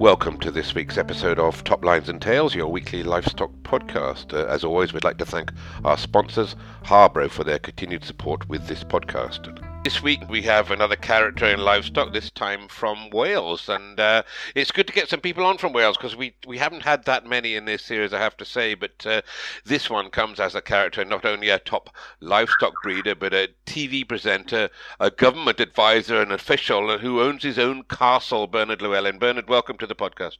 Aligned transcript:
Welcome 0.00 0.40
to 0.40 0.50
this 0.50 0.74
week's 0.74 0.98
episode 0.98 1.38
of 1.38 1.62
Top 1.62 1.84
Lines 1.84 2.08
and 2.08 2.20
Tails, 2.20 2.52
your 2.52 2.66
weekly 2.66 3.04
livestock 3.04 3.52
podcast. 3.62 4.34
Uh, 4.34 4.44
as 4.48 4.64
always, 4.64 4.92
we'd 4.92 5.04
like 5.04 5.18
to 5.18 5.24
thank 5.24 5.52
our 5.84 5.96
sponsors, 5.96 6.56
Harbro, 6.82 7.30
for 7.30 7.44
their 7.44 7.60
continued 7.60 8.02
support 8.02 8.48
with 8.48 8.66
this 8.66 8.82
podcast. 8.82 9.73
This 9.84 10.02
week 10.02 10.30
we 10.30 10.40
have 10.40 10.70
another 10.70 10.96
character 10.96 11.44
in 11.44 11.60
livestock, 11.60 12.14
this 12.14 12.30
time 12.30 12.68
from 12.68 13.10
Wales, 13.10 13.68
and 13.68 14.00
uh, 14.00 14.22
it's 14.54 14.70
good 14.70 14.86
to 14.86 14.94
get 14.94 15.10
some 15.10 15.20
people 15.20 15.44
on 15.44 15.58
from 15.58 15.74
Wales 15.74 15.98
because 15.98 16.16
we, 16.16 16.34
we 16.46 16.56
haven't 16.56 16.84
had 16.84 17.04
that 17.04 17.26
many 17.26 17.54
in 17.54 17.66
this 17.66 17.82
series, 17.82 18.14
I 18.14 18.18
have 18.18 18.34
to 18.38 18.46
say. 18.46 18.72
But 18.72 19.06
uh, 19.06 19.20
this 19.66 19.90
one 19.90 20.08
comes 20.08 20.40
as 20.40 20.54
a 20.54 20.62
character, 20.62 21.04
not 21.04 21.26
only 21.26 21.50
a 21.50 21.58
top 21.58 21.90
livestock 22.20 22.72
breeder, 22.82 23.14
but 23.14 23.34
a 23.34 23.50
TV 23.66 24.08
presenter, 24.08 24.70
a 25.00 25.10
government 25.10 25.60
advisor, 25.60 26.22
an 26.22 26.32
official 26.32 26.96
who 26.96 27.20
owns 27.20 27.42
his 27.42 27.58
own 27.58 27.82
castle, 27.82 28.46
Bernard 28.46 28.80
Llewellyn. 28.80 29.18
Bernard, 29.18 29.50
welcome 29.50 29.76
to 29.76 29.86
the 29.86 29.94
podcast. 29.94 30.38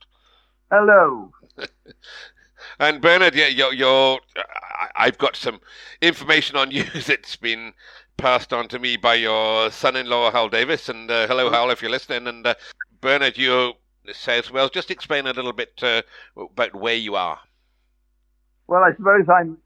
Hello. 0.71 1.33
And 2.79 3.01
Bernard, 3.01 3.35
yeah, 3.35 3.49
you're, 3.49 3.75
you're, 3.75 4.21
I've 4.97 5.19
got 5.19 5.37
some 5.37 5.61
information 6.01 6.57
on 6.57 6.71
you 6.71 6.85
that's 7.07 7.37
been 7.37 7.75
passed 8.17 8.53
on 8.53 8.69
to 8.69 8.79
me 8.79 8.97
by 8.97 9.15
your 9.15 9.71
son-in-law 9.71 10.31
Hal 10.31 10.49
Davis. 10.49 10.89
And 10.89 11.11
uh, 11.11 11.27
hello, 11.27 11.51
Hal, 11.51 11.71
if 11.71 11.83
you're 11.83 11.91
listening. 11.91 12.27
And 12.27 12.47
uh, 12.47 12.55
Bernard, 13.01 13.37
you 13.37 13.75
South 14.13 14.51
Wales. 14.51 14.71
Just 14.71 14.91
explain 14.91 15.27
a 15.27 15.33
little 15.33 15.53
bit 15.53 15.81
uh, 15.83 16.03
about 16.37 16.75
where 16.75 16.95
you 16.95 17.15
are. 17.17 17.39
Well, 18.67 18.83
I 18.83 18.95
suppose 18.97 19.27
I'm 19.29 19.59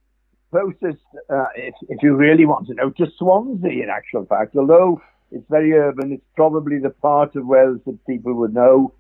closest, 0.51 1.03
uh, 1.29 1.47
if, 1.57 1.75
if 1.89 2.03
you 2.03 2.15
really 2.15 2.47
want 2.47 2.67
to 2.69 2.75
know, 2.75 2.91
to 2.91 3.07
Swansea. 3.19 3.83
In 3.83 3.89
actual 3.91 4.25
fact, 4.27 4.57
although 4.57 5.01
it's 5.31 5.49
very 5.51 5.73
urban, 5.73 6.13
it's 6.13 6.25
probably 6.37 6.79
the 6.79 6.91
part 6.91 7.37
of 7.37 7.47
Wales 7.47 7.81
that 7.87 7.99
people 8.07 8.35
would 8.35 8.55
know. 8.55 8.93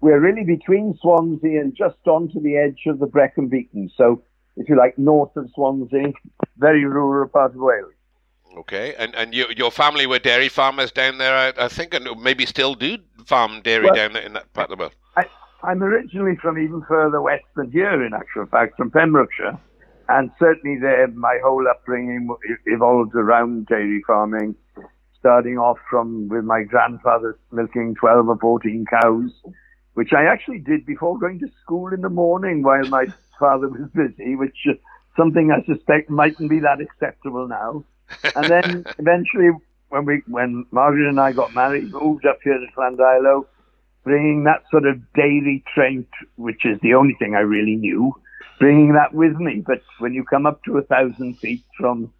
We're 0.00 0.20
really 0.20 0.44
between 0.44 0.98
Swansea 1.00 1.60
and 1.60 1.74
just 1.74 1.96
onto 2.06 2.40
the 2.40 2.56
edge 2.56 2.82
of 2.86 2.98
the 2.98 3.06
Brecon 3.06 3.48
Beacon. 3.48 3.90
So, 3.96 4.22
if 4.56 4.68
you 4.68 4.76
like, 4.76 4.98
north 4.98 5.36
of 5.36 5.50
Swansea, 5.54 6.12
very 6.56 6.84
rural 6.84 7.28
part 7.28 7.54
of 7.54 7.60
Wales. 7.60 7.92
Okay, 8.56 8.94
and 8.98 9.14
and 9.14 9.34
you, 9.34 9.46
your 9.56 9.70
family 9.70 10.06
were 10.06 10.18
dairy 10.18 10.48
farmers 10.48 10.92
down 10.92 11.18
there, 11.18 11.34
I, 11.34 11.64
I 11.64 11.68
think, 11.68 11.94
and 11.94 12.06
maybe 12.20 12.44
still 12.46 12.74
do 12.74 12.98
farm 13.24 13.62
dairy 13.62 13.86
Well, 13.86 13.94
down 13.94 14.12
there 14.12 14.22
in 14.22 14.34
that 14.34 14.52
part 14.52 14.70
of 14.70 14.78
the 14.78 14.82
world. 14.82 14.92
I, 15.16 15.24
I'm 15.62 15.82
originally 15.82 16.36
from 16.36 16.58
even 16.58 16.82
further 16.86 17.22
west 17.22 17.44
than 17.56 17.70
here, 17.70 18.04
in 18.04 18.12
actual 18.12 18.46
fact, 18.46 18.76
from 18.76 18.90
Pembrokeshire. 18.90 19.58
And 20.08 20.30
certainly 20.38 20.78
there, 20.78 21.06
my 21.08 21.38
whole 21.42 21.66
upbringing 21.68 22.28
evolved 22.66 23.14
around 23.14 23.66
dairy 23.66 24.02
farming, 24.06 24.54
starting 25.18 25.56
off 25.56 25.78
from 25.88 26.28
with 26.28 26.44
my 26.44 26.64
grandfather 26.64 27.38
milking 27.52 27.94
12 27.94 28.28
or 28.28 28.38
14 28.38 28.84
cows, 29.02 29.30
which 29.94 30.12
I 30.12 30.24
actually 30.24 30.58
did 30.58 30.84
before 30.84 31.18
going 31.18 31.38
to 31.40 31.48
school 31.62 31.92
in 31.94 32.02
the 32.02 32.10
morning 32.10 32.62
while 32.62 32.84
my 32.88 33.06
father 33.38 33.68
was 33.68 33.88
busy, 33.94 34.36
which 34.36 34.56
uh, 34.68 34.74
something 35.16 35.50
I 35.50 35.64
suspect 35.64 36.10
mightn't 36.10 36.50
be 36.50 36.60
that 36.60 36.80
acceptable 36.80 37.48
now. 37.48 37.84
And 38.34 38.44
then 38.44 38.84
eventually, 38.98 39.50
when 39.88 40.04
we, 40.04 40.22
when 40.26 40.66
Margaret 40.70 41.08
and 41.08 41.20
I 41.20 41.32
got 41.32 41.54
married, 41.54 41.92
moved 41.92 42.26
up 42.26 42.38
here 42.42 42.58
to 42.58 42.66
Llandilo, 42.76 43.46
bringing 44.04 44.44
that 44.44 44.62
sort 44.70 44.86
of 44.86 45.00
daily 45.12 45.62
trait, 45.74 46.08
which 46.36 46.64
is 46.64 46.78
the 46.80 46.94
only 46.94 47.14
thing 47.14 47.34
I 47.34 47.40
really 47.40 47.76
knew, 47.76 48.14
bringing 48.58 48.94
that 48.94 49.14
with 49.14 49.36
me. 49.36 49.62
But 49.64 49.82
when 49.98 50.14
you 50.14 50.24
come 50.24 50.46
up 50.46 50.62
to 50.64 50.78
a 50.78 50.82
thousand 50.82 51.38
feet 51.38 51.64
from 51.78 52.12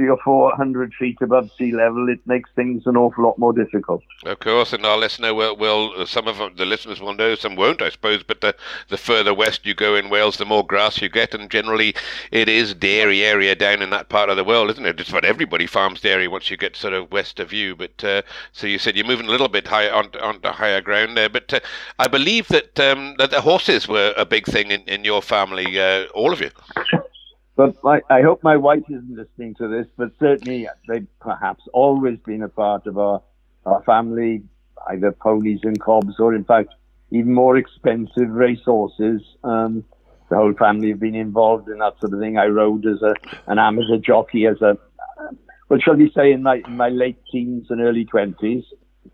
three 0.00 0.08
or 0.08 0.18
four 0.24 0.50
hundred 0.56 0.94
feet 0.94 1.18
above 1.20 1.50
sea 1.58 1.72
level, 1.72 2.08
it 2.08 2.26
makes 2.26 2.48
things 2.56 2.86
an 2.86 2.96
awful 2.96 3.22
lot 3.22 3.38
more 3.38 3.52
difficult. 3.52 4.02
Of 4.24 4.38
course, 4.38 4.72
and 4.72 4.86
our 4.86 4.96
listener 4.96 5.34
will, 5.34 5.54
will 5.54 6.06
some 6.06 6.26
of 6.26 6.56
the 6.56 6.64
listeners 6.64 7.02
will 7.02 7.12
know, 7.12 7.34
some 7.34 7.54
won't, 7.54 7.82
I 7.82 7.90
suppose. 7.90 8.22
But 8.22 8.40
the, 8.40 8.56
the 8.88 8.96
further 8.96 9.34
west 9.34 9.66
you 9.66 9.74
go 9.74 9.96
in 9.96 10.08
Wales, 10.08 10.38
the 10.38 10.46
more 10.46 10.66
grass 10.66 11.02
you 11.02 11.10
get, 11.10 11.34
and 11.34 11.50
generally 11.50 11.94
it 12.30 12.48
is 12.48 12.72
dairy 12.72 13.22
area 13.22 13.54
down 13.54 13.82
in 13.82 13.90
that 13.90 14.08
part 14.08 14.30
of 14.30 14.36
the 14.38 14.44
world, 14.44 14.70
isn't 14.70 14.86
it? 14.86 14.96
Just 14.96 15.10
about 15.10 15.26
everybody 15.26 15.66
farms 15.66 16.00
dairy 16.00 16.28
once 16.28 16.50
you 16.50 16.56
get 16.56 16.76
sort 16.76 16.94
of 16.94 17.12
west 17.12 17.38
of 17.38 17.52
you. 17.52 17.76
But 17.76 18.02
uh, 18.02 18.22
so 18.52 18.66
you 18.66 18.78
said 18.78 18.96
you're 18.96 19.06
moving 19.06 19.26
a 19.26 19.30
little 19.30 19.48
bit 19.48 19.66
higher 19.66 19.92
onto, 19.92 20.18
onto 20.18 20.48
higher 20.48 20.80
ground 20.80 21.14
there. 21.14 21.28
But 21.28 21.52
uh, 21.52 21.60
I 21.98 22.08
believe 22.08 22.48
that 22.48 22.80
um, 22.80 23.16
that 23.18 23.32
the 23.32 23.42
horses 23.42 23.86
were 23.86 24.14
a 24.16 24.24
big 24.24 24.46
thing 24.46 24.70
in, 24.70 24.80
in 24.84 25.04
your 25.04 25.20
family, 25.20 25.78
uh, 25.78 26.06
all 26.14 26.32
of 26.32 26.40
you. 26.40 26.50
But 27.56 27.82
my, 27.82 28.00
I 28.08 28.22
hope 28.22 28.42
my 28.42 28.56
wife 28.56 28.84
isn't 28.88 29.16
listening 29.16 29.54
to 29.56 29.68
this, 29.68 29.86
but 29.96 30.12
certainly 30.18 30.68
they've 30.88 31.06
perhaps 31.20 31.64
always 31.72 32.18
been 32.20 32.42
a 32.42 32.48
part 32.48 32.86
of 32.86 32.96
our, 32.98 33.22
our 33.66 33.82
family, 33.82 34.42
either 34.88 35.12
ponies 35.12 35.60
and 35.64 35.78
cobs, 35.80 36.18
or 36.18 36.34
in 36.34 36.44
fact, 36.44 36.74
even 37.10 37.34
more 37.34 37.56
expensive 37.56 38.30
racehorses. 38.30 39.22
Um, 39.44 39.84
the 40.30 40.36
whole 40.36 40.54
family 40.54 40.90
have 40.90 41.00
been 41.00 41.16
involved 41.16 41.68
in 41.68 41.78
that 41.78 41.98
sort 42.00 42.14
of 42.14 42.20
thing. 42.20 42.38
I 42.38 42.46
rode 42.46 42.86
as 42.86 43.02
a, 43.02 43.14
an 43.46 43.58
amateur 43.58 43.98
jockey 43.98 44.46
as 44.46 44.62
a, 44.62 44.78
well, 45.68 45.80
shall 45.80 45.96
we 45.96 46.10
say, 46.12 46.32
in 46.32 46.42
my, 46.42 46.62
in 46.66 46.76
my 46.76 46.88
late 46.88 47.18
teens 47.30 47.66
and 47.70 47.80
early 47.80 48.04
20s. 48.04 48.64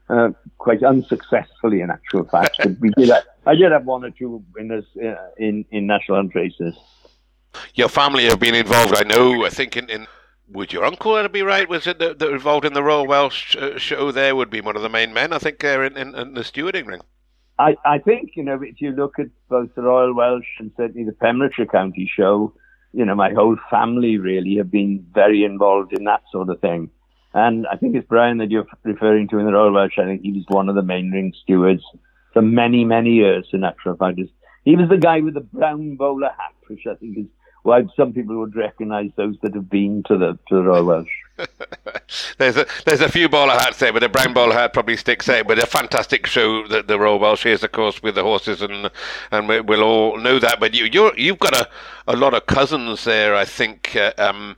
Uh, 0.09 0.31
quite 0.59 0.83
unsuccessfully, 0.85 1.81
in 1.81 1.91
actual 1.91 2.25
fact. 2.25 2.59
But 2.63 2.79
we 2.81 2.91
did. 2.91 3.09
Have, 3.09 3.25
I 3.45 3.55
did 3.55 3.73
have 3.73 3.87
one 3.87 4.05
or 4.05 4.11
two 4.11 4.45
winners 4.55 4.85
uh, 5.03 5.15
in 5.37 5.65
in 5.71 5.87
national 5.87 6.19
hunt 6.19 6.35
races. 6.35 6.77
Your 7.75 7.89
family 7.89 8.25
have 8.25 8.41
been 8.41 8.55
involved, 8.55 8.95
I 8.97 9.03
know. 9.03 9.45
I 9.45 9.51
think 9.51 9.77
in, 9.77 9.89
in 9.91 10.07
would 10.49 10.73
your 10.73 10.85
uncle 10.85 11.29
be 11.29 11.43
right? 11.43 11.69
Was 11.69 11.87
it 11.87 11.99
that 11.99 12.23
involved 12.23 12.65
in 12.65 12.73
the 12.73 12.83
Royal 12.83 13.07
Welsh 13.07 13.57
uh, 13.57 13.79
show? 13.79 14.13
There 14.13 14.37
would 14.37 14.51
be 14.51 14.61
one 14.61 14.77
of 14.77 14.83
the 14.83 14.89
main 14.89 15.13
men. 15.13 15.33
I 15.33 15.39
think 15.39 15.59
there 15.59 15.85
in, 15.85 15.97
in, 15.97 16.15
in 16.15 16.35
the 16.35 16.43
stewarding 16.43 16.87
ring. 16.87 17.01
I, 17.59 17.77
I 17.85 17.99
think, 17.99 18.33
you 18.37 18.45
know, 18.45 18.61
if 18.63 18.81
you 18.81 18.93
look 18.93 19.19
at 19.19 19.27
both 19.49 19.75
the 19.75 19.83
Royal 19.83 20.15
Welsh 20.15 20.47
and 20.59 20.71
certainly 20.77 21.05
the 21.05 21.13
Pembrokeshire 21.13 21.67
County 21.67 22.11
show, 22.15 22.53
you 22.93 23.05
know, 23.05 23.15
my 23.15 23.33
whole 23.33 23.57
family 23.71 24.19
really 24.19 24.57
have 24.57 24.71
been 24.71 25.07
very 25.13 25.43
involved 25.45 25.93
in 25.93 26.05
that 26.05 26.23
sort 26.31 26.51
of 26.51 26.61
thing. 26.61 26.91
And 27.35 27.67
I 27.67 27.77
think 27.77 27.97
it's 27.97 28.07
Brian 28.09 28.39
that 28.39 28.51
you're 28.51 28.67
referring 28.85 29.29
to 29.29 29.39
in 29.39 29.47
the 29.47 29.53
Royal 29.53 29.73
Welsh. 29.73 29.99
I 29.99 30.05
think 30.05 30.23
he 30.23 30.33
was 30.33 30.45
one 30.49 30.69
of 30.69 30.75
the 30.75 30.83
main 30.83 31.11
ring 31.11 31.33
stewards 31.43 31.83
for 32.33 32.43
many, 32.43 32.85
many 32.85 33.11
years 33.11 33.47
in 33.53 33.65
actual 33.65 33.97
fact. 33.97 34.21
He 34.65 34.77
was 34.77 34.89
the 34.89 34.97
guy 34.97 35.21
with 35.21 35.35
the 35.35 35.41
brown 35.41 35.97
bowler 35.97 36.29
hat, 36.29 36.55
which 36.69 36.87
I 36.91 36.95
think 36.95 37.19
is 37.19 37.27
why 37.67 37.85
some 37.97 38.13
people 38.13 38.39
would 38.39 38.55
recognise 38.55 39.11
those 39.17 39.37
that 39.43 39.55
have 39.55 39.69
been 39.69 40.05
to 40.05 40.17
the, 40.17 40.39
to 40.49 40.55
the 40.55 40.63
Royal 40.63 40.85
Welsh. 40.85 41.11
there's 42.39 42.57
a 42.57 42.67
there's 42.87 43.03
a 43.03 43.11
few 43.11 43.29
bowler 43.29 43.53
hats 43.53 43.79
there, 43.79 43.93
but 43.93 44.01
the 44.01 44.09
brown 44.09 44.33
bowler 44.33 44.55
hat 44.55 44.73
probably 44.73 44.97
sticks 44.97 45.29
out. 45.29 45.47
But 45.47 45.59
a 45.59 45.67
fantastic 45.67 46.27
show 46.27 46.67
that 46.69 46.89
the 46.89 46.99
Royal 46.99 47.19
Welsh 47.19 47.45
is, 47.45 47.63
of 47.63 47.73
course, 47.73 48.03
with 48.03 48.15
the 48.15 48.23
horses, 48.23 48.63
and 48.63 48.91
and 49.31 49.47
we, 49.47 49.61
we'll 49.61 49.83
all 49.83 50.17
know 50.17 50.39
that. 50.39 50.61
But 50.61 50.73
you 50.73 50.87
you're, 50.87 51.13
you've 51.19 51.39
got 51.39 51.55
a, 51.55 51.69
a 52.07 52.17
lot 52.17 52.33
of 52.33 52.47
cousins 52.47 53.05
there, 53.05 53.35
I 53.35 53.45
think. 53.45 53.95
Uh, 53.95 54.13
um, 54.17 54.57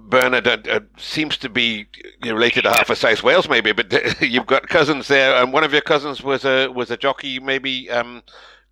Bernard 0.00 0.46
uh, 0.46 0.58
uh, 0.70 0.80
seems 0.96 1.36
to 1.38 1.48
be 1.48 1.86
related 2.22 2.62
to 2.62 2.70
half 2.70 2.88
of 2.88 2.98
South 2.98 3.22
Wales, 3.22 3.48
maybe, 3.48 3.72
but 3.72 3.92
you've 4.22 4.46
got 4.46 4.68
cousins 4.68 5.08
there, 5.08 5.34
and 5.42 5.52
one 5.52 5.64
of 5.64 5.72
your 5.72 5.82
cousins 5.82 6.22
was 6.22 6.44
a 6.44 6.68
was 6.68 6.90
a 6.90 6.96
jockey, 6.96 7.40
maybe. 7.40 7.90
Um, 7.90 8.22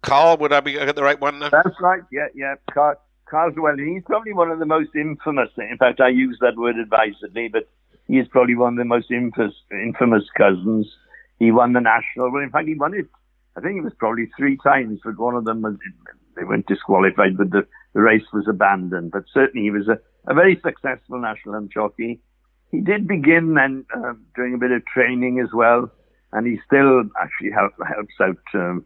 Carl, 0.03 0.37
would 0.39 0.53
I 0.53 0.61
be 0.61 0.79
I 0.79 0.87
got 0.87 0.95
the 0.95 1.03
right 1.03 1.21
one? 1.21 1.41
Now? 1.41 1.51
That's 1.51 1.81
right. 1.81 2.03
Yeah, 2.13 2.29
yeah. 2.35 2.55
Carl, 2.73 2.95
Carl 3.31 3.53
Llewellyn. 3.55 3.95
He's 3.95 4.03
probably 4.05 4.33
one 4.33 4.51
of 4.51 4.59
the 4.59 4.67
most 4.67 4.91
infamous. 4.95 5.51
In 5.57 5.77
fact, 5.79 6.01
I 6.01 6.09
use 6.09 6.39
that 6.41 6.57
word 6.57 6.77
advisedly, 6.77 7.49
but 7.49 7.69
he 8.09 8.19
is 8.19 8.27
probably 8.29 8.57
one 8.57 8.75
of 8.75 8.79
the 8.79 8.85
most 8.85 9.11
infamous, 9.11 9.55
infamous 9.71 10.25
cousins. 10.37 10.87
He 11.39 11.53
won 11.53 11.73
the 11.73 11.81
national. 11.81 12.31
Well, 12.33 12.43
in 12.43 12.51
fact, 12.51 12.69
he 12.69 12.75
won 12.75 12.95
it. 12.95 13.07
I 13.57 13.61
think 13.61 13.79
it 13.79 13.85
was 13.85 13.95
probably 13.99 14.29
three 14.37 14.57
times, 14.57 15.01
but 15.05 15.19
one 15.19 15.35
of 15.35 15.45
them 15.45 15.63
was 15.63 15.77
they 16.37 16.45
weren't 16.45 16.67
disqualified, 16.67 17.37
but 17.37 17.51
the, 17.51 17.67
the 17.95 18.01
race 18.01 18.27
was 18.33 18.47
abandoned. 18.49 19.13
But 19.13 19.25
certainly, 19.33 19.67
he 19.67 19.71
was 19.71 19.89
a, 19.89 19.99
a 20.31 20.35
very 20.35 20.61
successful 20.63 21.21
national 21.21 21.55
hunt 21.55 21.73
jockey. 21.73 22.21
He 22.71 22.81
did 22.81 23.09
begin 23.09 23.55
then 23.55 23.85
uh, 23.97 24.15
doing 24.37 24.55
a 24.55 24.59
bit 24.59 24.71
of 24.71 24.85
training 24.87 25.41
as 25.41 25.53
well, 25.53 25.91
and 26.33 26.47
he 26.47 26.59
still 26.67 27.03
actually 27.21 27.51
help, 27.51 27.73
helps 27.87 28.15
out 28.21 28.39
um, 28.55 28.85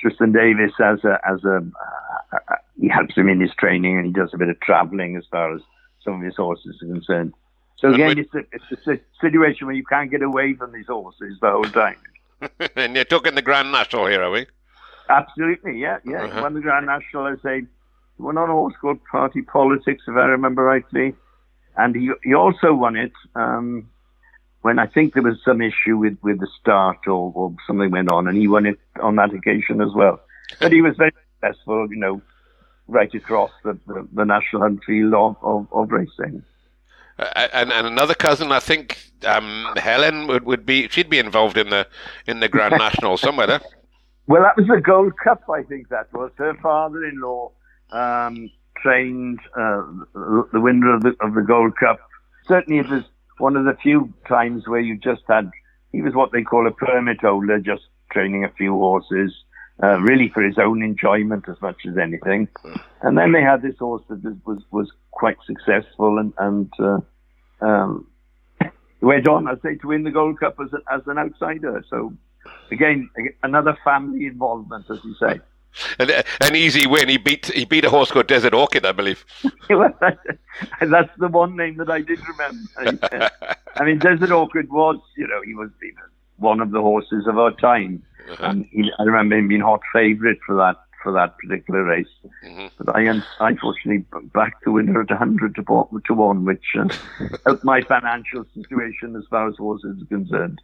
Twiston-Davies 0.00 0.72
as 0.80 1.04
a 1.04 1.20
as 1.28 1.44
a 1.44 1.62
he 2.80 2.88
helps 2.88 3.16
him 3.16 3.28
in 3.28 3.40
his 3.40 3.54
training 3.58 3.98
and 3.98 4.06
he 4.06 4.12
does 4.12 4.30
a 4.32 4.38
bit 4.38 4.48
of 4.48 4.58
travelling 4.60 5.16
as 5.16 5.24
far 5.30 5.54
as 5.54 5.60
some 6.04 6.14
of 6.14 6.22
his 6.22 6.36
horses 6.36 6.76
are 6.82 6.86
concerned. 6.86 7.34
So 7.78 7.92
again, 7.92 8.18
it's 8.18 8.34
a, 8.34 8.44
it's 8.52 8.86
a 8.86 9.00
situation 9.20 9.66
where 9.66 9.74
you 9.74 9.84
can't 9.84 10.10
get 10.10 10.22
away 10.22 10.54
from 10.54 10.72
these 10.72 10.86
horses 10.86 11.36
the 11.40 11.50
whole 11.50 11.64
time. 11.64 11.96
and 12.76 12.94
you're 12.94 13.04
talking 13.04 13.34
the 13.34 13.42
Grand 13.42 13.72
National 13.72 14.06
here, 14.06 14.22
are 14.22 14.30
we? 14.30 14.46
Absolutely, 15.08 15.78
yeah, 15.78 15.98
yeah. 16.04 16.24
Uh-huh. 16.24 16.36
He 16.36 16.42
won 16.42 16.54
the 16.54 16.60
Grand 16.60 16.86
National 16.86 17.26
as 17.26 17.38
a 17.44 17.62
won 18.18 18.38
on 18.38 18.48
a 18.48 18.52
horse 18.52 18.74
called 18.80 19.00
Party 19.10 19.42
Politics, 19.42 20.04
if 20.06 20.14
I 20.14 20.26
remember 20.26 20.62
rightly, 20.62 21.14
and 21.76 21.94
he 21.94 22.10
he 22.22 22.34
also 22.34 22.72
won 22.72 22.96
it 22.96 23.12
um, 23.34 23.88
when 24.62 24.78
I 24.78 24.86
think 24.86 25.14
there 25.14 25.22
was 25.22 25.38
some 25.44 25.60
issue 25.60 25.96
with, 25.98 26.16
with 26.22 26.38
the 26.38 26.48
start 26.60 26.98
or, 27.06 27.32
or 27.34 27.54
something 27.66 27.90
went 27.90 28.10
on, 28.10 28.28
and 28.28 28.38
he 28.38 28.48
won 28.48 28.66
it 28.66 28.78
on 29.00 29.16
that 29.16 29.34
occasion 29.34 29.80
as 29.80 29.92
well. 29.94 30.20
But 30.60 30.72
he 30.72 30.82
was 30.82 30.96
very 30.96 31.12
successful, 31.40 31.88
you 31.90 31.96
know, 31.96 32.22
right 32.92 33.12
across 33.14 33.50
the, 33.64 33.78
the, 33.86 34.06
the 34.12 34.24
national 34.24 34.62
hunt 34.62 34.84
field 34.84 35.14
of, 35.14 35.36
of, 35.42 35.66
of 35.72 35.90
racing. 35.90 36.42
Uh, 37.18 37.48
and, 37.52 37.72
and 37.72 37.86
another 37.86 38.14
cousin, 38.14 38.52
I 38.52 38.60
think 38.60 38.98
um, 39.24 39.68
Helen 39.76 40.26
would, 40.26 40.44
would 40.44 40.66
be 40.66 40.88
she'd 40.88 41.10
be 41.10 41.18
involved 41.18 41.56
in 41.56 41.70
the 41.70 41.86
in 42.26 42.40
the 42.40 42.48
Grand 42.48 42.74
National 42.78 43.16
somewhere. 43.16 43.46
There. 43.46 43.60
Well, 44.26 44.42
that 44.42 44.56
was 44.56 44.66
the 44.66 44.80
Gold 44.80 45.14
Cup, 45.22 45.42
I 45.50 45.62
think 45.62 45.88
that 45.88 46.12
was. 46.12 46.30
Her 46.36 46.54
father-in-law 46.62 47.50
um, 47.90 48.50
trained 48.80 49.40
uh, 49.56 49.82
the 50.14 50.60
winner 50.60 50.94
of 50.94 51.02
the, 51.02 51.14
of 51.20 51.34
the 51.34 51.42
Gold 51.42 51.76
Cup. 51.76 51.98
Certainly, 52.46 52.80
it 52.80 52.88
was 52.88 53.02
one 53.38 53.56
of 53.56 53.64
the 53.64 53.76
few 53.82 54.12
times 54.28 54.68
where 54.68 54.80
you 54.80 54.96
just 54.96 55.22
had, 55.28 55.50
he 55.90 56.02
was 56.02 56.14
what 56.14 56.32
they 56.32 56.42
call 56.42 56.66
a 56.66 56.70
permit 56.70 57.20
holder, 57.20 57.58
just 57.58 57.82
training 58.12 58.44
a 58.44 58.50
few 58.50 58.72
horses, 58.72 59.34
uh, 59.82 59.98
really 60.00 60.28
for 60.28 60.42
his 60.42 60.58
own 60.58 60.82
enjoyment 60.82 61.48
as 61.48 61.60
much 61.60 61.84
as 61.86 61.98
anything. 61.98 62.48
And 63.00 63.18
then 63.18 63.32
they 63.32 63.42
had 63.42 63.62
this 63.62 63.76
horse 63.78 64.02
that 64.08 64.22
was, 64.46 64.62
was 64.70 64.90
quite 65.10 65.36
successful 65.44 66.18
and, 66.18 66.32
and 66.38 66.72
uh, 66.78 67.00
um, 67.60 68.06
went 69.00 69.26
on, 69.26 69.48
I 69.48 69.54
say, 69.62 69.76
to 69.76 69.88
win 69.88 70.04
the 70.04 70.10
Gold 70.10 70.38
Cup 70.38 70.56
as, 70.60 70.72
a, 70.72 70.94
as 70.94 71.02
an 71.06 71.18
outsider. 71.18 71.84
So, 71.90 72.12
again, 72.70 73.10
another 73.42 73.76
family 73.84 74.26
involvement, 74.26 74.86
as 74.88 74.98
you 75.04 75.14
say. 75.14 75.40
An, 75.98 76.10
an 76.42 76.54
easy 76.54 76.86
win. 76.86 77.08
He 77.08 77.16
beat 77.16 77.46
he 77.46 77.64
beat 77.64 77.86
a 77.86 77.90
horse 77.90 78.10
called 78.10 78.26
Desert 78.26 78.52
Orchid, 78.52 78.84
I 78.84 78.92
believe. 78.92 79.24
That's 79.70 81.10
the 81.18 81.28
one 81.28 81.56
name 81.56 81.78
that 81.78 81.88
I 81.88 82.02
did 82.02 82.18
remember. 82.28 83.30
I 83.76 83.84
mean, 83.84 83.98
Desert 83.98 84.30
Orchid 84.30 84.70
was, 84.70 85.00
you 85.16 85.26
know, 85.26 85.40
he 85.42 85.54
was, 85.54 85.70
he 85.80 85.90
was 85.92 86.10
one 86.42 86.60
of 86.60 86.70
the 86.70 86.80
horses 86.80 87.26
of 87.26 87.38
our 87.38 87.52
time, 87.52 88.02
uh-huh. 88.30 88.44
and 88.44 88.66
he, 88.70 88.90
I 88.98 89.04
remember 89.04 89.36
him 89.36 89.48
being 89.48 89.60
hot 89.60 89.80
favourite 89.92 90.38
for 90.46 90.56
that 90.56 90.76
for 91.02 91.12
that 91.12 91.36
particular 91.38 91.84
race. 91.84 92.06
Mm-hmm. 92.44 92.66
But 92.78 92.96
I 92.96 93.02
unfortunately 93.40 94.04
backed 94.32 94.64
the 94.64 94.72
winner 94.72 95.00
at 95.00 95.10
100 95.10 95.56
to, 95.56 96.02
to 96.06 96.14
1, 96.14 96.44
which 96.44 96.64
uh, 96.78 96.88
helped 97.46 97.64
my 97.64 97.82
financial 97.82 98.44
situation 98.54 99.16
as 99.16 99.24
far 99.28 99.48
as 99.48 99.56
horses 99.56 100.00
are 100.00 100.06
concerned. 100.06 100.60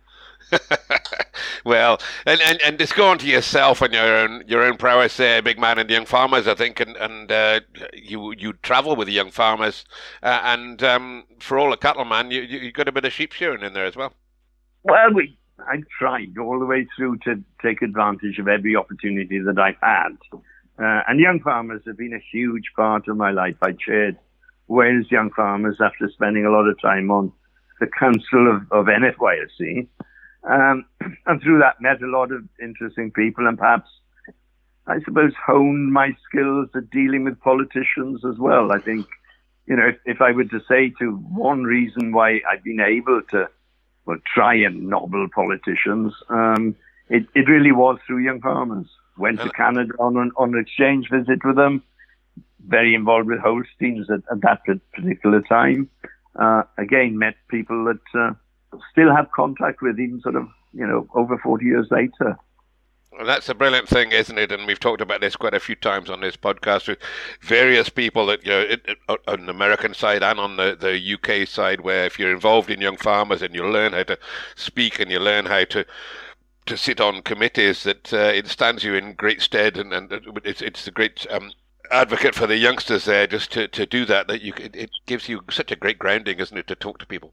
well, 1.65 2.01
and, 2.25 2.41
and, 2.41 2.61
and 2.63 2.79
just 2.79 2.95
go 2.95 3.09
on 3.09 3.19
to 3.19 3.27
yourself 3.27 3.83
and 3.83 3.93
your 3.93 4.17
own 4.17 4.45
your 4.47 4.63
own 4.63 4.77
prowess 4.77 5.17
there, 5.17 5.43
big 5.43 5.59
man, 5.59 5.79
and 5.79 5.89
the 5.89 5.95
young 5.95 6.07
farmers, 6.07 6.47
I 6.47 6.55
think, 6.55 6.81
and 6.81 6.97
and 6.97 7.31
uh, 7.31 7.61
you 7.93 8.33
you 8.33 8.55
travel 8.55 8.97
with 8.97 9.09
the 9.09 9.13
young 9.13 9.31
farmers, 9.31 9.85
uh, 10.23 10.41
and 10.45 10.83
um, 10.83 11.25
for 11.41 11.59
all 11.59 11.71
the 11.71 11.77
cattleman, 11.77 12.31
you 12.31 12.43
you 12.43 12.73
got 12.73 12.89
a 12.89 12.93
bit 12.93 13.05
of 13.05 13.13
sheep 13.13 13.33
shearing 13.33 13.63
in 13.63 13.75
there 13.75 13.85
as 13.85 13.97
well. 13.97 14.15
Well, 14.85 15.13
we 15.13 15.38
I 15.61 15.83
tried 15.99 16.39
all 16.39 16.59
the 16.59 16.67
way 16.67 16.87
through 16.97 17.19
to 17.19 17.43
take 17.63 17.83
advantage 17.83 18.39
of 18.39 18.49
every 18.49 18.77
opportunity 18.77 19.39
that 19.41 19.59
I've 19.59 19.81
had. 19.83 20.17
Uh, 20.79 21.03
and 21.09 21.19
young 21.19 21.41
farmers 21.41 21.83
have 21.87 21.99
been 21.99 22.15
a 22.15 22.25
huge 22.33 22.73
part 22.77 23.09
of 23.09 23.17
my 23.17 23.33
life. 23.33 23.57
I 23.63 23.73
chaired 23.73 24.17
Wales 24.69 25.07
Young 25.11 25.31
Farmers 25.31 25.79
after 25.81 26.09
spending 26.11 26.45
a 26.45 26.51
lot 26.51 26.69
of 26.69 26.81
time 26.81 27.11
on 27.11 27.33
the 27.81 27.89
council 27.99 28.49
of, 28.49 28.63
of 28.71 28.87
NFYFC. 28.87 29.89
Um, 30.49 30.85
and 31.27 31.43
through 31.43 31.59
that, 31.61 31.81
met 31.81 32.03
a 32.03 32.07
lot 32.07 32.31
of 32.31 32.45
interesting 32.63 33.11
people 33.11 33.49
and 33.49 33.59
perhaps, 33.59 33.89
I 34.87 35.01
suppose, 35.05 35.33
honed 35.45 35.93
my 35.93 36.17
skills 36.29 36.69
at 36.77 36.91
dealing 36.91 37.25
with 37.25 37.41
politicians 37.41 38.25
as 38.25 38.39
well. 38.39 38.71
I 38.71 38.79
think, 38.79 39.07
you 39.67 39.75
know, 39.75 39.89
if, 39.89 39.97
if 40.05 40.21
I 40.21 40.31
were 40.31 40.45
to 40.45 40.61
say 40.69 40.93
to 41.01 41.17
one 41.17 41.65
reason 41.65 42.13
why 42.13 42.41
I've 42.49 42.63
been 42.63 42.81
able 42.81 43.23
to 43.31 43.49
well, 44.09 44.17
try 44.35 44.55
and 44.55 44.89
nobble 44.89 45.29
politicians. 45.35 46.15
Um, 46.31 46.75
it, 47.11 47.27
it 47.35 47.47
really 47.47 47.73
was 47.73 47.99
through 48.07 48.25
young 48.25 48.41
farmers. 48.41 48.87
Went 49.19 49.39
to 49.43 49.51
Canada 49.51 49.93
on 49.99 50.17
an, 50.17 50.33
on 50.39 50.55
an 50.55 50.61
exchange 50.61 51.11
visit 51.11 51.45
with 51.45 51.57
them. 51.57 51.83
Very 52.67 52.95
involved 52.95 53.29
with 53.29 53.39
Holsteins 53.41 54.09
at, 54.11 54.21
at 54.33 54.41
that 54.41 54.63
particular 54.95 55.43
time. 55.43 55.91
Uh, 56.37 56.63
again, 56.79 57.19
met 57.19 57.35
people 57.51 57.85
that 57.85 58.19
uh, 58.19 58.79
still 58.91 59.15
have 59.15 59.31
contact 59.37 59.83
with, 59.83 60.01
even 60.01 60.23
sort 60.23 60.37
of, 60.37 60.49
you 60.73 60.87
know, 60.87 61.07
over 61.15 61.37
40 61.37 61.67
years 61.67 61.89
later. 61.91 62.39
That's 63.25 63.49
a 63.49 63.55
brilliant 63.55 63.89
thing, 63.89 64.13
isn't 64.13 64.39
it? 64.39 64.53
And 64.53 64.67
we've 64.67 64.79
talked 64.79 65.01
about 65.01 65.21
this 65.21 65.35
quite 65.35 65.55
a 65.55 65.61
few 65.61 65.75
times 65.75 66.09
on 66.09 66.21
this 66.21 66.37
podcast 66.37 66.89
with 66.89 66.99
various 67.41 67.89
people 67.89 68.27
that 68.27 68.45
you 68.45 68.51
know 68.51 68.61
it, 68.61 68.83
it, 68.87 68.99
on 69.27 69.47
the 69.47 69.51
American 69.51 69.95
side 69.95 70.23
and 70.23 70.39
on 70.39 70.57
the, 70.57 70.77
the 70.79 71.15
UK 71.15 71.49
side, 71.49 71.81
where 71.81 72.05
if 72.05 72.19
you're 72.19 72.33
involved 72.33 72.71
in 72.71 72.81
young 72.81 72.97
farmers 72.97 73.43
and 73.43 73.55
you 73.55 73.67
learn 73.67 73.93
how 73.93 74.05
to 74.05 74.19
speak 74.57 75.01
and 75.01 75.11
you 75.11 75.19
learn 75.19 75.47
how 75.47 75.65
to 75.65 75.85
to 76.67 76.77
sit 76.77 77.01
on 77.01 77.23
committees, 77.23 77.83
that 77.85 78.13
uh, 78.13 78.31
it 78.35 78.47
stands 78.47 78.85
you 78.85 78.95
in 78.95 79.15
great 79.15 79.41
stead, 79.41 79.79
and, 79.79 79.93
and 79.93 80.13
it's 80.45 80.61
it's 80.63 80.87
a 80.87 80.93
great 80.93 81.27
um, 81.31 81.53
advocate 81.91 82.35
for 82.35 82.47
the 82.47 82.57
youngsters 82.57 83.07
there 83.07 83.27
just 83.27 83.51
to, 83.53 83.67
to 83.69 83.87
do 83.87 84.05
that. 84.05 84.29
That 84.29 84.43
you 84.43 84.53
it, 84.59 84.77
it 84.77 84.91
gives 85.07 85.29
you 85.29 85.41
such 85.51 85.73
a 85.73 85.77
great 85.77 85.99
grounding, 85.99 86.39
isn't 86.39 86.57
it, 86.59 86.69
to 86.69 86.75
talk 86.75 86.99
to 86.99 87.07
people. 87.07 87.33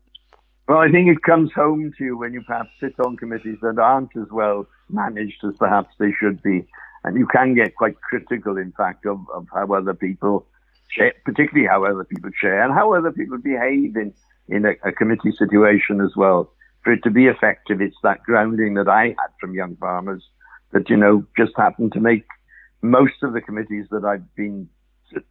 Well, 0.68 0.80
I 0.80 0.90
think 0.90 1.10
it 1.10 1.22
comes 1.22 1.52
home 1.54 1.94
to 1.98 2.04
you 2.04 2.18
when 2.18 2.34
you 2.34 2.42
perhaps 2.42 2.72
sit 2.80 3.00
on 3.00 3.18
committees 3.18 3.60
that 3.62 3.78
aren't 3.78 4.16
as 4.18 4.30
well 4.32 4.66
managed 4.90 5.44
as 5.44 5.54
perhaps 5.60 5.94
they 6.00 6.12
should 6.20 6.42
be. 6.42 6.66
And 7.04 7.18
you 7.18 7.28
can 7.28 7.54
get 7.54 7.76
quite 7.76 8.02
critical, 8.02 8.58
in 8.58 8.72
fact, 8.72 9.06
of, 9.06 9.20
of 9.32 9.46
how 9.54 9.72
other 9.74 9.94
people 9.94 10.48
share, 10.88 11.14
particularly 11.24 11.68
how 11.68 11.86
other 11.86 12.04
people 12.04 12.32
share 12.36 12.64
and 12.64 12.74
how 12.74 12.96
other 12.96 13.12
people 13.12 13.38
behave 13.38 13.96
in, 13.96 14.12
in 14.48 14.66
a, 14.66 14.72
a 14.84 14.92
committee 14.92 15.32
situation 15.32 16.02
as 16.02 16.16
well. 16.16 16.52
For 16.84 16.94
it 16.94 17.04
to 17.04 17.12
be 17.12 17.28
effective, 17.28 17.80
it's 17.80 17.98
that 18.02 18.24
grounding 18.24 18.74
that 18.74 18.88
I 18.88 19.10
had 19.10 19.32
from 19.40 19.54
young 19.54 19.76
farmers 19.76 20.24
that, 20.72 20.90
you 20.90 20.98
know, 20.98 21.26
just 21.38 21.54
happened 21.56 21.94
to 21.94 22.00
make 22.00 22.26
most 22.82 23.22
of 23.22 23.34
the 23.34 23.42
committees 23.42 23.86
that 23.92 24.04
I've 24.04 24.36
been 24.36 24.68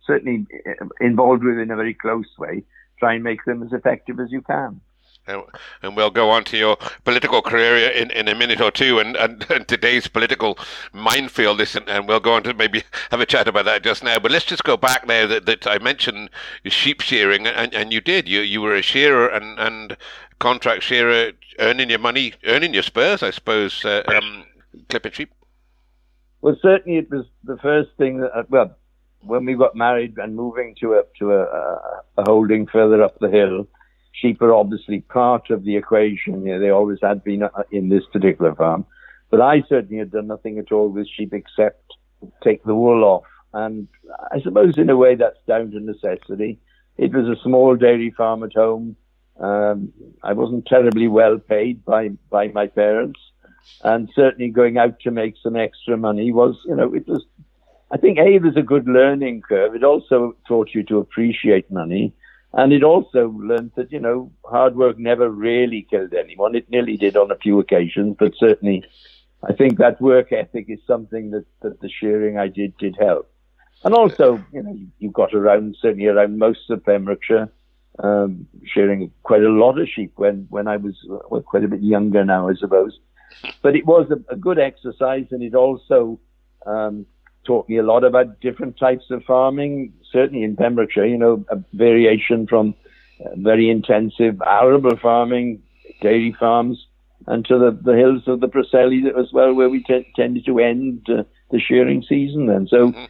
certainly 0.06 0.46
eh, 0.64 0.74
involved 1.00 1.42
with 1.42 1.58
in 1.58 1.72
a 1.72 1.76
very 1.76 1.94
close 1.94 2.28
way, 2.38 2.62
try 3.00 3.14
and 3.14 3.24
make 3.24 3.44
them 3.44 3.64
as 3.64 3.72
effective 3.72 4.20
as 4.20 4.30
you 4.30 4.40
can 4.40 4.80
and 5.26 5.96
we'll 5.96 6.10
go 6.10 6.30
on 6.30 6.44
to 6.44 6.56
your 6.56 6.76
political 7.04 7.42
career 7.42 7.90
in, 7.90 8.10
in 8.10 8.28
a 8.28 8.34
minute 8.34 8.60
or 8.60 8.70
two 8.70 8.98
and, 8.98 9.16
and, 9.16 9.46
and 9.50 9.66
today's 9.66 10.06
political 10.06 10.58
minefield. 10.92 11.58
This 11.58 11.74
and, 11.74 12.08
we'll 12.08 12.20
go 12.20 12.34
on 12.34 12.42
to 12.44 12.54
maybe 12.54 12.82
have 13.10 13.20
a 13.20 13.26
chat 13.26 13.48
about 13.48 13.64
that 13.64 13.82
just 13.82 14.04
now. 14.04 14.18
But 14.18 14.32
let's 14.32 14.44
just 14.44 14.64
go 14.64 14.76
back 14.76 15.06
there 15.06 15.26
that, 15.26 15.46
that 15.46 15.66
I 15.66 15.78
mentioned 15.78 16.30
sheep 16.66 17.00
shearing 17.00 17.46
and, 17.46 17.74
and 17.74 17.92
you 17.92 18.00
did. 18.00 18.28
You 18.28 18.40
you 18.40 18.60
were 18.60 18.74
a 18.74 18.82
shearer 18.82 19.28
and, 19.28 19.58
and 19.58 19.96
contract 20.38 20.82
shearer 20.82 21.32
earning 21.58 21.90
your 21.90 21.98
money 21.98 22.34
earning 22.46 22.74
your 22.74 22.82
spurs 22.82 23.22
I 23.22 23.30
suppose 23.30 23.84
uh, 23.84 24.02
um, 24.08 24.44
clipping 24.88 25.12
sheep. 25.12 25.32
Well 26.42 26.56
certainly 26.60 26.98
it 26.98 27.10
was 27.10 27.26
the 27.44 27.56
first 27.58 27.90
thing 27.96 28.20
that 28.20 28.36
uh, 28.36 28.42
well 28.48 28.76
when 29.20 29.46
we 29.46 29.54
got 29.54 29.74
married 29.74 30.18
and 30.18 30.36
moving 30.36 30.74
to 30.80 30.94
a 30.94 31.02
to 31.18 31.32
a, 31.32 31.42
a 32.18 32.24
holding 32.26 32.66
further 32.66 33.02
up 33.02 33.18
the 33.20 33.30
hill 33.30 33.66
sheep 34.20 34.40
are 34.40 34.54
obviously 34.54 35.00
part 35.00 35.50
of 35.50 35.64
the 35.64 35.76
equation. 35.76 36.46
You 36.46 36.54
know, 36.54 36.60
they 36.60 36.70
always 36.70 36.98
had 37.02 37.22
been 37.24 37.42
uh, 37.42 37.50
in 37.70 37.88
this 37.88 38.04
particular 38.12 38.54
farm. 38.54 38.86
But 39.30 39.40
I 39.40 39.62
certainly 39.68 39.98
had 39.98 40.12
done 40.12 40.28
nothing 40.28 40.58
at 40.58 40.72
all 40.72 40.88
with 40.88 41.08
sheep 41.08 41.32
except 41.34 41.82
take 42.42 42.62
the 42.64 42.74
wool 42.74 43.04
off. 43.04 43.24
And 43.52 43.88
I 44.30 44.40
suppose 44.40 44.78
in 44.78 44.90
a 44.90 44.96
way 44.96 45.14
that's 45.14 45.38
down 45.46 45.70
to 45.72 45.80
necessity. 45.80 46.58
It 46.96 47.12
was 47.12 47.26
a 47.26 47.42
small 47.42 47.76
dairy 47.76 48.10
farm 48.16 48.44
at 48.44 48.54
home. 48.54 48.96
Um, 49.40 49.92
I 50.22 50.32
wasn't 50.32 50.66
terribly 50.66 51.08
well 51.08 51.38
paid 51.38 51.84
by, 51.84 52.10
by 52.30 52.48
my 52.48 52.68
parents. 52.68 53.18
And 53.82 54.08
certainly 54.14 54.50
going 54.50 54.78
out 54.78 55.00
to 55.00 55.10
make 55.10 55.34
some 55.42 55.56
extra 55.56 55.96
money 55.96 56.32
was, 56.32 56.56
you 56.66 56.76
know, 56.76 56.94
it 56.94 57.08
was, 57.08 57.24
I 57.90 57.96
think 57.96 58.18
A, 58.18 58.38
was 58.38 58.56
a 58.56 58.62
good 58.62 58.86
learning 58.86 59.42
curve. 59.42 59.74
It 59.74 59.82
also 59.82 60.36
taught 60.46 60.74
you 60.74 60.84
to 60.84 60.98
appreciate 60.98 61.70
money. 61.70 62.12
And 62.56 62.72
it 62.72 62.84
also 62.84 63.30
learned 63.30 63.72
that, 63.74 63.90
you 63.90 63.98
know, 63.98 64.30
hard 64.44 64.76
work 64.76 64.96
never 64.96 65.28
really 65.28 65.86
killed 65.90 66.14
anyone. 66.14 66.54
It 66.54 66.70
nearly 66.70 66.96
did 66.96 67.16
on 67.16 67.32
a 67.32 67.36
few 67.36 67.58
occasions, 67.58 68.16
but 68.18 68.32
certainly 68.38 68.84
I 69.42 69.52
think 69.52 69.78
that 69.78 70.00
work 70.00 70.32
ethic 70.32 70.66
is 70.68 70.78
something 70.86 71.32
that, 71.32 71.46
that 71.62 71.80
the 71.80 71.88
shearing 71.88 72.38
I 72.38 72.46
did 72.46 72.76
did 72.78 72.96
help. 72.98 73.28
And 73.82 73.92
also, 73.92 74.42
you 74.52 74.62
know, 74.62 74.78
you, 74.98 75.10
got 75.10 75.34
around, 75.34 75.76
certainly 75.80 76.06
around 76.06 76.38
most 76.38 76.70
of 76.70 76.84
Pembrokeshire, 76.84 77.50
um, 77.98 78.46
shearing 78.64 79.10
quite 79.24 79.42
a 79.42 79.48
lot 79.48 79.78
of 79.78 79.88
sheep 79.88 80.12
when, 80.16 80.46
when 80.48 80.68
I 80.68 80.76
was 80.76 80.94
well, 81.28 81.42
quite 81.42 81.64
a 81.64 81.68
bit 81.68 81.82
younger 81.82 82.24
now, 82.24 82.48
I 82.48 82.54
suppose. 82.54 82.98
But 83.62 83.74
it 83.74 83.84
was 83.84 84.10
a, 84.10 84.32
a 84.32 84.36
good 84.36 84.60
exercise 84.60 85.26
and 85.32 85.42
it 85.42 85.54
also 85.54 86.20
um, 86.66 87.04
taught 87.44 87.68
me 87.68 87.78
a 87.78 87.82
lot 87.82 88.04
about 88.04 88.40
different 88.40 88.78
types 88.78 89.04
of 89.10 89.22
farming. 89.24 89.92
Certainly 90.12 90.44
in 90.44 90.56
Pembrokeshire, 90.56 91.06
you 91.06 91.18
know, 91.18 91.44
a 91.50 91.56
variation 91.72 92.46
from 92.46 92.74
uh, 93.24 93.30
very 93.36 93.70
intensive 93.70 94.40
arable 94.46 94.96
farming, 94.96 95.62
dairy 96.00 96.34
farms, 96.38 96.86
and 97.26 97.44
to 97.46 97.58
the, 97.58 97.78
the 97.82 97.96
hills 97.96 98.22
of 98.26 98.40
the 98.40 98.48
Preseli 98.48 99.06
as 99.18 99.32
well, 99.32 99.54
where 99.54 99.68
we 99.68 99.82
t- 99.82 100.06
tended 100.14 100.44
to 100.46 100.58
end 100.58 101.06
uh, 101.08 101.24
the 101.50 101.60
shearing 101.60 102.04
season. 102.08 102.50
And 102.50 102.68
so, 102.68 102.88
mm-hmm. 102.88 103.04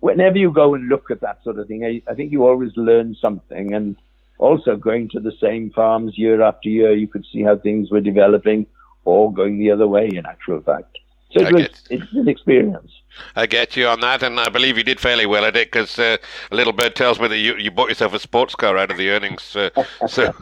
whenever 0.00 0.38
you 0.38 0.50
go 0.50 0.74
and 0.74 0.88
look 0.88 1.10
at 1.10 1.20
that 1.20 1.42
sort 1.44 1.58
of 1.58 1.68
thing, 1.68 1.84
I, 1.84 2.10
I 2.10 2.14
think 2.14 2.32
you 2.32 2.46
always 2.46 2.72
learn 2.76 3.16
something. 3.20 3.74
And 3.74 3.96
also 4.38 4.76
going 4.76 5.08
to 5.10 5.20
the 5.20 5.32
same 5.40 5.70
farms 5.70 6.16
year 6.16 6.42
after 6.42 6.68
year, 6.68 6.94
you 6.94 7.06
could 7.06 7.26
see 7.30 7.42
how 7.42 7.56
things 7.56 7.90
were 7.90 8.00
developing 8.00 8.66
or 9.04 9.32
going 9.32 9.58
the 9.58 9.70
other 9.70 9.86
way, 9.86 10.08
in 10.08 10.24
actual 10.26 10.60
fact. 10.62 10.98
So 11.32 11.46
it 11.46 11.52
was, 11.54 11.68
it's 11.90 12.12
an 12.12 12.28
experience. 12.28 12.90
I 13.36 13.46
get 13.46 13.76
you 13.76 13.86
on 13.86 14.00
that, 14.00 14.22
and 14.22 14.40
I 14.40 14.48
believe 14.48 14.76
you 14.76 14.82
did 14.82 14.98
fairly 14.98 15.26
well 15.26 15.44
at 15.44 15.56
it 15.56 15.70
because 15.70 15.98
uh, 15.98 16.16
a 16.50 16.54
little 16.56 16.72
bird 16.72 16.96
tells 16.96 17.20
me 17.20 17.28
that 17.28 17.38
you, 17.38 17.56
you 17.56 17.70
bought 17.70 17.88
yourself 17.88 18.14
a 18.14 18.18
sports 18.18 18.54
car 18.56 18.76
out 18.76 18.90
of 18.90 18.96
the 18.96 19.10
earnings. 19.10 19.54
Uh, 19.54 19.70
so, 20.08 20.34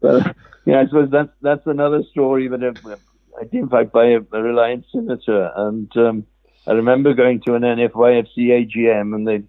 well, 0.00 0.22
yeah, 0.64 0.80
I 0.80 0.86
suppose 0.86 1.10
that's 1.10 1.32
that's 1.42 1.66
another 1.66 2.02
story. 2.10 2.48
But 2.48 2.62
uh, 2.62 2.96
I 3.38 3.44
did 3.44 3.54
in 3.54 3.68
fact 3.68 3.92
buy 3.92 4.06
a, 4.06 4.20
a 4.32 4.42
Reliant 4.42 4.86
Scimitar, 4.90 5.52
and 5.56 5.94
um, 5.96 6.26
I 6.66 6.72
remember 6.72 7.12
going 7.12 7.40
to 7.42 7.54
an 7.54 7.62
NFYFC 7.62 8.36
AGM, 8.36 9.14
and 9.14 9.28
they, 9.28 9.42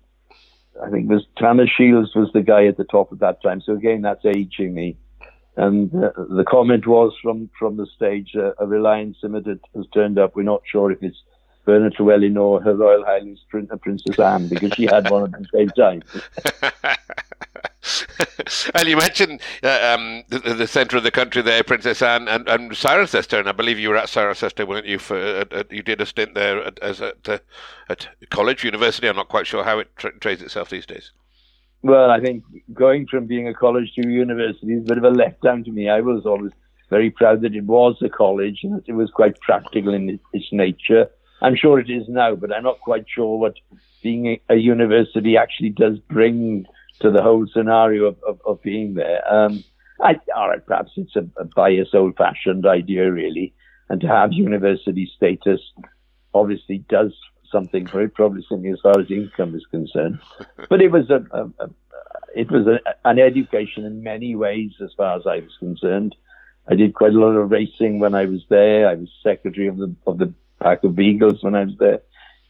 I 0.84 0.90
think 0.90 1.10
it 1.10 1.14
was 1.14 1.26
Thomas 1.40 1.70
Shields 1.70 2.14
was 2.16 2.32
the 2.34 2.42
guy 2.42 2.66
at 2.66 2.76
the 2.76 2.84
top 2.84 3.14
at 3.14 3.20
that 3.20 3.42
time. 3.42 3.62
So 3.62 3.74
again, 3.74 4.02
that's 4.02 4.26
aging 4.26 4.74
me. 4.74 4.98
And 5.58 5.94
uh, 5.96 6.12
the 6.30 6.44
comment 6.48 6.86
was 6.86 7.14
from 7.22 7.50
from 7.58 7.78
the 7.78 7.88
stage, 7.96 8.36
uh, 8.36 8.52
a 8.60 8.68
Reliant 8.68 9.16
Scimitar 9.22 9.58
has 9.76 9.86
turned 9.94 10.20
up. 10.20 10.36
We're 10.36 10.44
not 10.44 10.64
sure 10.66 10.92
if 10.92 11.02
it's 11.02 11.22
Bernard 11.66 11.96
Llewellyn 12.00 12.38
or 12.38 12.62
Her 12.62 12.76
Royal 12.76 13.04
Highness 13.04 13.40
Princess 13.50 14.20
Anne 14.20 14.48
because 14.48 14.74
she 14.74 14.86
had 14.86 15.10
one 15.10 15.24
at 15.24 15.32
the 15.32 15.48
same 15.54 15.70
time. 15.70 16.04
and 18.76 18.88
you 18.88 18.98
mentioned 18.98 19.42
uh, 19.64 19.96
um, 19.96 20.24
the, 20.30 20.40
the 20.40 20.68
centre 20.68 20.98
of 20.98 21.04
the 21.04 21.12
country 21.12 21.42
there, 21.42 21.64
Princess 21.64 22.02
Anne 22.02 22.28
and, 22.28 22.48
and 22.48 22.72
Cirencester, 22.72 23.40
and 23.40 23.50
I 23.50 23.52
believe 23.52 23.80
you 23.80 23.90
were 23.90 23.98
at 23.98 24.08
Cirencester, 24.08 24.68
weren't 24.68 24.86
you? 24.86 25.00
For 25.00 25.18
uh, 25.18 25.46
uh, 25.52 25.64
you 25.70 25.82
did 25.82 26.02
a 26.02 26.06
stint 26.06 26.36
there 26.36 26.64
at, 26.64 26.80
as 26.80 27.02
at, 27.02 27.28
uh, 27.28 27.40
at 27.90 28.08
college, 28.30 28.64
university. 28.64 29.08
I'm 29.08 29.16
not 29.16 29.30
quite 29.30 29.48
sure 29.48 29.64
how 29.64 29.80
it 29.80 29.96
tra- 29.98 30.18
trades 30.20 30.42
itself 30.42 30.70
these 30.70 30.86
days. 30.86 31.12
Well, 31.86 32.10
I 32.10 32.20
think 32.20 32.44
going 32.74 33.06
from 33.06 33.28
being 33.28 33.48
a 33.48 33.54
college 33.54 33.94
to 33.94 34.02
a 34.02 34.12
university 34.12 34.74
is 34.74 34.82
a 34.82 34.96
bit 34.96 34.98
of 34.98 35.04
a 35.04 35.12
letdown 35.12 35.64
to 35.66 35.72
me. 35.72 35.88
I 35.88 36.02
was 36.02 36.26
always 36.26 36.52
very 36.90 37.12
proud 37.12 37.42
that 37.42 37.54
it 37.54 37.64
was 37.64 37.96
a 38.02 38.10
college 38.10 38.62
and 38.64 38.74
that 38.74 38.90
it 38.90 38.94
was 38.94 39.12
quite 39.12 39.40
practical 39.42 39.94
in 39.94 40.20
its 40.34 40.48
nature. 40.52 41.12
I'm 41.44 41.56
sure 41.56 41.80
it 41.80 41.92
is 41.92 42.10
now, 42.10 42.34
but 42.34 42.52
I'm 42.52 42.64
not 42.64 42.80
quite 42.80 43.06
sure 43.08 43.38
what 43.38 43.54
being 44.02 44.40
a, 44.50 44.56
university 44.56 45.38
actually 45.38 45.70
does 45.70 46.00
bring 46.10 46.66
to 47.02 47.12
the 47.12 47.22
whole 47.22 47.46
scenario 47.54 48.06
of, 48.06 48.18
of, 48.28 48.42
of 48.48 48.64
being 48.64 48.96
there. 48.96 49.22
Um, 49.32 49.64
I, 50.02 50.20
all 50.36 50.50
right, 50.50 50.66
perhaps 50.66 50.94
it's 50.98 51.16
a, 51.16 51.28
a 51.40 51.46
biased, 51.46 51.94
old-fashioned 51.94 52.66
idea, 52.66 53.12
really, 53.12 53.54
and 53.90 54.02
to 54.02 54.08
have 54.08 54.34
university 54.34 55.08
status 55.16 55.62
obviously 56.34 56.80
does 56.90 57.14
something 57.56 57.88
very 57.88 58.06
it, 58.06 58.14
probably 58.14 58.46
something 58.50 58.72
as 58.72 58.82
far 58.82 59.00
as 59.00 59.10
income 59.10 59.56
is 59.56 59.66
concerned. 59.72 60.20
But 60.70 60.82
it 60.82 60.92
was 60.92 61.10
a, 61.10 61.20
a, 61.32 61.44
a 61.64 61.70
it 62.36 62.52
was 62.52 62.68
a, 62.68 62.78
an 63.10 63.18
education 63.18 63.86
in 63.86 64.04
many 64.04 64.36
ways, 64.36 64.72
as 64.84 64.92
far 64.98 65.16
as 65.18 65.26
I 65.26 65.38
was 65.40 65.56
concerned. 65.60 66.16
I 66.68 66.76
did 66.76 66.94
quite 66.94 67.14
a 67.14 67.20
lot 67.20 67.38
of 67.40 67.52
racing 67.52 68.00
when 68.00 68.14
I 68.14 68.26
was 68.26 68.42
there. 68.50 68.90
I 68.90 68.96
was 68.96 69.10
secretary 69.24 69.68
of 69.68 69.78
the 69.78 69.96
of 70.06 70.18
the 70.18 70.34
pack 70.62 70.84
of 70.84 70.96
beagles 70.96 71.44
when 71.44 71.56
I 71.56 71.64
was 71.64 71.78
there. 71.80 72.02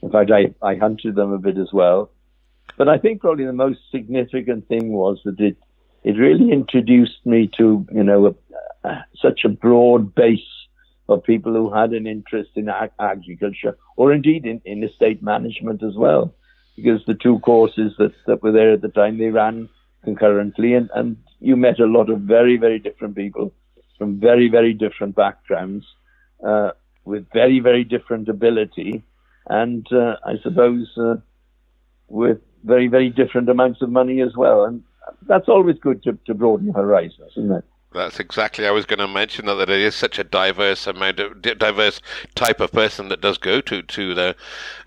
In 0.02 0.12
fact, 0.12 0.32
I, 0.32 0.54
I 0.62 0.76
hunted 0.76 1.16
them 1.16 1.34
a 1.34 1.38
bit 1.38 1.58
as 1.58 1.72
well. 1.72 2.12
But 2.78 2.90
I 2.90 2.98
think 2.98 3.22
probably 3.22 3.46
the 3.46 3.54
most 3.66 3.80
significant 3.92 4.68
thing 4.68 4.92
was 4.92 5.20
that 5.26 5.40
it 5.40 5.58
it 6.04 6.18
really 6.18 6.52
introduced 6.52 7.26
me 7.26 7.50
to 7.58 7.86
you 7.92 8.04
know 8.04 8.36
a, 8.84 9.06
such 9.22 9.42
a 9.46 9.50
broad 9.50 10.16
base 10.16 10.52
of 11.08 11.24
people 11.24 11.54
who 11.54 11.74
had 11.74 11.92
an 11.92 12.08
interest 12.08 12.52
in 12.56 12.70
ag- 12.70 12.92
agriculture 13.00 13.78
or 13.96 14.14
indeed 14.14 14.46
in, 14.46 14.62
in 14.66 14.84
estate 14.84 15.22
management 15.22 15.84
as 15.84 15.96
well, 15.96 16.34
because 16.76 17.02
the 17.06 17.14
two 17.14 17.40
courses 17.40 17.94
that, 17.98 18.14
that 18.28 18.42
were 18.42 18.52
there 18.52 18.74
at 18.74 18.82
the 18.82 18.90
time 18.90 19.18
they 19.18 19.30
ran 19.30 19.70
concurrently, 20.04 20.74
and, 20.74 20.90
and 20.94 21.18
you 21.40 21.56
met 21.56 21.80
a 21.80 21.86
lot 21.86 22.10
of 22.10 22.20
very 22.22 22.58
very 22.58 22.80
different 22.80 23.16
people 23.16 23.52
from 23.98 24.20
very 24.20 24.50
very 24.50 24.74
different 24.74 25.16
backgrounds 25.16 25.86
uh, 26.46 26.72
with 27.06 27.26
very 27.34 27.60
very 27.60 27.84
different 27.84 28.30
ability, 28.30 29.04
and 29.48 29.86
uh, 29.92 30.16
I 30.26 30.38
suppose 30.44 30.88
uh, 30.98 31.16
with 32.08 32.40
very, 32.64 32.88
very 32.88 33.10
different 33.10 33.50
amounts 33.50 33.82
of 33.82 33.90
money 33.90 34.22
as 34.22 34.36
well. 34.36 34.66
And 34.66 34.84
that's 35.28 35.48
always 35.48 35.78
good 35.80 36.04
to, 36.04 36.18
to 36.26 36.34
broaden 36.34 36.74
horizons, 36.74 37.32
isn't 37.38 37.52
it? 37.52 37.64
That's 37.96 38.20
exactly. 38.20 38.68
I 38.68 38.72
was 38.72 38.86
going 38.86 39.00
to 39.00 39.08
mention 39.08 39.46
that, 39.46 39.56
that 39.56 39.70
it 39.70 39.80
is 39.80 39.96
such 39.96 40.20
a 40.20 40.24
diverse 40.24 40.86
amount 40.86 41.20
of 41.20 41.42
diverse 41.42 42.02
type 42.36 42.60
of 42.60 42.72
person 42.72 43.08
that 43.08 43.22
does 43.22 43.38
go 43.38 43.62
to 43.62 43.82
to 43.82 44.14
the 44.14 44.36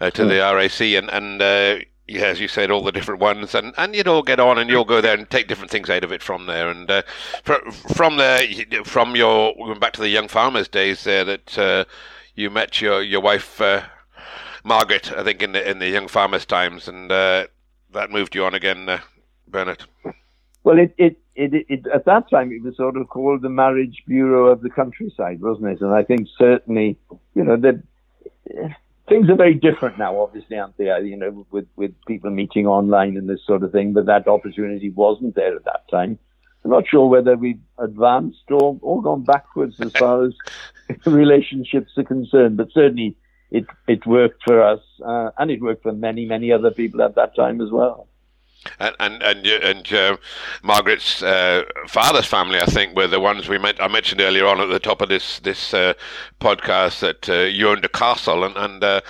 uh, 0.00 0.10
to 0.10 0.22
mm. 0.22 0.28
the 0.28 0.38
RAC 0.54 0.80
and 0.80 1.10
and 1.10 1.42
uh, 1.42 1.84
yeah, 2.06 2.26
as 2.26 2.40
you 2.40 2.48
said, 2.48 2.70
all 2.70 2.82
the 2.82 2.92
different 2.92 3.20
ones, 3.20 3.54
and 3.54 3.74
and 3.76 3.94
you'd 3.94 4.08
all 4.08 4.22
get 4.22 4.40
on, 4.40 4.58
and 4.58 4.68
you'll 4.70 4.84
go 4.84 5.00
there 5.00 5.16
and 5.16 5.28
take 5.28 5.48
different 5.48 5.70
things 5.70 5.90
out 5.90 6.04
of 6.04 6.12
it 6.12 6.22
from 6.22 6.46
there. 6.46 6.70
And 6.70 6.90
uh, 6.90 7.02
fr- 7.42 7.70
from 7.70 8.16
there, 8.16 8.46
from 8.84 9.14
your 9.16 9.54
going 9.54 9.78
back 9.78 9.92
to 9.94 10.00
the 10.00 10.08
young 10.08 10.28
farmers 10.28 10.68
days 10.68 11.04
there, 11.04 11.24
that 11.24 11.58
uh, 11.58 11.84
you 12.34 12.50
met 12.50 12.80
your 12.80 13.02
your 13.02 13.20
wife 13.20 13.60
uh, 13.60 13.82
Margaret, 14.64 15.12
I 15.12 15.22
think 15.22 15.42
in 15.42 15.52
the 15.52 15.70
in 15.70 15.78
the 15.78 15.88
young 15.88 16.08
farmers 16.08 16.46
times, 16.46 16.88
and 16.88 17.12
uh, 17.12 17.46
that 17.92 18.10
moved 18.10 18.34
you 18.34 18.44
on 18.44 18.54
again, 18.54 18.88
uh, 18.88 19.00
Bernard? 19.46 19.84
Well, 20.68 20.78
it, 20.78 20.94
it, 20.98 21.16
it, 21.34 21.64
it, 21.70 21.86
at 21.94 22.04
that 22.04 22.28
time 22.28 22.52
it 22.52 22.62
was 22.62 22.76
sort 22.76 22.98
of 22.98 23.08
called 23.08 23.40
the 23.40 23.48
Marriage 23.48 24.02
Bureau 24.06 24.48
of 24.48 24.60
the 24.60 24.68
Countryside, 24.68 25.40
wasn't 25.40 25.68
it? 25.68 25.80
And 25.80 25.94
I 25.94 26.02
think 26.02 26.28
certainly, 26.36 26.98
you 27.34 27.42
know, 27.42 27.56
that 27.56 27.82
things 29.08 29.30
are 29.30 29.34
very 29.34 29.54
different 29.54 29.96
now, 29.96 30.20
obviously, 30.20 30.58
aren't 30.58 30.76
they? 30.76 30.84
You 31.04 31.16
know, 31.16 31.46
with 31.50 31.68
with 31.76 31.94
people 32.06 32.28
meeting 32.28 32.66
online 32.66 33.16
and 33.16 33.26
this 33.26 33.40
sort 33.46 33.62
of 33.62 33.72
thing. 33.72 33.94
But 33.94 34.04
that 34.04 34.28
opportunity 34.28 34.90
wasn't 34.90 35.36
there 35.36 35.56
at 35.56 35.64
that 35.64 35.88
time. 35.90 36.18
I'm 36.62 36.70
not 36.70 36.86
sure 36.86 37.08
whether 37.08 37.34
we've 37.34 37.62
advanced 37.78 38.50
or, 38.50 38.78
or 38.82 39.00
gone 39.00 39.24
backwards 39.24 39.80
as 39.80 39.92
far 39.92 40.26
as 40.26 40.34
relationships 41.06 41.92
are 41.96 42.04
concerned, 42.04 42.58
but 42.58 42.72
certainly 42.72 43.16
it 43.50 43.64
it 43.86 44.04
worked 44.04 44.42
for 44.44 44.62
us, 44.62 44.80
uh, 45.02 45.30
and 45.38 45.50
it 45.50 45.62
worked 45.62 45.84
for 45.84 45.92
many 45.92 46.26
many 46.26 46.52
other 46.52 46.72
people 46.72 47.00
at 47.00 47.14
that 47.14 47.34
time 47.34 47.62
as 47.62 47.70
well. 47.70 48.07
And 48.78 48.94
and 48.98 49.22
and, 49.22 49.46
and 49.46 49.92
uh, 49.92 50.16
Margaret's 50.62 51.22
uh, 51.22 51.64
father's 51.86 52.26
family, 52.26 52.58
I 52.60 52.66
think, 52.66 52.96
were 52.96 53.06
the 53.06 53.20
ones 53.20 53.48
we 53.48 53.58
met. 53.58 53.82
I 53.82 53.88
mentioned 53.88 54.20
earlier 54.20 54.46
on 54.46 54.60
at 54.60 54.68
the 54.68 54.78
top 54.78 55.00
of 55.00 55.08
this 55.08 55.38
this 55.40 55.72
uh, 55.72 55.94
podcast 56.40 57.00
that 57.00 57.28
uh, 57.28 57.44
you 57.44 57.68
owned 57.68 57.84
a 57.84 57.88
castle, 57.88 58.44
and 58.44 58.56
and 58.56 58.84
uh, 58.84 59.00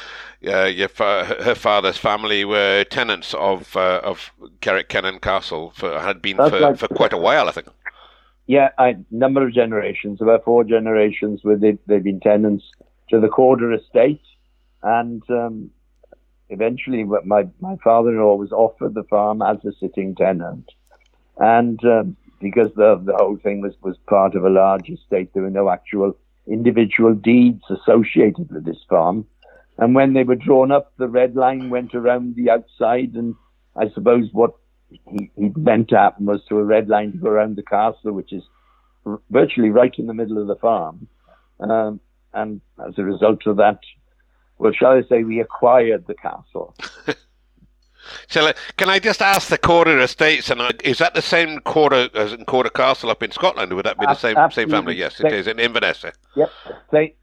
your 0.41 0.89
her 0.97 1.55
father's 1.55 1.97
family 1.97 2.45
were 2.45 2.85
tenants 2.85 3.35
of 3.35 3.77
of 3.77 4.31
Carreg 4.61 4.89
Cennen 4.89 5.21
Castle 5.21 5.73
for 5.75 5.99
had 6.01 6.23
been 6.23 6.37
for, 6.37 6.51
right. 6.51 6.79
for 6.79 6.89
quite 6.89 7.13
a 7.13 7.19
while, 7.19 7.49
I 7.49 7.53
think. 7.53 7.69
Yeah, 8.47 8.71
a 8.79 8.95
number 9.11 9.47
of 9.47 9.53
generations, 9.53 10.23
about 10.23 10.45
four 10.45 10.65
generations, 10.65 11.41
where 11.43 11.57
they, 11.57 11.77
they've 11.87 12.03
been 12.03 12.21
tenants 12.21 12.65
to 13.11 13.21
the 13.21 13.29
Cawdor 13.29 13.75
estate, 13.75 14.23
and 14.83 15.23
um, 15.29 15.71
eventually 16.51 17.05
my, 17.05 17.49
my 17.61 17.77
father-in-law 17.83 18.37
was 18.37 18.53
offered 18.53 18.95
the 18.95 19.05
farm 19.05 19.43
as 19.43 19.59
a 19.65 19.73
sitting 19.81 20.15
tenant. 20.15 20.71
And 21.39 21.83
um, 21.85 22.17
because 22.41 22.69
the, 22.75 23.01
the 23.05 23.17
whole 23.17 23.37
thing 23.37 23.61
was, 23.61 23.75
was 23.83 23.97
part 24.09 24.35
of 24.35 24.45
a 24.45 24.51
large 24.51 24.89
estate, 24.89 25.33
there 25.33 25.43
were 25.43 25.51
no 25.51 25.71
actual 25.71 26.17
individual 26.47 27.15
deeds 27.15 27.63
associated 27.71 28.51
with 28.51 28.65
this 28.65 28.83
farm. 28.89 29.27
And 29.77 29.95
when 29.95 30.13
they 30.13 30.25
were 30.25 30.35
drawn 30.35 30.73
up, 30.73 30.93
the 30.99 31.09
red 31.09 31.37
line 31.37 31.71
went 31.71 31.95
around 31.95 32.35
the 32.35 32.51
outside. 32.51 33.15
And 33.15 33.35
I 33.77 33.91
suppose 33.91 34.29
what 34.33 34.55
he, 34.91 35.31
he 35.37 35.53
meant 35.57 35.89
to 35.89 35.99
happen 35.99 36.27
was 36.27 36.45
to 36.49 36.59
a 36.59 36.65
red 36.65 36.89
line 36.89 37.13
to 37.13 37.19
go 37.19 37.29
around 37.29 37.57
the 37.57 37.63
castle, 37.63 38.13
which 38.13 38.33
is 38.33 38.43
virtually 39.31 39.71
right 39.71 39.95
in 39.99 40.07
the 40.07 40.15
middle 40.15 40.41
of 40.41 40.49
the 40.49 40.57
farm. 40.57 41.07
Um, 41.61 42.01
and 42.33 42.61
as 42.87 42.95
a 42.99 43.05
result 43.05 43.47
of 43.47 43.57
that, 43.57 43.79
well, 44.59 44.73
shall 44.73 44.93
I 44.93 45.03
say, 45.03 45.25
we 45.25 45.41
acquired 45.41 46.07
the 46.07 46.15
castle. 46.15 46.75
so, 48.29 48.53
can 48.77 48.89
I 48.89 48.99
just 48.99 49.23
ask 49.23 49.49
the 49.49 49.59
Cawdor 49.59 49.99
Estates, 50.01 50.51
and 50.51 50.61
is 50.83 50.99
that 50.99 51.15
the 51.15 51.23
same 51.23 51.61
Cawdor 51.61 52.09
as 52.15 52.33
in 52.33 52.45
Cawdor 52.45 52.71
Castle 52.71 53.11
up 53.11 53.23
in 53.23 53.31
Scotland? 53.31 53.73
Would 53.73 53.87
that 53.87 53.99
be 53.99 54.07
the 54.07 54.15
same 54.15 54.37
same 54.51 54.71
family? 54.71 54.97
Yes, 54.97 55.21
it 55.21 55.33
is 55.33 55.47
in 55.47 55.59
Inverness. 55.59 56.05
Yep, 56.37 56.51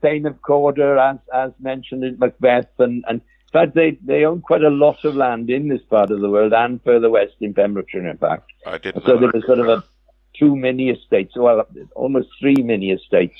Thane 0.01 0.25
of 0.25 0.41
Cawdor, 0.41 0.97
as 0.97 1.17
as 1.33 1.51
mentioned 1.59 2.03
in 2.03 2.17
Macbeth, 2.19 2.67
and 2.79 3.03
and 3.07 3.21
in 3.21 3.51
fact 3.51 3.75
they 3.75 3.97
they 4.03 4.25
own 4.25 4.41
quite 4.41 4.63
a 4.63 4.69
lot 4.69 5.03
of 5.03 5.15
land 5.15 5.49
in 5.49 5.67
this 5.67 5.81
part 5.89 6.11
of 6.11 6.21
the 6.21 6.29
world 6.29 6.53
and 6.53 6.81
further 6.83 7.09
west 7.09 7.35
in 7.41 7.53
Pembrokeshire, 7.53 8.07
in 8.07 8.17
fact. 8.17 8.51
I 8.65 8.77
didn't. 8.77 9.05
So 9.05 9.17
there 9.17 9.31
was 9.33 9.45
sort 9.45 9.59
of 9.59 9.67
a 9.67 9.83
two 10.37 10.55
mini 10.55 10.89
estates, 10.89 11.35
well, 11.35 11.65
almost 11.95 12.29
three 12.39 12.55
mini 12.55 12.91
estates 12.91 13.39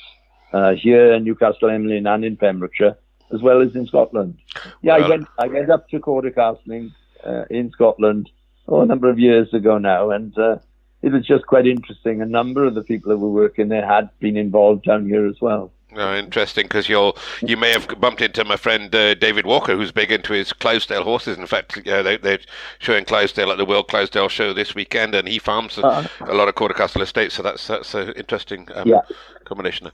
uh, 0.52 0.72
here 0.74 1.12
in 1.12 1.24
Newcastle 1.24 1.68
Emlyn 1.68 2.06
and 2.06 2.24
in 2.24 2.36
Pembrokeshire, 2.36 2.96
as 3.32 3.42
well 3.42 3.60
as 3.60 3.74
in 3.74 3.86
Scotland. 3.86 4.38
Yeah, 4.82 4.96
well, 4.98 5.04
I 5.04 5.08
went 5.08 5.28
I 5.38 5.46
went 5.46 5.70
up 5.70 5.88
to 5.90 6.00
Cawdor 6.00 6.30
Castling 6.30 6.92
uh, 7.24 7.44
in 7.50 7.70
Scotland 7.70 8.30
oh, 8.68 8.80
a 8.82 8.86
number 8.86 9.10
of 9.10 9.18
years 9.18 9.52
ago 9.52 9.78
now, 9.78 10.10
and 10.10 10.36
uh, 10.38 10.58
it 11.02 11.12
was 11.12 11.26
just 11.26 11.46
quite 11.46 11.66
interesting. 11.66 12.22
A 12.22 12.26
number 12.26 12.64
of 12.64 12.74
the 12.74 12.82
people 12.82 13.12
who 13.12 13.18
were 13.18 13.42
working 13.42 13.68
there 13.68 13.86
had 13.86 14.10
been 14.18 14.36
involved 14.36 14.84
down 14.84 15.06
here 15.06 15.26
as 15.26 15.36
well. 15.40 15.72
Oh, 15.98 16.14
interesting, 16.14 16.64
because 16.64 16.88
you'll 16.88 17.16
you 17.40 17.56
may 17.56 17.72
have 17.72 17.88
bumped 18.00 18.20
into 18.20 18.44
my 18.44 18.56
friend 18.56 18.94
uh, 18.94 19.14
David 19.14 19.46
Walker, 19.46 19.76
who's 19.76 19.92
big 19.92 20.12
into 20.12 20.32
his 20.32 20.52
Clydesdale 20.52 21.04
horses. 21.04 21.38
In 21.38 21.46
fact, 21.46 21.86
uh, 21.88 22.02
they, 22.02 22.16
they're 22.18 22.38
showing 22.78 23.04
Clydesdale 23.04 23.50
at 23.50 23.58
the 23.58 23.64
World 23.64 23.88
Clydesdale 23.88 24.28
Show 24.28 24.52
this 24.52 24.74
weekend, 24.74 25.14
and 25.14 25.26
he 25.26 25.38
farms 25.38 25.78
a, 25.78 25.86
uh, 25.86 26.06
a 26.20 26.34
lot 26.34 26.48
of 26.48 26.54
Cawdor 26.54 26.74
Castle 26.74 27.02
estates. 27.02 27.34
So 27.34 27.42
that's 27.42 27.66
that's 27.66 27.94
an 27.94 28.12
interesting 28.12 28.68
um, 28.74 28.88
yeah. 28.88 29.00
combination. 29.44 29.90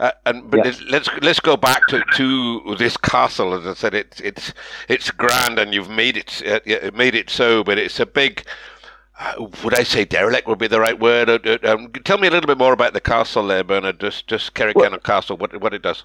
Uh, 0.00 0.10
and 0.24 0.50
but 0.50 0.64
yeah. 0.64 0.72
let's 0.88 1.08
let's 1.22 1.40
go 1.40 1.56
back 1.56 1.86
to, 1.88 2.02
to 2.16 2.74
this 2.76 2.96
castle. 2.96 3.54
As 3.54 3.66
I 3.66 3.74
said, 3.74 3.94
it's 3.94 4.20
it's 4.20 4.52
it's 4.88 5.10
grand, 5.10 5.58
and 5.58 5.72
you've 5.72 5.90
made 5.90 6.16
it 6.16 6.42
uh, 6.46 6.90
made 6.92 7.14
it 7.14 7.30
so, 7.30 7.62
but 7.62 7.78
it's 7.78 8.00
a 8.00 8.06
big 8.06 8.44
would 9.38 9.74
I 9.74 9.82
say 9.82 10.04
derelict 10.04 10.46
would 10.46 10.58
be 10.58 10.68
the 10.68 10.80
right 10.80 10.98
word? 10.98 11.30
Uh, 11.30 11.38
uh, 11.44 11.74
um, 11.74 11.90
tell 12.04 12.18
me 12.18 12.28
a 12.28 12.30
little 12.30 12.46
bit 12.46 12.58
more 12.58 12.72
about 12.72 12.92
the 12.92 13.00
castle 13.00 13.46
there, 13.46 13.64
Bernard. 13.64 14.00
Just 14.00 14.26
just 14.26 14.54
Carreg 14.54 14.74
Cennen 14.74 14.90
well, 14.90 14.98
Castle, 14.98 15.36
what 15.36 15.58
what 15.60 15.72
it 15.72 15.82
does. 15.82 16.04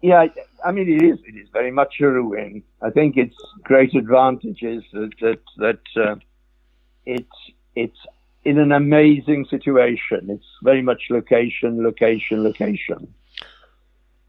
Yeah, 0.00 0.26
I 0.64 0.72
mean 0.72 0.88
it 0.88 1.02
is 1.02 1.18
it 1.26 1.36
is 1.36 1.48
very 1.52 1.70
much 1.70 2.00
a 2.00 2.08
ruin. 2.08 2.62
I 2.80 2.90
think 2.90 3.16
its 3.16 3.36
great 3.62 3.94
advantage 3.94 4.62
is 4.62 4.82
that 4.92 5.10
that, 5.20 5.40
that 5.58 6.02
uh, 6.02 6.16
it's 7.04 7.52
it's 7.76 7.98
in 8.44 8.58
an 8.58 8.72
amazing 8.72 9.46
situation. 9.48 10.30
It's 10.30 10.46
very 10.62 10.82
much 10.82 11.02
location, 11.10 11.84
location, 11.84 12.42
location, 12.42 13.14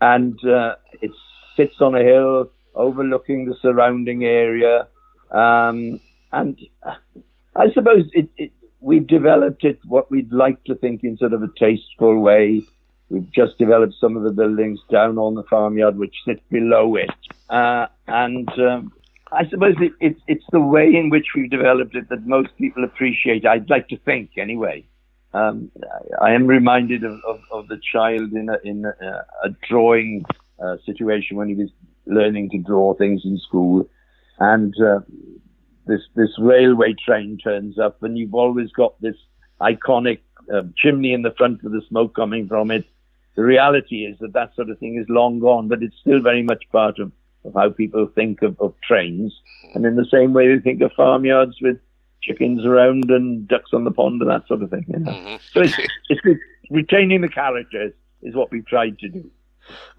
and 0.01 0.37
uh, 0.45 0.75
it 1.01 1.11
sits 1.55 1.79
on 1.81 1.95
a 1.95 2.03
hill 2.03 2.51
overlooking 2.75 3.45
the 3.45 3.55
surrounding 3.61 4.25
area, 4.25 4.87
um, 5.31 5.99
and 6.31 6.59
I 7.55 7.71
suppose 7.71 8.05
it, 8.13 8.29
it, 8.37 8.51
we've 8.79 9.07
developed 9.07 9.63
it 9.63 9.79
what 9.85 10.09
we'd 10.09 10.31
like 10.31 10.63
to 10.65 10.75
think 10.75 11.03
in 11.03 11.17
sort 11.17 11.33
of 11.33 11.43
a 11.43 11.49
tasteful 11.57 12.19
way. 12.19 12.63
We've 13.09 13.31
just 13.31 13.57
developed 13.57 13.93
some 13.99 14.17
of 14.17 14.23
the 14.23 14.31
buildings 14.31 14.79
down 14.91 15.17
on 15.17 15.35
the 15.35 15.43
farmyard 15.43 15.97
which 15.97 16.15
sit 16.25 16.47
below 16.49 16.95
it. 16.95 17.11
Uh, 17.49 17.87
and 18.07 18.49
um, 18.59 18.91
I 19.31 19.47
suppose 19.49 19.75
it, 19.79 19.93
it, 19.99 20.17
it's 20.27 20.45
the 20.51 20.59
way 20.59 20.85
in 20.95 21.09
which 21.09 21.27
we've 21.35 21.49
developed 21.49 21.95
it 21.95 22.09
that 22.09 22.25
most 22.25 22.49
people 22.57 22.83
appreciate. 22.83 23.45
I'd 23.45 23.69
like 23.69 23.87
to 23.89 23.97
think, 23.97 24.31
anyway. 24.37 24.85
Um, 25.33 25.71
I 26.21 26.33
am 26.33 26.45
reminded 26.45 27.03
of, 27.03 27.19
of, 27.27 27.41
of, 27.51 27.67
the 27.67 27.79
child 27.91 28.33
in 28.33 28.49
a, 28.49 28.57
in 28.63 28.85
a, 28.85 29.25
a 29.43 29.49
drawing 29.67 30.25
uh, 30.63 30.77
situation 30.85 31.37
when 31.37 31.49
he 31.49 31.55
was 31.55 31.69
learning 32.05 32.51
to 32.51 32.59
draw 32.59 32.93
things 32.93 33.21
in 33.25 33.39
school. 33.39 33.89
And 34.39 34.75
uh, 34.79 34.99
this 35.85 36.01
this 36.15 36.31
railway 36.39 36.93
train 36.93 37.37
turns 37.37 37.77
up, 37.79 38.01
and 38.03 38.17
you've 38.17 38.33
always 38.33 38.71
got 38.71 38.99
this 39.01 39.15
iconic 39.61 40.19
uh, 40.53 40.63
chimney 40.77 41.13
in 41.13 41.21
the 41.21 41.33
front 41.37 41.63
with 41.63 41.73
the 41.73 41.81
smoke 41.87 42.15
coming 42.15 42.47
from 42.47 42.71
it. 42.71 42.85
The 43.35 43.43
reality 43.43 44.05
is 44.05 44.17
that 44.19 44.33
that 44.33 44.55
sort 44.55 44.69
of 44.69 44.77
thing 44.79 44.97
is 44.97 45.05
long 45.09 45.39
gone, 45.39 45.67
but 45.67 45.81
it's 45.81 45.97
still 45.99 46.21
very 46.21 46.43
much 46.43 46.63
part 46.71 46.99
of, 46.99 47.11
of 47.45 47.53
how 47.55 47.69
people 47.71 48.07
think 48.13 48.41
of, 48.43 48.59
of 48.59 48.75
trains. 48.83 49.33
And 49.73 49.85
in 49.85 49.95
the 49.95 50.05
same 50.05 50.33
way, 50.33 50.53
they 50.53 50.61
think 50.61 50.81
of 50.81 50.91
farmyards 50.91 51.57
with 51.59 51.79
chickens 52.21 52.63
around 52.63 53.09
and 53.09 53.47
ducks 53.47 53.71
on 53.73 53.85
the 53.85 53.91
pond 53.91 54.21
and 54.21 54.29
that 54.29 54.47
sort 54.47 54.61
of 54.61 54.69
thing. 54.69 54.85
You 54.87 54.99
know? 54.99 55.11
mm-hmm. 55.11 55.35
So 55.51 55.61
it's, 55.61 55.77
it's 56.09 56.39
retaining 56.69 57.21
the 57.21 57.27
characters 57.27 57.93
is 58.21 58.35
what 58.35 58.51
we've 58.51 58.65
tried 58.65 58.99
to 58.99 59.09
do. 59.09 59.29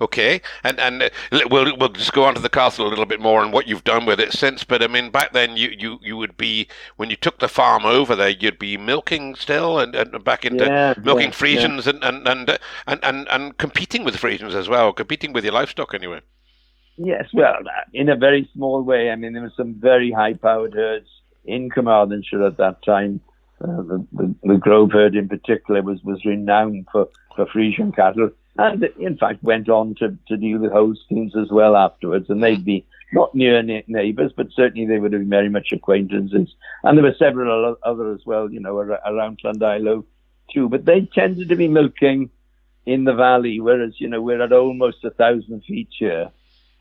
Okay, 0.00 0.40
and 0.62 0.78
and 0.78 1.04
uh, 1.04 1.40
we'll 1.50 1.76
we'll 1.76 1.88
just 1.88 2.12
go 2.12 2.24
on 2.24 2.34
to 2.34 2.40
the 2.40 2.48
castle 2.48 2.86
a 2.86 2.90
little 2.90 3.06
bit 3.06 3.20
more 3.20 3.42
and 3.42 3.52
what 3.52 3.66
you've 3.66 3.84
done 3.84 4.06
with 4.06 4.20
it 4.20 4.32
since. 4.32 4.64
But 4.64 4.82
I 4.82 4.88
mean, 4.88 5.10
back 5.10 5.32
then 5.32 5.56
you, 5.56 5.70
you, 5.78 5.98
you 6.02 6.16
would 6.16 6.36
be 6.36 6.68
when 6.96 7.10
you 7.10 7.16
took 7.16 7.38
the 7.38 7.48
farm 7.48 7.84
over 7.86 8.14
there, 8.14 8.28
you'd 8.28 8.58
be 8.58 8.76
milking 8.76 9.34
still 9.34 9.78
and, 9.78 9.94
and 9.94 10.22
back 10.22 10.44
into 10.44 10.64
yeah, 10.64 10.94
milking 11.02 11.28
yeah, 11.28 11.34
Friesians 11.34 11.86
yeah. 11.86 11.92
And, 11.92 12.04
and, 12.04 12.28
and, 12.28 12.50
uh, 12.50 12.58
and 12.86 13.00
and 13.02 13.28
and 13.28 13.58
competing 13.58 14.04
with 14.04 14.16
Friesians 14.16 14.54
as 14.54 14.68
well, 14.68 14.92
competing 14.92 15.32
with 15.32 15.44
your 15.44 15.54
livestock 15.54 15.94
anyway. 15.94 16.20
Yes, 16.96 17.26
well, 17.32 17.56
in 17.92 18.08
a 18.08 18.16
very 18.16 18.48
small 18.54 18.82
way. 18.82 19.10
I 19.10 19.16
mean, 19.16 19.32
there 19.32 19.42
were 19.42 19.52
some 19.56 19.74
very 19.74 20.12
high-powered 20.12 20.74
herds 20.74 21.08
in 21.44 21.68
Carmarthenshire 21.68 22.46
at 22.46 22.56
that 22.58 22.84
time. 22.84 23.20
Uh, 23.60 23.82
the, 23.82 24.06
the, 24.12 24.34
the 24.44 24.56
Grove 24.58 24.92
herd 24.92 25.16
in 25.16 25.28
particular 25.28 25.82
was, 25.82 26.02
was 26.04 26.24
renowned 26.24 26.86
for, 26.92 27.08
for 27.34 27.46
Friesian 27.46 27.94
cattle 27.94 28.30
and 28.56 28.84
in 28.98 29.16
fact 29.16 29.42
went 29.42 29.68
on 29.68 29.94
to, 29.96 30.16
to 30.28 30.36
deal 30.36 30.58
with 30.58 30.72
Holsteins 30.72 31.36
as 31.36 31.50
well 31.50 31.76
afterwards, 31.76 32.30
and 32.30 32.42
they'd 32.42 32.64
be 32.64 32.86
not 33.12 33.34
near 33.34 33.62
neighbours, 33.86 34.32
but 34.36 34.52
certainly 34.52 34.86
they 34.86 34.98
would 34.98 35.12
have 35.12 35.22
been 35.22 35.30
very 35.30 35.48
much 35.48 35.72
acquaintances. 35.72 36.54
And 36.82 36.98
there 36.98 37.04
were 37.04 37.14
several 37.18 37.76
other 37.82 38.12
as 38.12 38.26
well, 38.26 38.50
you 38.50 38.60
know, 38.60 38.76
around 38.76 39.40
Llandilo 39.44 40.04
too. 40.52 40.68
But 40.68 40.84
they 40.84 41.02
tended 41.02 41.48
to 41.48 41.56
be 41.56 41.68
milking 41.68 42.30
in 42.86 43.04
the 43.04 43.14
valley, 43.14 43.60
whereas 43.60 43.94
you 43.98 44.08
know 44.08 44.20
we're 44.20 44.42
at 44.42 44.52
almost 44.52 45.04
a 45.04 45.10
thousand 45.10 45.64
feet 45.64 45.88
here, 45.98 46.30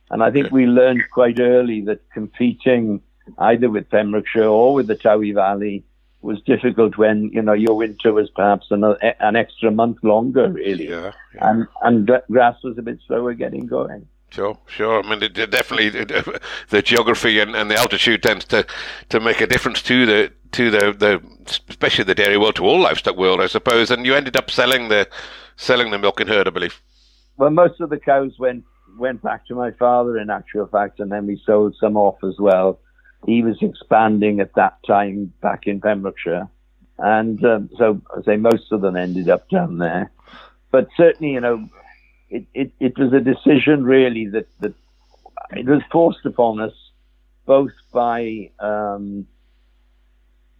and 0.09 0.21
I 0.23 0.31
think 0.31 0.51
we 0.51 0.65
learned 0.65 1.03
quite 1.11 1.39
early 1.39 1.81
that 1.81 2.09
competing 2.11 3.01
either 3.37 3.69
with 3.69 3.89
Pembrokeshire 3.89 4.43
or 4.43 4.73
with 4.73 4.87
the 4.87 4.95
Towy 4.95 5.33
Valley 5.33 5.85
was 6.23 6.41
difficult 6.41 6.97
when 6.97 7.29
you 7.33 7.41
know 7.41 7.53
your 7.53 7.75
winter 7.75 8.13
was 8.13 8.29
perhaps 8.29 8.67
an, 8.71 8.83
an 9.19 9.35
extra 9.35 9.71
month 9.71 9.97
longer, 10.03 10.47
mm. 10.47 10.55
really, 10.55 10.89
yeah, 10.89 11.11
yeah. 11.35 11.49
and 11.49 11.67
and 11.81 12.11
grass 12.31 12.55
was 12.63 12.77
a 12.77 12.81
bit 12.81 12.99
slower 13.07 13.33
getting 13.33 13.67
going. 13.67 14.07
Sure, 14.29 14.57
sure. 14.65 15.03
I 15.03 15.07
mean, 15.07 15.21
it, 15.21 15.37
it 15.37 15.51
definitely 15.51 15.99
it, 15.99 16.41
the 16.69 16.81
geography 16.81 17.39
and, 17.39 17.55
and 17.55 17.69
the 17.69 17.75
altitude 17.75 18.23
tends 18.23 18.45
to, 18.45 18.65
to 19.09 19.19
make 19.19 19.41
a 19.41 19.45
difference 19.45 19.83
to 19.83 20.07
the 20.07 20.31
to 20.53 20.71
the, 20.71 20.93
the 20.93 21.21
especially 21.69 22.05
the 22.05 22.15
dairy 22.15 22.37
world 22.37 22.55
to 22.55 22.65
all 22.65 22.79
livestock 22.79 23.15
world, 23.15 23.41
I 23.41 23.47
suppose. 23.47 23.91
And 23.91 24.07
you 24.07 24.15
ended 24.15 24.35
up 24.35 24.49
selling 24.49 24.89
the 24.89 25.07
selling 25.55 25.91
the 25.91 25.99
milking 25.99 26.27
herd, 26.27 26.47
I 26.47 26.51
believe. 26.51 26.81
Well, 27.37 27.51
most 27.51 27.79
of 27.79 27.91
the 27.91 27.99
cows 27.99 28.39
went 28.39 28.63
went 28.97 29.21
back 29.21 29.45
to 29.47 29.55
my 29.55 29.71
father, 29.71 30.17
in 30.17 30.31
actual 30.31 30.65
fact, 30.65 30.99
and 30.99 31.11
then 31.11 31.27
we 31.27 31.39
sold 31.45 31.75
some 31.79 31.95
off 31.95 32.23
as 32.23 32.39
well 32.39 32.79
he 33.25 33.41
was 33.41 33.57
expanding 33.61 34.39
at 34.39 34.55
that 34.55 34.77
time 34.85 35.33
back 35.41 35.67
in 35.67 35.81
Pembrokeshire. 35.81 36.47
And 36.97 37.43
um, 37.45 37.69
so, 37.77 38.01
I 38.15 38.21
say, 38.23 38.37
most 38.37 38.71
of 38.71 38.81
them 38.81 38.95
ended 38.95 39.29
up 39.29 39.49
down 39.49 39.77
there. 39.77 40.11
But 40.71 40.89
certainly, 40.95 41.33
you 41.33 41.41
know, 41.41 41.69
it, 42.29 42.45
it, 42.53 42.71
it 42.79 42.97
was 42.97 43.13
a 43.13 43.19
decision 43.19 43.83
really 43.83 44.27
that, 44.27 44.47
that 44.59 44.73
it 45.51 45.65
was 45.65 45.81
forced 45.91 46.25
upon 46.25 46.59
us 46.59 46.73
both 47.45 47.71
by 47.91 48.49
um, 48.59 49.27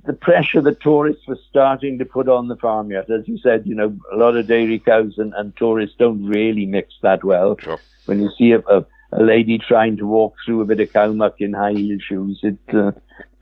the 0.05 0.13
pressure 0.13 0.61
that 0.61 0.81
tourists 0.81 1.25
were 1.27 1.39
starting 1.49 1.97
to 1.99 2.05
put 2.05 2.27
on 2.27 2.47
the 2.47 2.57
farmyard. 2.57 3.09
As 3.09 3.27
you 3.27 3.37
said, 3.37 3.65
you 3.65 3.75
know, 3.75 3.97
a 4.11 4.17
lot 4.17 4.35
of 4.35 4.47
dairy 4.47 4.79
cows 4.79 5.17
and, 5.17 5.33
and 5.33 5.55
tourists 5.55 5.95
don't 5.97 6.25
really 6.25 6.65
mix 6.65 6.93
that 7.01 7.23
well. 7.23 7.57
Sure. 7.57 7.79
When 8.05 8.21
you 8.21 8.29
see 8.37 8.51
a, 8.51 8.59
a, 8.59 8.85
a 9.15 9.23
lady 9.23 9.57
trying 9.57 9.97
to 9.97 10.07
walk 10.07 10.35
through 10.45 10.61
a 10.61 10.65
bit 10.65 10.79
of 10.79 10.91
cow 10.91 11.11
muck 11.11 11.35
in 11.39 11.53
high 11.53 11.73
heel 11.73 11.97
shoes. 11.99 12.39
It 12.43 12.57
uh, 12.73 12.91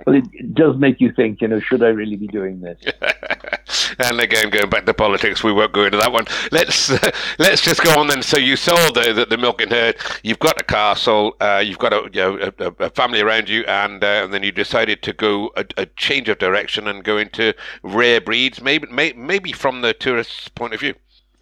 well, 0.05 0.15
it, 0.15 0.25
it, 0.33 0.53
does 0.53 0.77
make 0.77 0.99
you 0.99 1.11
think. 1.11 1.41
You 1.41 1.47
know, 1.47 1.59
should 1.59 1.83
I 1.83 1.89
really 1.89 2.15
be 2.15 2.27
doing 2.27 2.61
this? 2.61 2.79
and 3.99 4.19
again, 4.19 4.49
going 4.49 4.69
back 4.69 4.85
to 4.85 4.93
politics, 4.93 5.43
we 5.43 5.51
won't 5.51 5.73
go 5.73 5.85
into 5.85 5.97
that 5.97 6.11
one. 6.11 6.25
Let's 6.51 6.89
uh, 6.89 7.11
let's 7.39 7.61
just 7.61 7.83
go 7.83 7.99
on 7.99 8.07
then. 8.07 8.21
So 8.21 8.37
you 8.37 8.55
sold 8.55 8.95
the 8.95 9.13
the, 9.13 9.25
the 9.25 9.37
milk 9.37 9.61
and 9.61 9.71
herd. 9.71 9.97
You've 10.23 10.39
got 10.39 10.59
a 10.59 10.63
castle. 10.63 11.35
Uh, 11.39 11.63
you've 11.63 11.79
got 11.79 11.93
a, 11.93 12.09
you 12.11 12.21
know, 12.21 12.51
a, 12.59 12.85
a, 12.85 12.89
family 12.89 13.21
around 13.21 13.49
you, 13.49 13.63
and, 13.65 14.03
uh, 14.03 14.21
and 14.23 14.33
then 14.33 14.43
you 14.43 14.51
decided 14.51 15.01
to 15.03 15.13
go 15.13 15.51
a, 15.55 15.65
a, 15.77 15.85
change 15.85 16.29
of 16.29 16.39
direction 16.39 16.87
and 16.87 17.03
go 17.03 17.17
into 17.17 17.53
rare 17.83 18.21
breeds. 18.21 18.61
Maybe 18.61 18.87
may, 18.87 19.13
maybe 19.13 19.51
from 19.51 19.81
the 19.81 19.93
tourist's 19.93 20.49
point 20.49 20.73
of 20.73 20.79
view. 20.79 20.95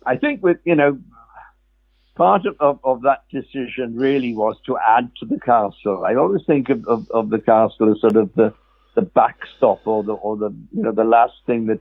I 0.06 0.18
think 0.18 0.44
with 0.44 0.58
you 0.66 0.76
know 0.76 1.00
part 2.20 2.46
of, 2.46 2.56
of, 2.60 2.80
of, 2.84 3.02
that 3.04 3.24
decision 3.32 3.96
really 3.96 4.36
was 4.36 4.58
to 4.66 4.78
add 4.86 5.10
to 5.18 5.26
the 5.26 5.40
castle. 5.40 6.04
I 6.06 6.16
always 6.16 6.42
think 6.46 6.68
of, 6.70 6.86
of, 6.86 7.10
of, 7.12 7.30
the 7.30 7.40
castle 7.40 7.90
as 7.92 8.02
sort 8.02 8.18
of 8.18 8.30
the, 8.36 8.54
the 8.96 9.04
backstop 9.04 9.88
or 9.88 10.04
the 10.04 10.14
or 10.14 10.36
the 10.36 10.54
you 10.76 10.84
know 10.84 10.92
the 10.92 11.06
last 11.06 11.36
thing 11.46 11.68
that 11.68 11.80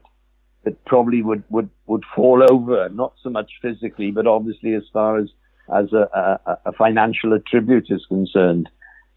that 0.63 0.85
probably 0.85 1.21
would, 1.21 1.43
would, 1.49 1.69
would 1.87 2.03
fall 2.15 2.41
over, 2.49 2.87
not 2.89 3.13
so 3.21 3.29
much 3.29 3.51
physically, 3.61 4.11
but 4.11 4.27
obviously 4.27 4.73
as 4.73 4.83
far 4.93 5.17
as 5.17 5.27
as 5.75 5.91
a, 5.91 6.39
a, 6.45 6.57
a 6.67 6.71
financial 6.71 7.33
attribute 7.33 7.87
is 7.89 8.05
concerned. 8.07 8.69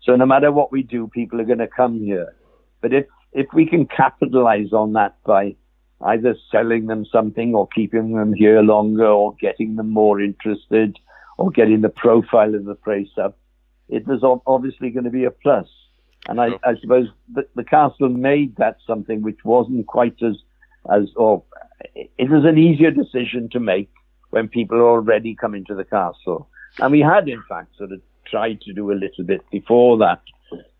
So 0.02 0.16
no 0.16 0.26
matter 0.26 0.50
what 0.50 0.72
we 0.72 0.82
do, 0.82 1.06
people 1.06 1.40
are 1.40 1.44
going 1.44 1.58
to 1.58 1.68
come 1.68 2.00
here. 2.00 2.34
But 2.80 2.92
if 2.92 3.06
if 3.32 3.46
we 3.54 3.64
can 3.66 3.86
capitalize 3.86 4.72
on 4.72 4.92
that 4.94 5.16
by 5.24 5.54
either 6.00 6.34
selling 6.50 6.86
them 6.86 7.06
something 7.06 7.54
or 7.54 7.68
keeping 7.68 8.12
them 8.12 8.34
here 8.34 8.60
longer 8.60 9.06
or 9.06 9.36
getting 9.40 9.76
them 9.76 9.90
more 9.90 10.20
interested 10.20 10.98
or 11.38 11.50
getting 11.50 11.80
the 11.80 11.88
profile 11.88 12.54
of 12.54 12.64
the 12.64 12.74
place 12.74 13.10
up, 13.22 13.36
it 13.88 14.06
was 14.06 14.22
obviously 14.46 14.90
going 14.90 15.04
to 15.04 15.10
be 15.10 15.24
a 15.24 15.30
plus. 15.30 15.66
And 16.28 16.40
I, 16.40 16.50
I 16.64 16.76
suppose 16.80 17.08
the, 17.32 17.46
the, 17.56 17.64
castle 17.64 18.08
made 18.08 18.56
that 18.56 18.76
something 18.86 19.22
which 19.22 19.44
wasn't 19.44 19.86
quite 19.88 20.16
as, 20.22 20.36
as, 20.90 21.08
or 21.16 21.42
it 21.94 22.30
was 22.30 22.44
an 22.44 22.58
easier 22.58 22.92
decision 22.92 23.48
to 23.52 23.60
make 23.60 23.90
when 24.30 24.48
people 24.48 24.78
are 24.78 24.88
already 24.88 25.34
coming 25.34 25.64
to 25.64 25.74
the 25.74 25.84
castle. 25.84 26.48
And 26.78 26.92
we 26.92 27.00
had, 27.00 27.28
in 27.28 27.42
fact, 27.48 27.76
sort 27.76 27.92
of 27.92 28.00
tried 28.26 28.60
to 28.62 28.72
do 28.72 28.92
a 28.92 28.94
little 28.94 29.24
bit 29.24 29.42
before 29.50 29.98
that. 29.98 30.22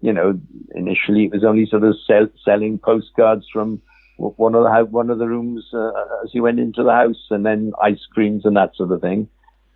You 0.01 0.13
know, 0.13 0.41
initially 0.75 1.25
it 1.25 1.33
was 1.33 1.45
only 1.45 1.67
sort 1.67 1.83
of 1.83 1.97
sell, 2.07 2.29
selling 2.45 2.79
postcards 2.79 3.47
from 3.53 3.83
one 4.17 4.55
of 4.55 4.63
the 4.63 4.85
one 4.91 5.11
of 5.11 5.19
the 5.19 5.27
rooms 5.27 5.65
uh, 5.75 5.91
as 6.23 6.33
you 6.33 6.43
went 6.43 6.61
into 6.61 6.85
the 6.85 6.93
house, 6.93 7.27
and 7.31 7.45
then 7.45 7.73
ice 7.83 8.07
creams 8.13 8.45
and 8.45 8.57
that 8.57 8.77
sort 8.77 8.93
of 8.93 9.01
thing 9.01 9.29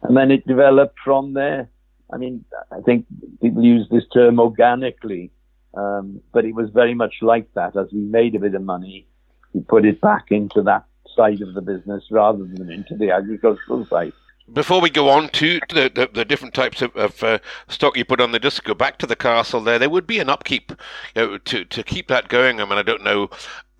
and 0.06 0.16
then 0.16 0.30
it 0.30 0.46
developed 0.46 0.98
from 1.04 1.34
there. 1.34 1.68
I 2.12 2.16
mean, 2.18 2.44
I 2.70 2.80
think 2.82 3.06
people 3.42 3.64
use 3.64 3.88
this 3.90 4.04
term 4.12 4.38
organically, 4.38 5.30
um, 5.74 6.20
but 6.32 6.44
it 6.44 6.54
was 6.54 6.70
very 6.70 6.94
much 6.94 7.16
like 7.20 7.52
that. 7.54 7.76
As 7.76 7.88
we 7.92 8.00
made 8.00 8.34
a 8.34 8.38
bit 8.38 8.54
of 8.54 8.62
money, 8.62 9.06
we 9.52 9.62
put 9.62 9.84
it 9.84 10.00
back 10.00 10.26
into 10.30 10.62
that 10.62 10.84
side 11.16 11.40
of 11.42 11.54
the 11.54 11.62
business 11.62 12.04
rather 12.10 12.44
than 12.44 12.70
into 12.70 12.96
the 12.96 13.10
agricultural 13.10 13.86
side. 13.86 14.12
Before 14.52 14.80
we 14.80 14.90
go 14.90 15.08
on 15.08 15.28
to 15.30 15.58
the, 15.70 15.90
the, 15.92 16.08
the 16.12 16.24
different 16.24 16.54
types 16.54 16.80
of, 16.80 16.94
of 16.94 17.20
uh, 17.24 17.38
stock 17.66 17.96
you 17.96 18.04
put 18.04 18.20
on 18.20 18.30
the 18.30 18.38
disc, 18.38 18.62
go 18.62 18.74
back 18.74 18.96
to 18.98 19.06
the 19.06 19.16
castle 19.16 19.60
there, 19.60 19.76
there 19.76 19.90
would 19.90 20.06
be 20.06 20.20
an 20.20 20.28
upkeep 20.28 20.70
you 21.16 21.22
know, 21.22 21.38
to, 21.38 21.64
to 21.64 21.82
keep 21.82 22.06
that 22.06 22.28
going. 22.28 22.60
I 22.60 22.64
mean, 22.64 22.78
I 22.78 22.82
don't 22.82 23.02
know 23.02 23.28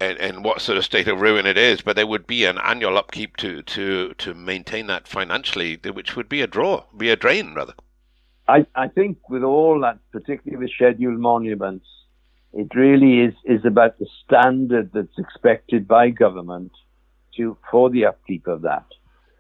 and, 0.00 0.18
and 0.18 0.44
what 0.44 0.60
sort 0.60 0.78
of 0.78 0.84
state 0.84 1.08
of 1.08 1.20
ruin 1.20 1.46
it 1.46 1.56
is, 1.56 1.80
but 1.80 1.96
there 1.96 2.06
would 2.06 2.26
be 2.26 2.44
an 2.44 2.58
annual 2.58 2.98
upkeep 2.98 3.36
to, 3.38 3.62
to, 3.62 4.14
to 4.14 4.34
maintain 4.34 4.86
that 4.88 5.08
financially, 5.08 5.78
which 5.92 6.16
would 6.16 6.28
be 6.28 6.42
a 6.42 6.46
draw, 6.46 6.84
be 6.96 7.10
a 7.10 7.16
drain 7.16 7.54
rather. 7.54 7.74
I, 8.48 8.66
I 8.74 8.88
think 8.88 9.18
with 9.28 9.42
all 9.42 9.80
that, 9.80 9.98
particularly 10.12 10.62
with 10.62 10.72
scheduled 10.74 11.18
monuments, 11.18 11.86
it 12.52 12.74
really 12.74 13.20
is, 13.20 13.34
is 13.44 13.64
about 13.64 13.98
the 13.98 14.06
standard 14.24 14.90
that's 14.92 15.18
expected 15.18 15.88
by 15.88 16.10
government 16.10 16.72
to 17.36 17.56
for 17.70 17.90
the 17.90 18.06
upkeep 18.06 18.46
of 18.46 18.62
that. 18.62 18.86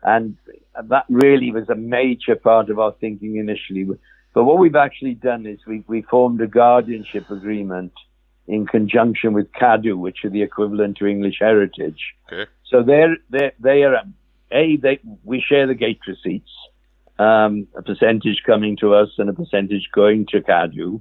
And 0.02 0.36
that 0.84 1.04
really 1.08 1.50
was 1.50 1.68
a 1.68 1.74
major 1.74 2.36
part 2.36 2.68
of 2.68 2.78
our 2.78 2.92
thinking 3.00 3.36
initially. 3.36 3.86
But 4.34 4.44
what 4.44 4.58
we've 4.58 4.76
actually 4.76 5.14
done 5.14 5.46
is 5.46 5.58
we, 5.66 5.82
we 5.86 6.02
formed 6.02 6.40
a 6.40 6.46
guardianship 6.46 7.30
agreement 7.30 7.92
in 8.48 8.66
conjunction 8.66 9.32
with 9.32 9.50
Cadw, 9.52 9.96
which 9.96 10.24
are 10.24 10.30
the 10.30 10.42
equivalent 10.42 10.96
to 10.98 11.06
English 11.06 11.38
Heritage. 11.40 12.14
Okay. 12.32 12.50
So 12.64 12.82
they're, 12.82 13.16
they're, 13.30 13.52
they 13.58 13.82
are, 13.82 14.02
A, 14.52 14.76
they, 14.76 15.00
we 15.24 15.40
share 15.40 15.66
the 15.66 15.74
gate 15.74 16.00
receipts, 16.06 16.50
um, 17.18 17.66
a 17.76 17.82
percentage 17.82 18.42
coming 18.44 18.76
to 18.78 18.94
us 18.94 19.10
and 19.18 19.28
a 19.28 19.32
percentage 19.32 19.88
going 19.92 20.26
to 20.26 20.40
Cadw. 20.40 21.00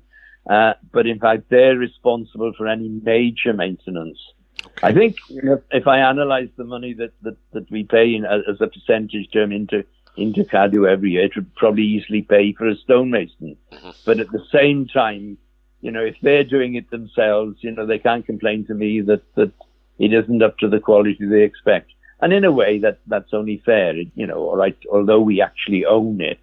Uh, 0.50 0.74
but 0.92 1.08
in 1.08 1.20
fact, 1.20 1.44
they're 1.50 1.78
responsible 1.78 2.54
for 2.58 2.68
any 2.68 2.88
major 2.88 3.54
maintenance. 3.54 4.20
Okay. 4.66 4.88
I 4.88 4.94
think 4.94 5.18
know, 5.30 5.62
if 5.72 5.88
I 5.88 6.00
analyze 6.00 6.50
the 6.56 6.64
money 6.64 6.94
that, 6.94 7.12
that, 7.22 7.38
that 7.54 7.70
we 7.72 7.84
pay 7.84 8.16
in, 8.16 8.26
as 8.26 8.60
a 8.60 8.68
percentage 8.68 9.32
term 9.32 9.52
into 9.52 9.86
into 10.18 10.46
Cadw 10.46 10.90
every 10.90 11.12
year, 11.12 11.26
it 11.26 11.36
would 11.36 11.54
probably 11.56 11.84
easily 11.84 12.22
pay 12.22 12.54
for 12.54 12.68
a 12.68 12.76
stonemason. 12.78 13.58
Mm-hmm. 13.72 13.90
But 14.06 14.20
at 14.20 14.32
the 14.32 14.44
same 14.52 14.88
time, 14.88 15.38
you 15.86 15.91
know, 15.91 16.04
if 16.04 16.15
they're 16.24 16.43
doing 16.43 16.74
it 16.74 16.89
themselves, 16.89 17.58
you 17.62 17.69
know, 17.69 17.86
they 17.86 18.00
can't 18.00 18.26
complain 18.26 18.65
to 18.65 18.74
me 18.74 19.02
that, 19.02 19.21
that 19.36 19.52
it 20.00 20.13
isn't 20.13 20.41
up 20.41 20.58
to 20.58 20.67
the 20.67 20.80
quality 20.80 21.15
they 21.21 21.43
expect. 21.43 21.91
And 22.21 22.34
in 22.34 22.43
a 22.43 22.52
way, 22.52 22.80
that 22.80 23.02
that's 23.06 23.36
only 23.36 23.62
fair. 23.63 23.93
You 23.93 24.26
know, 24.26 24.39
all 24.50 24.58
right, 24.58 24.76
although 24.91 25.21
we 25.21 25.43
actually 25.43 25.86
own 25.86 26.21
it, 26.21 26.41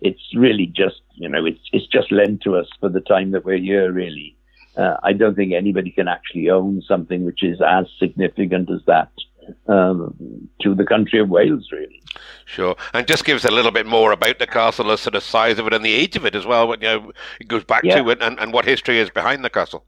it's 0.00 0.34
really 0.34 0.66
just, 0.66 1.00
you 1.14 1.28
know, 1.28 1.46
it's 1.46 1.60
it's 1.72 1.86
just 1.86 2.10
lent 2.10 2.42
to 2.42 2.56
us 2.56 2.66
for 2.80 2.88
the 2.88 3.00
time 3.00 3.30
that 3.30 3.44
we're 3.44 3.58
here, 3.58 3.92
really. 3.92 4.36
Uh, 4.76 4.96
I 5.04 5.12
don't 5.12 5.36
think 5.36 5.52
anybody 5.52 5.92
can 5.92 6.08
actually 6.08 6.50
own 6.50 6.82
something 6.82 7.24
which 7.24 7.44
is 7.44 7.60
as 7.60 7.86
significant 8.00 8.68
as 8.68 8.80
that 8.88 9.12
um, 9.68 10.48
to 10.60 10.74
the 10.74 10.84
country 10.84 11.20
of 11.20 11.28
Wales, 11.28 11.68
really. 11.72 12.02
Sure, 12.44 12.76
and 12.92 13.06
just 13.06 13.24
give 13.24 13.36
us 13.36 13.44
a 13.44 13.50
little 13.50 13.70
bit 13.70 13.86
more 13.86 14.12
about 14.12 14.38
the 14.38 14.46
castle, 14.46 14.86
the 14.86 14.96
sort 14.96 15.14
of 15.14 15.22
size 15.22 15.58
of 15.58 15.66
it, 15.66 15.74
and 15.74 15.84
the 15.84 15.92
age 15.92 16.16
of 16.16 16.26
it 16.26 16.34
as 16.34 16.46
well. 16.46 16.68
What 16.68 16.82
you 16.82 16.88
know, 16.88 17.12
it 17.40 17.48
goes 17.48 17.64
back 17.64 17.84
yeah. 17.84 18.02
to 18.02 18.10
it, 18.10 18.22
and, 18.22 18.38
and 18.38 18.52
what 18.52 18.64
history 18.64 18.98
is 18.98 19.10
behind 19.10 19.44
the 19.44 19.50
castle. 19.50 19.84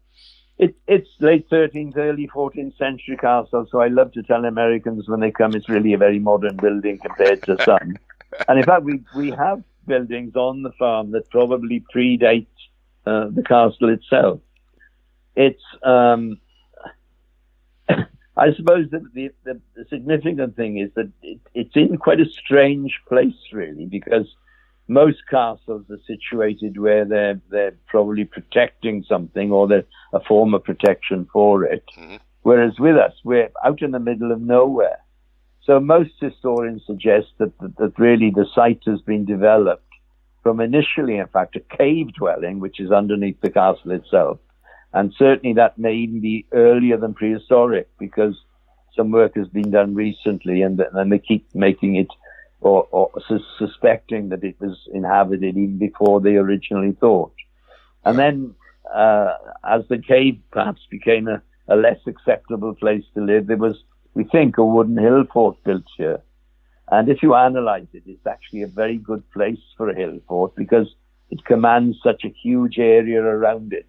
It, 0.57 0.77
it's 0.87 1.09
late 1.19 1.51
13th, 1.51 1.97
early 1.97 2.29
14th 2.29 2.79
century 2.79 3.17
castle. 3.17 3.67
So 3.71 3.81
I 3.81 3.89
love 3.89 4.13
to 4.13 4.23
tell 4.23 4.45
Americans 4.45 5.09
when 5.09 5.19
they 5.21 5.33
come, 5.33 5.55
it's 5.55 5.69
really 5.69 5.95
a 5.95 5.99
very 5.99 6.21
modern 6.21 6.57
building 6.57 6.99
compared 6.99 7.43
to 7.43 7.57
some. 7.65 7.97
and 8.49 8.59
in 8.59 8.65
fact, 8.65 8.85
we 8.85 9.01
we 9.17 9.31
have 9.31 9.63
buildings 9.87 10.37
on 10.37 10.63
the 10.63 10.73
farm 10.73 11.11
that 11.11 11.29
probably 11.31 11.85
predate 11.95 12.47
uh, 13.07 13.27
the 13.31 13.43
castle 13.43 13.91
itself. 13.91 14.41
It's 15.37 15.63
um, 15.83 16.39
I 18.37 18.53
suppose 18.55 18.91
that 18.91 19.03
the, 19.15 19.31
the, 19.45 19.61
significant 19.89 20.57
thing 20.57 20.79
is 20.79 20.91
that 20.97 21.11
it, 21.23 21.39
it's 21.55 21.77
in 21.77 21.97
quite 21.99 22.21
a 22.21 22.29
strange 22.29 23.01
place, 23.09 23.53
really, 23.53 23.87
because 23.87 24.27
most 24.89 25.19
castles 25.31 25.85
are 25.89 26.01
situated 26.07 26.79
where 26.79 27.05
they're 27.05 27.41
they're 27.49 27.77
probably 27.87 28.25
protecting 28.25 29.05
something 29.09 29.51
or 29.51 29.67
they're 29.67 29.85
a 30.13 30.21
form 30.21 30.53
of 30.53 30.65
protection 30.65 31.29
for 31.33 31.65
it. 31.65 31.85
Mm-hmm. 31.97 32.17
Whereas 32.43 32.79
with 32.79 32.97
us, 32.97 33.13
we're 33.25 33.51
out 33.65 33.83
in 33.83 33.93
the 33.93 34.01
middle 34.01 34.33
of 34.33 34.41
nowhere. 34.41 34.99
So 35.63 35.81
most 35.81 36.13
historians 36.21 36.83
suggest 36.87 37.29
that, 37.39 37.59
that, 37.61 37.77
that 37.79 37.99
really 37.99 38.31
the 38.31 38.47
site 38.55 38.83
has 38.87 39.01
been 39.01 39.25
developed 39.25 39.83
from 40.43 40.61
initially, 40.61 41.17
in 41.17 41.27
fact, 41.29 41.57
a 41.57 41.77
cave 41.77 42.13
dwelling, 42.13 42.61
which 42.61 42.79
is 42.79 42.93
underneath 42.93 43.41
the 43.41 43.51
castle 43.51 43.93
itself, 43.93 44.39
and 44.95 45.13
certainly 45.19 45.53
that 45.55 45.77
may 45.77 45.93
even 45.93 46.21
be 46.21 46.47
earlier 46.53 46.97
than 46.97 47.15
prehistoric 47.15 47.89
because 47.99 48.37
some 48.97 49.11
work 49.11 49.35
has 49.35 49.49
been 49.49 49.73
done 49.73 49.93
recently 49.93 50.63
and 50.63 50.81
then 50.95 51.09
they 51.09 51.19
keep 51.19 51.53
making 51.53 51.97
it 51.97 52.07
or, 52.61 52.87
or 52.93 53.11
su- 53.27 53.41
suspecting 53.59 54.29
that 54.29 54.45
it 54.45 54.55
was 54.61 54.79
inhabited 54.93 55.57
even 55.57 55.79
before 55.79 56.21
they 56.21 56.37
originally 56.37 56.93
thought. 56.93 57.33
And 58.05 58.17
then 58.17 58.55
uh, 58.95 59.35
as 59.65 59.83
the 59.89 59.99
cave 59.99 60.39
perhaps 60.53 60.83
became 60.89 61.27
a, 61.27 61.43
a 61.67 61.75
less 61.75 61.99
acceptable 62.07 62.75
place 62.77 63.05
to 63.15 63.25
live, 63.25 63.49
there 63.49 63.57
was, 63.57 63.83
we 64.15 64.23
think, 64.23 64.59
a 64.59 64.65
wooden 64.65 64.97
hill 64.97 65.25
fort 65.33 65.57
built 65.65 65.85
here. 65.97 66.21
And 66.89 67.09
if 67.09 67.21
you 67.21 67.35
analyze 67.35 67.89
it, 67.95 68.05
it's 68.07 68.27
actually 68.29 68.63
a 68.63 68.69
very 68.69 68.99
good 68.99 69.29
place 69.33 69.59
for 69.77 69.91
a 69.91 69.97
hill 69.97 70.21
fort 70.29 70.55
because 70.55 70.87
it 71.31 71.45
commands 71.45 71.99
such 72.01 72.23
a 72.25 72.29
huge 72.29 72.79
area 72.79 73.21
around 73.21 73.73
it 73.73 73.87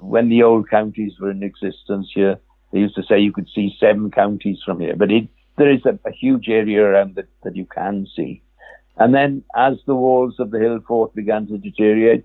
when 0.00 0.28
the 0.28 0.42
old 0.42 0.68
counties 0.68 1.18
were 1.20 1.30
in 1.30 1.42
existence 1.42 2.10
here, 2.14 2.38
they 2.72 2.80
used 2.80 2.94
to 2.96 3.02
say 3.02 3.20
you 3.20 3.32
could 3.32 3.48
see 3.54 3.76
seven 3.78 4.10
counties 4.10 4.58
from 4.64 4.80
here, 4.80 4.96
but 4.96 5.10
it, 5.10 5.28
there 5.58 5.70
is 5.70 5.84
a, 5.84 5.98
a 6.06 6.12
huge 6.12 6.48
area 6.48 6.82
around 6.82 7.14
that, 7.16 7.28
that 7.42 7.56
you 7.56 7.66
can 7.66 8.06
see. 8.16 8.42
And 8.96 9.14
then 9.14 9.44
as 9.56 9.78
the 9.86 9.94
walls 9.94 10.36
of 10.38 10.50
the 10.50 10.58
hill 10.58 10.80
fort 10.86 11.14
began 11.14 11.46
to 11.48 11.58
deteriorate, 11.58 12.24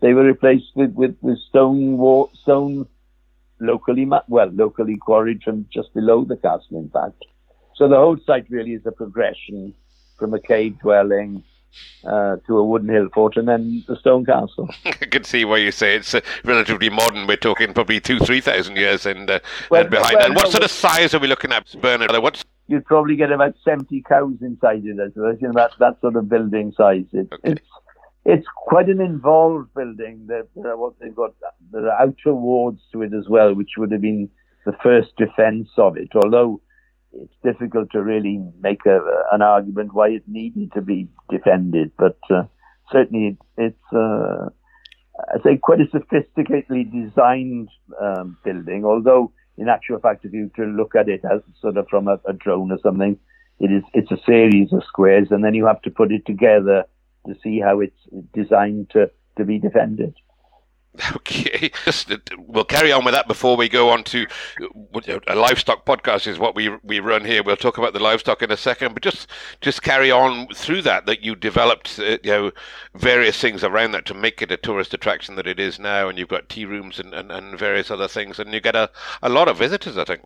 they 0.00 0.14
were 0.14 0.24
replaced 0.24 0.72
with, 0.74 0.92
with, 0.92 1.16
with 1.20 1.38
stone 1.48 1.96
wall, 1.96 2.30
stone 2.42 2.86
locally, 3.60 4.08
well, 4.28 4.50
locally 4.52 4.96
quarried 4.96 5.42
from 5.42 5.66
just 5.72 5.92
below 5.94 6.24
the 6.24 6.36
castle, 6.36 6.78
in 6.78 6.88
fact. 6.90 7.24
So 7.74 7.88
the 7.88 7.96
whole 7.96 8.16
site 8.26 8.50
really 8.50 8.74
is 8.74 8.86
a 8.86 8.92
progression 8.92 9.74
from 10.18 10.34
a 10.34 10.40
cave 10.40 10.78
dwelling 10.80 11.44
uh, 12.04 12.36
to 12.46 12.58
a 12.58 12.64
wooden 12.64 12.88
hill 12.88 13.08
fort 13.12 13.36
and 13.36 13.48
then 13.48 13.84
the 13.88 13.96
stone 13.96 14.24
castle. 14.24 14.68
I 14.84 14.92
can 14.92 15.24
see 15.24 15.44
why 15.44 15.58
you 15.58 15.70
say 15.70 15.96
it's 15.96 16.14
uh, 16.14 16.20
relatively 16.44 16.90
modern. 16.90 17.26
We're 17.26 17.36
talking 17.36 17.72
probably 17.72 18.00
two, 18.00 18.18
three 18.18 18.40
thousand 18.40 18.76
years 18.76 19.06
and, 19.06 19.30
uh, 19.30 19.40
well, 19.70 19.82
and 19.82 19.90
behind. 19.90 20.14
Well, 20.14 20.26
and 20.26 20.34
what 20.34 20.44
no, 20.44 20.50
sort 20.50 20.64
of 20.64 20.70
size 20.70 21.14
are 21.14 21.18
we 21.18 21.28
looking 21.28 21.52
at, 21.52 21.74
Bernard? 21.80 22.10
What's 22.22 22.44
You'd 22.66 22.84
probably 22.84 23.16
get 23.16 23.32
about 23.32 23.54
seventy 23.64 24.02
cows 24.02 24.36
inside 24.42 24.84
it. 24.84 25.00
I 25.00 25.08
suppose 25.08 25.38
you 25.40 25.48
know 25.48 25.54
that 25.54 25.72
that 25.78 26.00
sort 26.00 26.16
of 26.16 26.28
building 26.28 26.72
size. 26.76 27.06
It, 27.12 27.28
okay. 27.32 27.52
It's 27.52 27.68
it's 28.24 28.46
quite 28.54 28.88
an 28.88 29.00
involved 29.00 29.72
building. 29.74 30.26
There, 30.26 30.46
there 30.54 30.76
what 30.76 30.98
they've 31.00 31.14
got 31.14 31.34
there 31.72 31.90
are 31.90 32.02
outer 32.02 32.34
wards 32.34 32.82
to 32.92 33.02
it 33.02 33.14
as 33.14 33.26
well, 33.28 33.54
which 33.54 33.70
would 33.78 33.90
have 33.90 34.02
been 34.02 34.28
the 34.66 34.76
first 34.82 35.16
defence 35.16 35.70
of 35.78 35.96
it. 35.96 36.10
Although 36.14 36.60
it's 37.12 37.34
difficult 37.42 37.90
to 37.92 38.02
really 38.02 38.40
make 38.60 38.84
a, 38.86 38.98
an 39.32 39.42
argument 39.42 39.94
why 39.94 40.08
it 40.08 40.22
needed 40.26 40.72
to 40.72 40.82
be 40.82 41.08
defended, 41.30 41.92
but 41.98 42.18
uh, 42.30 42.44
certainly 42.92 43.36
it's, 43.56 43.92
uh, 43.92 44.48
I 45.34 45.42
say, 45.42 45.56
quite 45.56 45.80
a 45.80 45.86
sophisticatedly 45.86 46.92
designed 46.92 47.70
um, 48.00 48.36
building. 48.44 48.84
Although, 48.84 49.32
in 49.56 49.68
actual 49.68 49.98
fact, 49.98 50.24
if 50.24 50.32
you 50.32 50.50
to 50.56 50.64
look 50.64 50.94
at 50.94 51.08
it 51.08 51.22
as 51.24 51.40
sort 51.60 51.76
of 51.76 51.88
from 51.88 52.08
a, 52.08 52.20
a 52.26 52.32
drone 52.32 52.70
or 52.70 52.78
something, 52.82 53.18
it 53.58 53.72
is 53.72 53.82
it's 53.92 54.12
a 54.12 54.24
series 54.24 54.72
of 54.72 54.84
squares, 54.84 55.28
and 55.30 55.42
then 55.42 55.54
you 55.54 55.66
have 55.66 55.82
to 55.82 55.90
put 55.90 56.12
it 56.12 56.24
together 56.26 56.84
to 57.26 57.34
see 57.42 57.58
how 57.60 57.80
it's 57.80 57.98
designed 58.32 58.90
to, 58.90 59.10
to 59.36 59.44
be 59.44 59.58
defended. 59.58 60.14
Okay, 61.16 61.70
just 61.84 62.12
we'll 62.36 62.64
carry 62.64 62.92
on 62.92 63.04
with 63.04 63.14
that 63.14 63.28
before 63.28 63.56
we 63.56 63.68
go 63.68 63.90
on 63.90 64.04
to 64.04 64.26
a 65.26 65.34
livestock 65.34 65.84
podcast 65.84 66.26
is 66.26 66.38
what 66.38 66.54
we 66.54 66.70
we 66.82 67.00
run 67.00 67.24
here. 67.24 67.42
We'll 67.42 67.56
talk 67.56 67.78
about 67.78 67.92
the 67.92 67.98
livestock 68.00 68.42
in 68.42 68.50
a 68.50 68.56
second, 68.56 68.94
but 68.94 69.02
just 69.02 69.28
just 69.60 69.82
carry 69.82 70.10
on 70.10 70.48
through 70.48 70.82
that 70.82 71.06
that 71.06 71.22
you 71.22 71.34
developed 71.34 71.98
uh, 71.98 72.18
you 72.22 72.30
know 72.30 72.52
various 72.94 73.38
things 73.40 73.62
around 73.62 73.92
that 73.92 74.06
to 74.06 74.14
make 74.14 74.42
it 74.42 74.50
a 74.50 74.56
tourist 74.56 74.94
attraction 74.94 75.36
that 75.36 75.46
it 75.46 75.60
is 75.60 75.78
now, 75.78 76.08
and 76.08 76.18
you've 76.18 76.28
got 76.28 76.48
tea 76.48 76.64
rooms 76.64 76.98
and, 76.98 77.14
and, 77.14 77.30
and 77.30 77.58
various 77.58 77.90
other 77.90 78.08
things, 78.08 78.38
and 78.38 78.52
you 78.52 78.60
get 78.60 78.76
a, 78.76 78.90
a 79.22 79.28
lot 79.28 79.48
of 79.48 79.58
visitors, 79.58 79.96
I 79.96 80.04
think. 80.04 80.22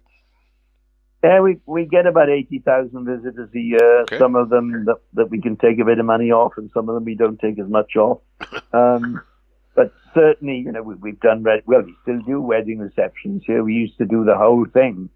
Yeah, 1.22 1.40
we 1.40 1.58
we 1.66 1.86
get 1.86 2.06
about 2.06 2.28
eighty 2.28 2.60
thousand 2.60 3.04
visitors 3.04 3.50
a 3.54 3.60
year. 3.60 4.02
Okay. 4.02 4.18
Some 4.18 4.36
of 4.36 4.48
them 4.48 4.84
that, 4.86 4.96
that 5.14 5.30
we 5.30 5.40
can 5.40 5.56
take 5.56 5.78
a 5.78 5.84
bit 5.84 5.98
of 5.98 6.06
money 6.06 6.32
off, 6.32 6.52
and 6.56 6.70
some 6.72 6.88
of 6.88 6.94
them 6.94 7.04
we 7.04 7.14
don't 7.14 7.38
take 7.38 7.58
as 7.58 7.68
much 7.68 7.96
off. 7.96 8.20
Um, 8.74 9.20
but 9.74 9.92
certainly, 10.14 10.58
you 10.58 10.72
know, 10.72 10.82
we, 10.82 11.10
have 11.10 11.20
done, 11.20 11.44
well, 11.66 11.82
we 11.82 11.94
still 12.02 12.20
do 12.22 12.40
wedding 12.40 12.78
receptions 12.78 13.42
here. 13.46 13.64
We 13.64 13.74
used 13.74 13.96
to 13.98 14.04
do 14.04 14.24
the 14.24 14.36
whole 14.36 14.66
thing 14.66 15.08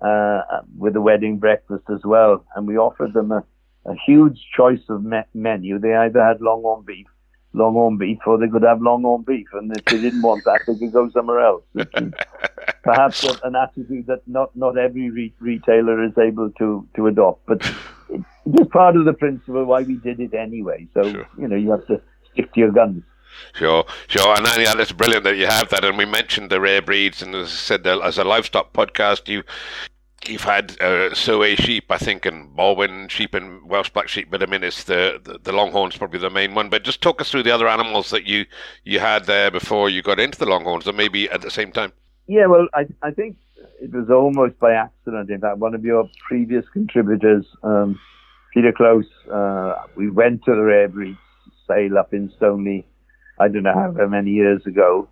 uh, 0.00 0.42
with 0.76 0.94
the 0.94 1.00
wedding 1.00 1.38
breakfast 1.38 1.84
as 1.92 2.00
well. 2.04 2.44
And 2.56 2.66
we 2.66 2.76
offered 2.76 3.12
them 3.12 3.30
a, 3.30 3.44
a 3.86 3.94
huge 4.06 4.40
choice 4.56 4.82
of 4.88 5.04
me- 5.04 5.22
menu. 5.34 5.78
They 5.78 5.94
either 5.94 6.22
had 6.22 6.40
longhorn 6.40 6.84
beef, 6.84 7.06
longhorn 7.52 7.96
beef, 7.96 8.18
or 8.26 8.38
they 8.38 8.48
could 8.48 8.64
have 8.64 8.82
longhorn 8.82 9.22
beef. 9.22 9.46
And 9.52 9.74
if 9.76 9.84
they 9.84 10.00
didn't 10.00 10.22
want 10.22 10.44
that, 10.44 10.62
they 10.66 10.76
could 10.76 10.92
go 10.92 11.08
somewhere 11.10 11.40
else. 11.40 11.62
Perhaps 12.82 13.24
an 13.44 13.54
attitude 13.54 14.06
that 14.08 14.26
not, 14.26 14.54
not 14.56 14.76
every 14.76 15.10
re- 15.10 15.34
retailer 15.38 16.02
is 16.04 16.18
able 16.18 16.50
to, 16.58 16.88
to 16.96 17.06
adopt. 17.06 17.46
But 17.46 17.62
it's 18.10 18.24
just 18.56 18.70
part 18.70 18.96
of 18.96 19.04
the 19.04 19.12
principle 19.12 19.64
why 19.64 19.82
we 19.82 19.94
did 19.94 20.18
it 20.18 20.34
anyway. 20.34 20.88
So, 20.92 21.02
sure. 21.04 21.28
you 21.38 21.46
know, 21.46 21.56
you 21.56 21.70
have 21.70 21.86
to 21.86 22.00
stick 22.32 22.52
to 22.54 22.60
your 22.60 22.72
guns. 22.72 23.04
Sure, 23.54 23.84
sure, 24.08 24.36
and 24.36 24.46
yeah, 24.62 24.74
that's 24.74 24.92
brilliant 24.92 25.24
that 25.24 25.36
you 25.36 25.46
have 25.46 25.68
that. 25.70 25.84
And 25.84 25.98
we 25.98 26.04
mentioned 26.04 26.50
the 26.50 26.60
rare 26.60 26.82
breeds, 26.82 27.22
and 27.22 27.34
as 27.34 27.48
I 27.48 27.50
said, 27.50 27.86
as 27.86 28.18
a 28.18 28.24
livestock 28.24 28.72
podcast, 28.72 29.28
you 29.28 29.42
you've 30.28 30.44
had 30.44 30.72
uh, 30.80 31.10
Soay 31.10 31.56
sheep, 31.56 31.90
I 31.90 31.98
think, 31.98 32.26
and 32.26 32.56
Balwen 32.56 33.10
sheep 33.10 33.34
and 33.34 33.68
Welsh 33.68 33.90
black 33.90 34.08
sheep, 34.08 34.28
but 34.30 34.42
I 34.42 34.46
mean, 34.46 34.62
it's 34.62 34.84
the, 34.84 35.20
the, 35.22 35.38
the 35.38 35.52
Longhorn's 35.52 35.96
probably 35.96 36.20
the 36.20 36.30
main 36.30 36.54
one. 36.54 36.68
But 36.68 36.84
just 36.84 37.02
talk 37.02 37.20
us 37.20 37.30
through 37.30 37.42
the 37.42 37.50
other 37.50 37.68
animals 37.68 38.10
that 38.10 38.24
you 38.24 38.46
you 38.84 39.00
had 39.00 39.24
there 39.26 39.50
before 39.50 39.90
you 39.90 40.02
got 40.02 40.20
into 40.20 40.38
the 40.38 40.46
Longhorns, 40.46 40.86
or 40.86 40.92
maybe 40.92 41.28
at 41.30 41.42
the 41.42 41.50
same 41.50 41.72
time. 41.72 41.92
Yeah, 42.26 42.46
well, 42.46 42.68
I 42.74 42.86
I 43.02 43.10
think 43.10 43.36
it 43.80 43.92
was 43.92 44.10
almost 44.10 44.58
by 44.58 44.72
accident. 44.72 45.30
In 45.30 45.40
fact, 45.40 45.58
one 45.58 45.74
of 45.74 45.84
your 45.84 46.08
previous 46.26 46.64
contributors, 46.72 47.44
um, 47.62 47.98
Peter 48.54 48.72
Close, 48.72 49.06
uh, 49.30 49.74
we 49.96 50.10
went 50.10 50.44
to 50.44 50.52
the 50.52 50.62
rare 50.62 50.88
breeds 50.88 51.18
sale 51.68 51.98
up 51.98 52.12
in 52.12 52.30
Stoney. 52.36 52.86
I 53.42 53.48
don't 53.48 53.64
know 53.64 53.94
how 53.98 54.06
many 54.06 54.30
years 54.30 54.64
ago, 54.66 55.08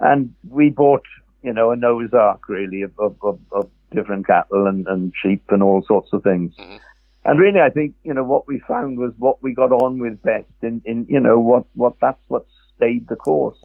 and 0.00 0.34
we 0.48 0.70
bought 0.70 1.04
you 1.42 1.52
know 1.52 1.70
a 1.70 1.76
Noah's 1.76 2.12
Ark 2.12 2.48
really 2.48 2.82
of, 2.82 2.92
of, 2.98 3.16
of, 3.22 3.38
of 3.52 3.70
different 3.94 4.26
cattle 4.26 4.66
and, 4.66 4.86
and 4.88 5.12
sheep 5.22 5.44
and 5.50 5.62
all 5.62 5.82
sorts 5.86 6.12
of 6.12 6.22
things. 6.22 6.54
Mm-hmm. 6.58 6.76
And 7.24 7.38
really, 7.38 7.60
I 7.60 7.70
think 7.70 7.94
you 8.04 8.14
know 8.14 8.24
what 8.24 8.48
we 8.48 8.60
found 8.66 8.98
was 8.98 9.12
what 9.18 9.42
we 9.42 9.54
got 9.54 9.70
on 9.70 9.98
with 9.98 10.20
best. 10.22 10.46
In, 10.62 10.82
in 10.84 11.06
you 11.08 11.20
know 11.20 11.38
what 11.38 11.64
what 11.74 11.94
that's 12.00 12.22
what 12.28 12.46
stayed 12.76 13.06
the 13.08 13.16
course, 13.16 13.58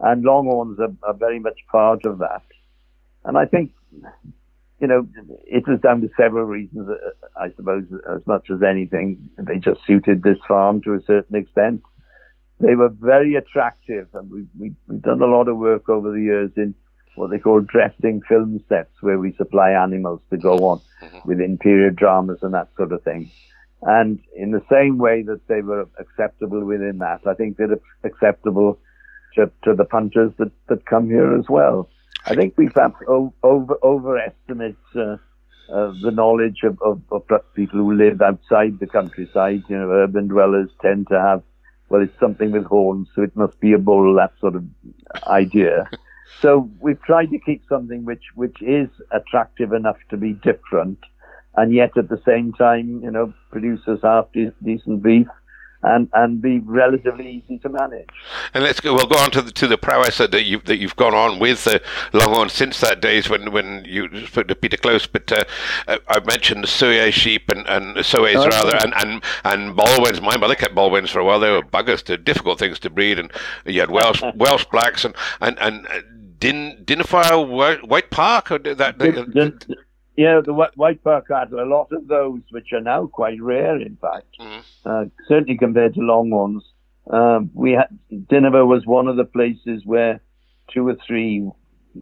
and 0.00 0.24
Longhorns 0.24 0.80
are, 0.80 0.94
are 1.02 1.14
very 1.14 1.38
much 1.38 1.58
part 1.70 2.06
of 2.06 2.18
that. 2.18 2.42
And 3.24 3.36
I 3.36 3.44
think 3.46 3.72
you 4.80 4.86
know 4.86 5.06
it 5.46 5.68
was 5.68 5.80
down 5.80 6.00
to 6.00 6.10
several 6.16 6.44
reasons. 6.44 6.88
Uh, 6.88 7.38
I 7.38 7.50
suppose 7.56 7.84
as 8.10 8.26
much 8.26 8.50
as 8.50 8.62
anything, 8.62 9.28
they 9.38 9.58
just 9.58 9.80
suited 9.86 10.22
this 10.22 10.38
farm 10.48 10.80
to 10.82 10.94
a 10.94 11.02
certain 11.06 11.36
extent. 11.36 11.82
They 12.66 12.74
were 12.74 12.88
very 12.88 13.34
attractive, 13.34 14.08
and 14.14 14.30
we, 14.30 14.46
we 14.58 14.74
we've 14.88 15.02
done 15.02 15.22
a 15.22 15.26
lot 15.26 15.48
of 15.48 15.56
work 15.56 15.88
over 15.88 16.12
the 16.12 16.20
years 16.20 16.50
in 16.56 16.74
what 17.14 17.30
they 17.30 17.38
call 17.38 17.60
dressing 17.60 18.22
film 18.28 18.62
sets 18.68 18.90
where 19.00 19.18
we 19.18 19.32
supply 19.34 19.70
animals 19.70 20.20
to 20.30 20.36
go 20.36 20.54
on 20.70 20.80
mm-hmm. 21.02 21.28
within 21.28 21.58
period 21.58 21.96
dramas 21.96 22.38
and 22.42 22.54
that 22.54 22.68
sort 22.76 22.92
of 22.92 23.02
thing. 23.02 23.30
And 23.82 24.18
in 24.34 24.50
the 24.50 24.62
same 24.70 24.98
way 24.98 25.22
that 25.22 25.46
they 25.46 25.60
were 25.60 25.86
acceptable 25.98 26.64
within 26.64 26.98
that, 26.98 27.20
I 27.26 27.34
think 27.34 27.56
they're 27.56 27.78
acceptable 28.02 28.78
to, 29.34 29.50
to 29.64 29.74
the 29.74 29.84
punters 29.84 30.32
that, 30.38 30.50
that 30.68 30.86
come 30.86 31.08
here 31.08 31.36
as 31.38 31.48
well. 31.48 31.88
I 32.26 32.34
think 32.34 32.54
we 32.56 32.68
perhaps 32.70 32.96
over, 33.06 33.74
overestimate 33.82 34.76
uh, 34.96 35.16
uh, 35.70 35.92
the 36.02 36.10
knowledge 36.10 36.60
of, 36.64 36.80
of, 36.82 37.02
of, 37.10 37.22
people 37.54 37.78
who 37.78 37.94
live 37.94 38.22
outside 38.22 38.78
the 38.78 38.86
countryside. 38.86 39.62
You 39.68 39.78
know, 39.78 39.90
urban 39.90 40.28
dwellers 40.28 40.70
tend 40.80 41.08
to 41.08 41.20
have, 41.20 41.42
well, 41.88 42.02
it's 42.02 42.18
something 42.18 42.50
with 42.50 42.64
horns, 42.64 43.08
so 43.14 43.22
it 43.22 43.36
must 43.36 43.58
be 43.60 43.72
a 43.72 43.78
bull, 43.78 44.14
that 44.16 44.32
sort 44.40 44.56
of 44.56 44.64
idea. 45.26 45.88
So 46.40 46.68
we've 46.80 47.00
tried 47.02 47.30
to 47.30 47.38
keep 47.38 47.62
something 47.68 48.04
which 48.04 48.24
which 48.34 48.60
is 48.60 48.88
attractive 49.12 49.72
enough 49.72 49.98
to 50.10 50.16
be 50.16 50.32
different, 50.32 50.98
and 51.54 51.72
yet 51.72 51.96
at 51.96 52.08
the 52.08 52.20
same 52.26 52.52
time, 52.52 53.00
you 53.02 53.10
know, 53.10 53.32
produces 53.50 54.00
half 54.02 54.32
de- 54.32 54.52
decent 54.62 55.02
beef. 55.02 55.28
And, 55.86 56.08
and 56.14 56.40
be 56.40 56.60
relatively 56.60 57.30
easy 57.30 57.58
to 57.58 57.68
manage. 57.68 58.08
And 58.54 58.64
let's 58.64 58.80
go. 58.80 58.94
We'll 58.94 59.06
go 59.06 59.18
on 59.18 59.30
to 59.32 59.42
the 59.42 59.52
to 59.52 59.66
the 59.66 59.76
prowess 59.76 60.16
that 60.16 60.32
you 60.44 60.60
that 60.60 60.78
you've 60.78 60.96
gone 60.96 61.14
on 61.14 61.38
with 61.38 61.64
the 61.64 61.82
Longhorn 62.14 62.48
since 62.48 62.80
that 62.80 63.02
days 63.02 63.28
when, 63.28 63.52
when 63.52 63.84
you 63.84 64.26
spoke 64.26 64.48
to 64.48 64.54
Peter 64.54 64.78
Close. 64.78 65.06
But 65.06 65.30
uh, 65.30 65.44
uh 65.86 65.98
I 66.08 66.20
mentioned 66.20 66.64
the 66.64 66.68
Soay 66.68 67.12
sheep 67.12 67.50
and 67.50 67.68
and 67.68 67.98
Soays 67.98 68.36
oh, 68.36 68.48
rather, 68.48 68.76
and 68.76 68.94
and 68.96 69.22
and 69.44 69.76
Balwens. 69.76 70.22
My 70.22 70.38
mother 70.38 70.54
kept 70.54 70.74
Balwens 70.74 71.10
for 71.10 71.18
a 71.18 71.24
while. 71.24 71.38
They 71.38 71.50
were 71.50 71.62
buggers, 71.62 72.02
to 72.04 72.16
difficult 72.16 72.58
things 72.58 72.78
to 72.80 72.90
breed, 72.90 73.18
and 73.18 73.30
you 73.66 73.80
had 73.80 73.90
Welsh 73.90 74.22
Welsh 74.34 74.64
blacks 74.72 75.04
and 75.04 75.14
and 75.42 75.58
and 75.58 75.86
Din 76.38 76.84
Dinefwr 76.84 77.86
White 77.86 78.10
Park 78.10 78.50
or 78.50 78.58
that? 78.58 78.98
Din, 78.98 79.30
din, 79.30 79.58
yeah, 80.16 80.40
the 80.44 80.52
White 80.52 81.02
Park 81.02 81.26
had 81.28 81.52
a 81.52 81.64
lot 81.64 81.92
of 81.92 82.06
those, 82.06 82.40
which 82.50 82.72
are 82.72 82.80
now 82.80 83.06
quite 83.06 83.40
rare, 83.40 83.80
in 83.80 83.96
fact. 83.96 84.36
Mm-hmm. 84.40 84.88
Uh, 84.88 85.04
certainly 85.28 85.58
compared 85.58 85.94
to 85.94 86.00
Longhorns. 86.00 86.62
Um, 87.10 87.50
we 87.52 87.72
had 87.72 87.88
Dinever 88.28 88.64
was 88.64 88.86
one 88.86 89.08
of 89.08 89.16
the 89.16 89.24
places 89.24 89.82
where 89.84 90.20
two 90.72 90.88
or 90.88 90.96
three 91.06 91.48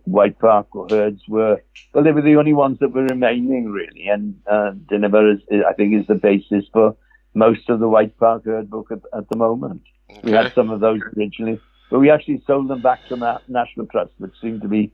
White 0.05 0.39
Park 0.39 0.69
herds 0.91 1.23
were. 1.29 1.63
Well, 1.93 2.05
they 2.05 2.13
were 2.13 2.23
the 2.23 2.37
only 2.37 2.53
ones 2.53 2.79
that 2.81 2.93
were 2.93 3.05
remaining, 3.05 3.71
really. 3.71 4.09
And 4.09 4.41
uh, 4.47 4.73
Dinever 4.89 5.33
is, 5.33 5.41
I 5.67 5.73
think, 5.73 5.95
is 5.95 6.07
the 6.07 6.15
basis 6.15 6.65
for 6.73 6.97
most 7.35 7.69
of 7.69 7.81
the 7.81 7.89
White 7.89 8.17
Park 8.19 8.45
herd 8.45 8.71
book 8.71 8.89
at, 8.91 9.01
at 9.17 9.29
the 9.31 9.37
moment. 9.37 9.83
Okay. 10.11 10.21
We 10.25 10.33
had 10.33 10.53
some 10.55 10.71
of 10.71 10.81
those 10.81 11.01
originally. 11.17 11.61
But 11.91 12.01
we 12.01 12.11
actually 12.11 12.43
sold 12.47 12.69
them 12.69 12.81
back 12.81 13.01
to 13.09 13.17
the 13.17 13.41
National 13.49 13.87
Trust, 13.87 14.13
which 14.19 14.33
seemed 14.41 14.63
to 14.63 14.69
be 14.69 14.93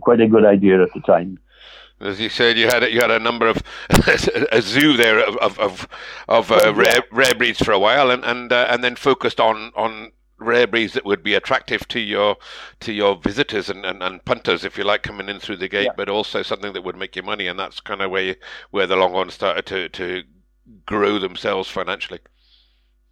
quite 0.00 0.20
a 0.20 0.26
good 0.26 0.44
idea 0.44 0.82
at 0.82 0.92
the 0.94 1.00
time. 1.00 1.38
As 2.00 2.20
you 2.20 2.28
said, 2.28 2.56
you 2.56 2.66
had 2.66 2.84
a, 2.84 2.92
you 2.92 3.00
had 3.00 3.10
a 3.10 3.18
number 3.18 3.48
of 3.48 3.62
a 4.52 4.62
zoo 4.62 4.96
there 4.96 5.18
of 5.18 5.36
of 5.38 5.58
of, 5.58 5.88
of 6.28 6.52
uh, 6.52 6.72
rare, 6.74 7.00
rare 7.10 7.34
breeds 7.34 7.58
for 7.58 7.72
a 7.72 7.78
while, 7.78 8.10
and 8.10 8.24
and 8.24 8.52
uh, 8.52 8.66
and 8.70 8.84
then 8.84 8.94
focused 8.94 9.40
on 9.40 9.72
on 9.74 10.12
rare 10.38 10.66
breeds 10.66 10.92
that 10.92 11.04
would 11.04 11.22
be 11.22 11.34
attractive 11.34 11.86
to 11.88 12.00
your 12.00 12.36
to 12.80 12.92
your 12.92 13.16
visitors 13.16 13.68
and, 13.68 13.84
and, 13.84 14.02
and 14.02 14.24
punters, 14.24 14.64
if 14.64 14.78
you 14.78 14.84
like, 14.84 15.02
coming 15.02 15.28
in 15.28 15.40
through 15.40 15.56
the 15.56 15.68
gate, 15.68 15.86
yeah. 15.86 15.92
but 15.96 16.08
also 16.08 16.42
something 16.42 16.72
that 16.72 16.84
would 16.84 16.96
make 16.96 17.16
you 17.16 17.22
money, 17.22 17.46
and 17.46 17.58
that's 17.58 17.80
kind 17.80 18.00
of 18.00 18.10
where 18.10 18.22
you, 18.22 18.34
where 18.70 18.86
the 18.86 18.96
Longhorns 18.96 19.34
started 19.34 19.66
to 19.66 19.88
to 19.88 20.22
grow 20.86 21.18
themselves 21.18 21.68
financially. 21.68 22.20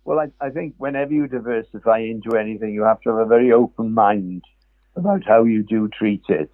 Well, 0.04 0.20
I, 0.20 0.28
I 0.44 0.50
think 0.50 0.74
whenever 0.78 1.12
you 1.12 1.26
diversify 1.26 1.98
into 1.98 2.36
anything, 2.36 2.72
you 2.72 2.84
have 2.84 3.00
to 3.00 3.10
have 3.10 3.18
a 3.18 3.26
very 3.26 3.50
open 3.50 3.92
mind 3.92 4.42
about 4.94 5.24
how 5.26 5.42
you 5.42 5.64
do 5.64 5.88
treat 5.88 6.22
it. 6.28 6.50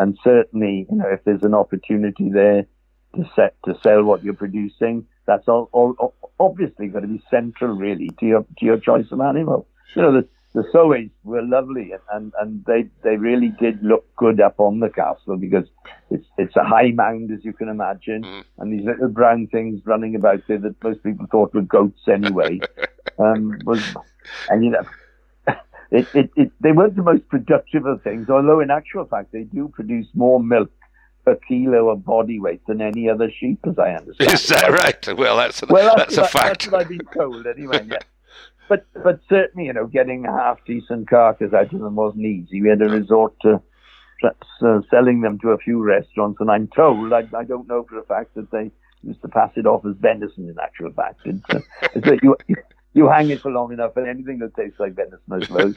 And 0.00 0.18
certainly, 0.24 0.86
you 0.90 0.96
know, 0.96 1.08
if 1.08 1.22
there's 1.24 1.42
an 1.42 1.54
opportunity 1.54 2.30
there 2.30 2.66
to 3.14 3.30
set 3.36 3.54
to 3.64 3.78
sell 3.82 4.02
what 4.02 4.24
you're 4.24 4.34
producing, 4.34 5.06
that's 5.26 5.46
all, 5.46 5.68
all 5.72 6.14
obviously 6.40 6.88
going 6.88 7.02
to 7.02 7.08
be 7.08 7.22
central, 7.30 7.76
really, 7.76 8.08
to 8.18 8.26
your 8.26 8.46
to 8.58 8.64
your 8.64 8.78
choice 8.78 9.12
of 9.12 9.20
animal. 9.20 9.68
You 9.94 10.02
know, 10.02 10.12
the 10.12 10.28
the 10.54 10.64
Soays 10.72 11.10
were 11.22 11.42
lovely, 11.42 11.92
and, 11.92 12.00
and, 12.12 12.32
and 12.40 12.64
they 12.64 12.88
they 13.04 13.18
really 13.18 13.52
did 13.60 13.82
look 13.82 14.04
good 14.16 14.40
up 14.40 14.58
on 14.58 14.80
the 14.80 14.88
castle 14.88 15.36
because 15.36 15.66
it's 16.10 16.26
it's 16.38 16.56
a 16.56 16.64
high 16.64 16.92
mound 16.92 17.30
as 17.30 17.44
you 17.44 17.52
can 17.52 17.68
imagine, 17.68 18.22
mm. 18.22 18.44
and 18.58 18.72
these 18.72 18.86
little 18.86 19.08
brown 19.08 19.48
things 19.48 19.82
running 19.84 20.14
about 20.14 20.40
there 20.48 20.58
that 20.58 20.82
most 20.82 21.02
people 21.02 21.26
thought 21.30 21.52
were 21.52 21.60
goats 21.60 22.08
anyway. 22.08 22.58
um, 23.18 23.58
was 23.64 23.82
and 24.48 24.64
you 24.64 24.70
know. 24.70 24.82
It, 25.90 26.06
it, 26.14 26.30
it, 26.36 26.52
they 26.60 26.72
weren't 26.72 26.96
the 26.96 27.02
most 27.02 27.28
productive 27.28 27.84
of 27.84 28.02
things, 28.02 28.30
although 28.30 28.60
in 28.60 28.70
actual 28.70 29.06
fact 29.06 29.32
they 29.32 29.42
do 29.42 29.68
produce 29.68 30.06
more 30.14 30.40
milk 30.40 30.70
per 31.24 31.34
kilo 31.48 31.90
of 31.90 32.04
body 32.04 32.38
weight 32.38 32.62
than 32.66 32.80
any 32.80 33.08
other 33.08 33.30
sheep, 33.30 33.58
as 33.66 33.78
I 33.78 33.94
understand. 33.94 34.32
Is 34.32 34.48
that 34.48 34.70
right? 34.70 35.18
Well, 35.18 35.36
that's 35.36 35.62
a, 35.62 35.66
well, 35.66 35.94
that's, 35.96 36.14
that's 36.16 36.28
a 36.28 36.30
fact. 36.30 36.62
That's 36.62 36.72
what 36.72 36.80
I've 36.82 36.88
been 36.88 37.00
told, 37.14 37.46
anyway. 37.46 37.86
Yeah. 37.86 37.98
But 38.68 38.86
but 39.02 39.18
certainly, 39.28 39.66
you 39.66 39.72
know, 39.72 39.88
getting 39.88 40.26
a 40.26 40.32
half 40.32 40.64
decent 40.64 41.10
carcass 41.10 41.52
out 41.52 41.72
of 41.72 41.80
them 41.80 41.96
wasn't 41.96 42.24
easy. 42.24 42.62
We 42.62 42.68
had 42.68 42.78
to 42.78 42.88
resort 42.88 43.34
to 43.42 43.60
uh, 44.22 44.80
selling 44.90 45.22
them 45.22 45.40
to 45.40 45.48
a 45.48 45.58
few 45.58 45.82
restaurants, 45.82 46.40
and 46.40 46.50
I'm 46.50 46.68
told 46.68 47.12
I, 47.12 47.26
I 47.36 47.42
don't 47.42 47.66
know 47.66 47.82
for 47.82 47.98
a 47.98 48.04
fact 48.04 48.36
that 48.36 48.52
they 48.52 48.70
used 49.02 49.22
to 49.22 49.28
pass 49.28 49.50
it 49.56 49.66
off 49.66 49.84
as 49.84 49.96
venison. 49.98 50.48
In 50.48 50.56
actual 50.62 50.92
fact, 50.92 51.20
it's, 51.24 51.42
uh, 51.50 51.60
it's 51.94 52.06
that 52.06 52.22
you 52.22 52.36
you 52.92 53.08
hang 53.08 53.30
it 53.30 53.40
for 53.40 53.50
long 53.50 53.72
enough, 53.72 53.96
and 53.96 54.08
anything 54.08 54.38
that 54.38 54.54
tastes 54.54 54.80
like 54.80 54.94
venison, 54.94 55.20
I 55.30 55.40
suppose. 55.44 55.74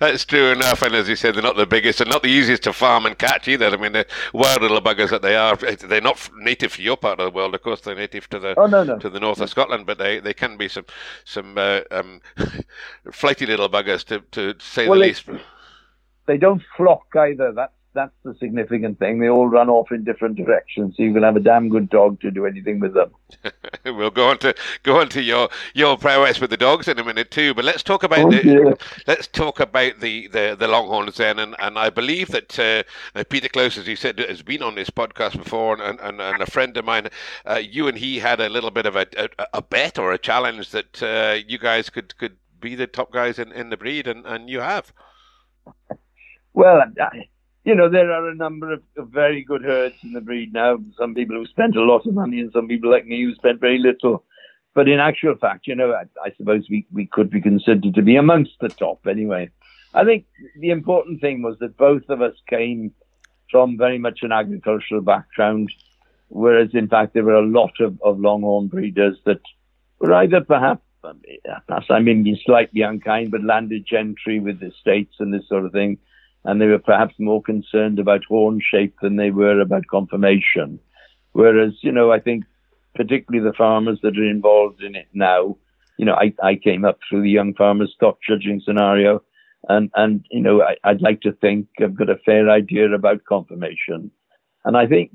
That's 0.00 0.24
true 0.24 0.52
enough, 0.52 0.82
and 0.82 0.94
as 0.94 1.08
you 1.08 1.16
said, 1.16 1.34
they're 1.34 1.42
not 1.42 1.56
the 1.56 1.66
biggest 1.66 2.00
and 2.00 2.10
not 2.10 2.22
the 2.22 2.28
easiest 2.28 2.62
to 2.64 2.72
farm 2.72 3.04
and 3.06 3.18
catch 3.18 3.48
either. 3.48 3.66
I 3.66 3.76
mean, 3.76 3.92
the 3.92 4.06
wild 4.32 4.62
little 4.62 4.80
buggers 4.80 5.10
that 5.10 5.22
they 5.22 5.36
are, 5.36 5.56
they're 5.56 6.00
not 6.00 6.30
native 6.36 6.76
to 6.76 6.82
your 6.82 6.96
part 6.96 7.20
of 7.20 7.26
the 7.26 7.36
world. 7.36 7.54
Of 7.54 7.62
course, 7.62 7.80
they're 7.80 7.94
native 7.94 8.28
to 8.30 8.38
the 8.38 8.54
oh, 8.58 8.66
no, 8.66 8.84
no. 8.84 8.98
to 8.98 9.10
the 9.10 9.20
north 9.20 9.40
of 9.40 9.50
Scotland, 9.50 9.86
but 9.86 9.98
they, 9.98 10.20
they 10.20 10.34
can 10.34 10.56
be 10.56 10.68
some 10.68 10.86
some 11.24 11.58
uh, 11.58 11.80
um, 11.90 12.20
flighty 13.12 13.46
little 13.46 13.68
buggers 13.68 14.04
to 14.04 14.20
to 14.32 14.54
say 14.60 14.88
well, 14.88 14.98
the 14.98 15.06
least. 15.06 15.24
They 16.26 16.36
don't 16.36 16.62
flock 16.76 17.06
either. 17.16 17.52
That's 17.52 17.72
that's 17.94 18.14
the 18.24 18.34
significant 18.40 18.98
thing. 18.98 19.18
They 19.18 19.28
all 19.28 19.46
run 19.46 19.68
off 19.68 19.92
in 19.92 20.04
different 20.04 20.36
directions, 20.36 20.96
so 20.96 21.02
you 21.02 21.12
can 21.12 21.22
have 21.22 21.36
a 21.36 21.40
damn 21.40 21.68
good 21.68 21.90
dog 21.90 22.20
to 22.20 22.30
do 22.30 22.46
anything 22.46 22.80
with 22.80 22.94
them. 22.94 23.10
we'll 23.84 24.10
go 24.10 24.28
on 24.28 24.38
to 24.38 24.54
go 24.82 25.00
on 25.00 25.08
to 25.10 25.22
your 25.22 25.48
your 25.74 25.96
prowess 25.96 26.40
with 26.40 26.50
the 26.50 26.56
dogs 26.56 26.88
in 26.88 26.98
a 26.98 27.04
minute 27.04 27.30
too. 27.30 27.54
But 27.54 27.64
let's 27.64 27.82
talk 27.82 28.02
about 28.02 28.20
oh, 28.20 28.30
the 28.30 28.44
yeah. 28.44 28.86
let's 29.06 29.26
talk 29.26 29.60
about 29.60 30.00
the, 30.00 30.28
the, 30.28 30.56
the 30.58 30.68
Longhorns 30.68 31.16
then. 31.16 31.38
And, 31.38 31.54
and 31.58 31.78
I 31.78 31.90
believe 31.90 32.28
that 32.28 32.58
uh, 32.58 33.24
Peter 33.24 33.48
Close, 33.48 33.76
as 33.76 33.86
you 33.86 33.96
said, 33.96 34.18
has 34.18 34.42
been 34.42 34.62
on 34.62 34.74
this 34.74 34.90
podcast 34.90 35.36
before, 35.36 35.80
and, 35.80 36.00
and, 36.00 36.20
and 36.20 36.42
a 36.42 36.50
friend 36.50 36.76
of 36.76 36.84
mine, 36.84 37.08
uh, 37.46 37.60
you 37.62 37.88
and 37.88 37.98
he 37.98 38.18
had 38.18 38.40
a 38.40 38.48
little 38.48 38.70
bit 38.70 38.86
of 38.86 38.96
a, 38.96 39.06
a, 39.16 39.28
a 39.54 39.62
bet 39.62 39.98
or 39.98 40.12
a 40.12 40.18
challenge 40.18 40.70
that 40.70 41.02
uh, 41.02 41.38
you 41.46 41.58
guys 41.58 41.90
could 41.90 42.16
could 42.16 42.36
be 42.60 42.74
the 42.74 42.86
top 42.86 43.12
guys 43.12 43.38
in, 43.38 43.52
in 43.52 43.70
the 43.70 43.76
breed, 43.76 44.06
and, 44.06 44.24
and 44.24 44.48
you 44.48 44.60
have. 44.60 44.92
Well, 46.54 46.82
I, 47.00 47.28
you 47.64 47.74
know, 47.74 47.88
there 47.88 48.10
are 48.10 48.28
a 48.28 48.34
number 48.34 48.72
of, 48.72 48.82
of, 48.96 49.08
very 49.08 49.42
good 49.42 49.62
herds 49.62 49.94
in 50.02 50.12
the 50.12 50.20
breed 50.20 50.52
now. 50.52 50.78
Some 50.98 51.14
people 51.14 51.36
who 51.36 51.46
spent 51.46 51.76
a 51.76 51.82
lot 51.82 52.06
of 52.06 52.14
money, 52.14 52.40
and 52.40 52.52
some 52.52 52.66
people 52.66 52.90
like 52.90 53.06
me 53.06 53.22
who 53.22 53.34
spent 53.34 53.60
very 53.60 53.78
little. 53.78 54.24
but 54.74 54.88
in 54.88 54.98
actual 54.98 55.36
fact, 55.36 55.66
you 55.66 55.74
know, 55.74 55.92
I, 55.92 56.04
I 56.24 56.32
suppose 56.36 56.66
we, 56.68 56.86
we 56.92 57.06
could 57.06 57.30
be 57.30 57.40
considered 57.40 57.94
to 57.94 58.02
be 58.02 58.16
amongst 58.16 58.52
the 58.60 58.68
top 58.68 59.06
anyway. 59.06 59.50
I 59.94 60.04
think 60.04 60.24
the 60.58 60.70
important 60.70 61.20
thing 61.20 61.42
was 61.42 61.58
that 61.60 61.76
both 61.76 62.08
of 62.08 62.20
us 62.20 62.34
came 62.48 62.92
from 63.50 63.76
very 63.76 63.98
much 63.98 64.20
an 64.22 64.32
agricultural 64.32 65.02
background, 65.02 65.70
whereas 66.28 66.70
in 66.72 66.88
fact 66.88 67.14
there 67.14 67.24
were 67.24 67.36
a 67.36 67.46
lot 67.46 67.72
of, 67.80 68.00
of 68.02 68.18
longhorn 68.18 68.68
breeders 68.68 69.18
that 69.26 69.40
were 70.00 70.14
either 70.14 70.40
perhaps, 70.40 70.82
perhaps 71.02 71.86
I 71.90 72.00
mean 72.00 72.38
slightly 72.44 72.80
unkind, 72.80 73.30
but 73.30 73.44
landed 73.44 73.86
gentry 73.86 74.40
with 74.40 74.62
estates 74.62 75.16
and 75.20 75.32
this 75.32 75.46
sort 75.48 75.66
of 75.66 75.72
thing, 75.72 75.98
and 76.44 76.60
they 76.60 76.66
were 76.66 76.78
perhaps 76.78 77.14
more 77.18 77.42
concerned 77.42 77.98
about 77.98 78.24
horn 78.28 78.60
shape 78.60 78.96
than 79.00 79.16
they 79.16 79.30
were 79.30 79.60
about 79.60 79.86
conformation. 79.86 80.78
Whereas, 81.32 81.72
you 81.82 81.92
know, 81.92 82.12
I 82.12 82.20
think 82.20 82.44
particularly 82.94 83.48
the 83.48 83.56
farmers 83.56 84.00
that 84.02 84.18
are 84.18 84.30
involved 84.30 84.82
in 84.82 84.94
it 84.94 85.08
now, 85.14 85.56
you 85.98 86.04
know, 86.04 86.14
I, 86.14 86.34
I 86.42 86.56
came 86.56 86.84
up 86.84 86.98
through 87.08 87.22
the 87.22 87.30
young 87.30 87.54
farmers 87.54 87.92
stock 87.94 88.18
judging 88.26 88.60
scenario 88.64 89.22
and, 89.68 89.90
and, 89.94 90.26
you 90.30 90.40
know, 90.40 90.62
I, 90.62 90.76
I'd 90.84 91.00
like 91.00 91.20
to 91.22 91.32
think 91.32 91.68
I've 91.80 91.96
got 91.96 92.10
a 92.10 92.18
fair 92.24 92.50
idea 92.50 92.92
about 92.92 93.24
conformation. 93.24 94.10
And 94.64 94.76
I 94.76 94.86
think 94.86 95.12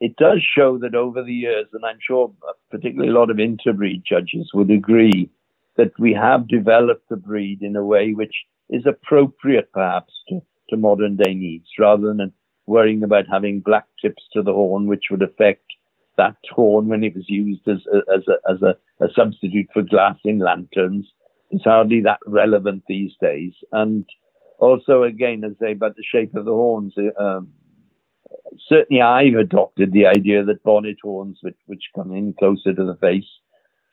it 0.00 0.16
does 0.16 0.42
show 0.42 0.78
that 0.78 0.94
over 0.94 1.22
the 1.22 1.32
years, 1.32 1.66
and 1.72 1.84
I'm 1.84 1.98
sure 2.00 2.32
particularly 2.70 3.10
a 3.10 3.18
lot 3.18 3.30
of 3.30 3.38
interbreed 3.38 4.02
judges 4.08 4.50
would 4.54 4.70
agree, 4.70 5.30
that 5.76 5.92
we 5.98 6.12
have 6.14 6.48
developed 6.48 7.08
the 7.08 7.16
breed 7.16 7.62
in 7.62 7.76
a 7.76 7.84
way 7.84 8.12
which 8.12 8.34
is 8.70 8.86
appropriate 8.86 9.70
perhaps 9.72 10.12
to, 10.28 10.40
to 10.70 10.76
modern 10.76 11.16
day 11.16 11.34
needs 11.34 11.66
rather 11.78 12.14
than 12.14 12.32
worrying 12.66 13.02
about 13.02 13.24
having 13.30 13.60
black 13.60 13.84
tips 14.00 14.22
to 14.32 14.42
the 14.42 14.52
horn, 14.52 14.86
which 14.86 15.04
would 15.10 15.22
affect 15.22 15.64
that 16.16 16.36
horn 16.50 16.88
when 16.88 17.02
it 17.02 17.14
was 17.14 17.24
used 17.28 17.66
as 17.68 17.78
a, 17.92 17.98
as 18.14 18.22
a, 18.28 18.52
as 18.52 18.62
a, 18.62 19.04
a 19.04 19.08
substitute 19.14 19.66
for 19.72 19.82
glass 19.82 20.16
in 20.24 20.38
lanterns 20.38 21.06
It's 21.50 21.64
hardly 21.64 22.00
that 22.02 22.20
relevant 22.26 22.84
these 22.86 23.12
days. 23.20 23.52
And 23.72 24.04
also, 24.58 25.02
again, 25.02 25.42
as 25.44 25.52
I 25.60 25.66
say 25.66 25.72
about 25.72 25.96
the 25.96 26.04
shape 26.04 26.34
of 26.34 26.44
the 26.44 26.52
horns, 26.52 26.94
um, 27.18 27.48
certainly 28.68 29.02
I've 29.02 29.34
adopted 29.34 29.92
the 29.92 30.06
idea 30.06 30.44
that 30.44 30.62
bonnet 30.62 30.98
horns, 31.02 31.38
which, 31.42 31.58
which 31.66 31.90
come 31.94 32.12
in 32.12 32.34
closer 32.38 32.72
to 32.72 32.84
the 32.84 32.98
face, 33.00 33.26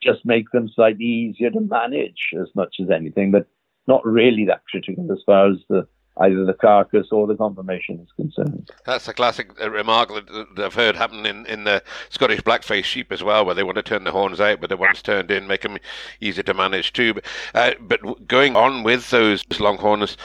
just 0.02 0.24
make 0.24 0.50
them 0.52 0.68
slightly 0.72 1.04
easier 1.04 1.50
to 1.50 1.60
manage 1.60 2.30
as 2.40 2.48
much 2.54 2.76
as 2.80 2.90
anything, 2.90 3.32
but 3.32 3.48
not 3.88 4.04
really 4.06 4.44
that 4.44 4.62
critical 4.70 5.10
as 5.10 5.18
far 5.26 5.50
as 5.50 5.56
the 5.68 5.88
either 6.20 6.44
the 6.44 6.54
carcass 6.54 7.08
or 7.10 7.26
the 7.26 7.36
confirmation 7.36 8.00
is 8.00 8.08
concerned. 8.16 8.70
That's 8.84 9.06
a 9.08 9.14
classic 9.14 9.50
uh, 9.60 9.70
remark 9.70 10.08
that 10.08 10.64
I've 10.64 10.74
heard 10.74 10.96
happen 10.96 11.24
in, 11.24 11.46
in 11.46 11.64
the 11.64 11.82
Scottish 12.10 12.40
blackface 12.40 12.84
sheep 12.84 13.12
as 13.12 13.22
well, 13.22 13.44
where 13.44 13.54
they 13.54 13.62
want 13.62 13.76
to 13.76 13.82
turn 13.82 14.04
the 14.04 14.10
horns 14.10 14.40
out, 14.40 14.60
but 14.60 14.68
the 14.68 14.76
ones 14.76 15.00
turned 15.00 15.30
in 15.30 15.46
make 15.46 15.62
them 15.62 15.78
easier 16.20 16.42
to 16.42 16.54
manage 16.54 16.92
too. 16.92 17.14
But, 17.14 17.24
uh, 17.54 17.74
but 17.80 18.26
going 18.26 18.56
on 18.56 18.82
with 18.82 19.10
those 19.10 19.44
longhorns, 19.60 20.16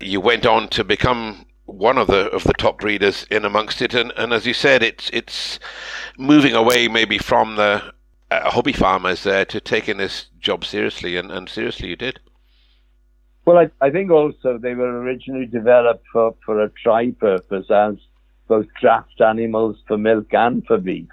you 0.00 0.20
went 0.20 0.46
on 0.46 0.68
to 0.68 0.84
become 0.84 1.44
one 1.66 1.98
of 1.98 2.08
the 2.08 2.28
of 2.30 2.44
the 2.44 2.54
top 2.54 2.80
breeders 2.80 3.26
in 3.30 3.44
amongst 3.44 3.80
it, 3.80 3.94
and, 3.94 4.12
and 4.16 4.32
as 4.32 4.46
you 4.46 4.54
said, 4.54 4.82
it's 4.82 5.08
it's 5.12 5.60
moving 6.18 6.54
away 6.54 6.88
maybe 6.88 7.18
from 7.18 7.56
the 7.56 7.92
uh, 8.30 8.50
hobby 8.50 8.72
farmers 8.72 9.22
there 9.22 9.44
to 9.44 9.60
taking 9.60 9.98
this 9.98 10.26
job 10.40 10.64
seriously, 10.64 11.16
and, 11.16 11.30
and 11.30 11.48
seriously 11.48 11.88
you 11.88 11.96
did. 11.96 12.18
Well, 13.44 13.58
I, 13.58 13.70
I 13.80 13.90
think 13.90 14.10
also 14.10 14.58
they 14.58 14.74
were 14.74 15.00
originally 15.00 15.46
developed 15.46 16.04
for, 16.12 16.34
for 16.44 16.62
a 16.62 16.70
tri 16.70 17.10
purpose 17.12 17.70
as 17.70 17.96
both 18.48 18.66
draft 18.80 19.20
animals 19.20 19.76
for 19.86 19.96
milk 19.96 20.32
and 20.32 20.64
for 20.66 20.78
beef. 20.78 21.08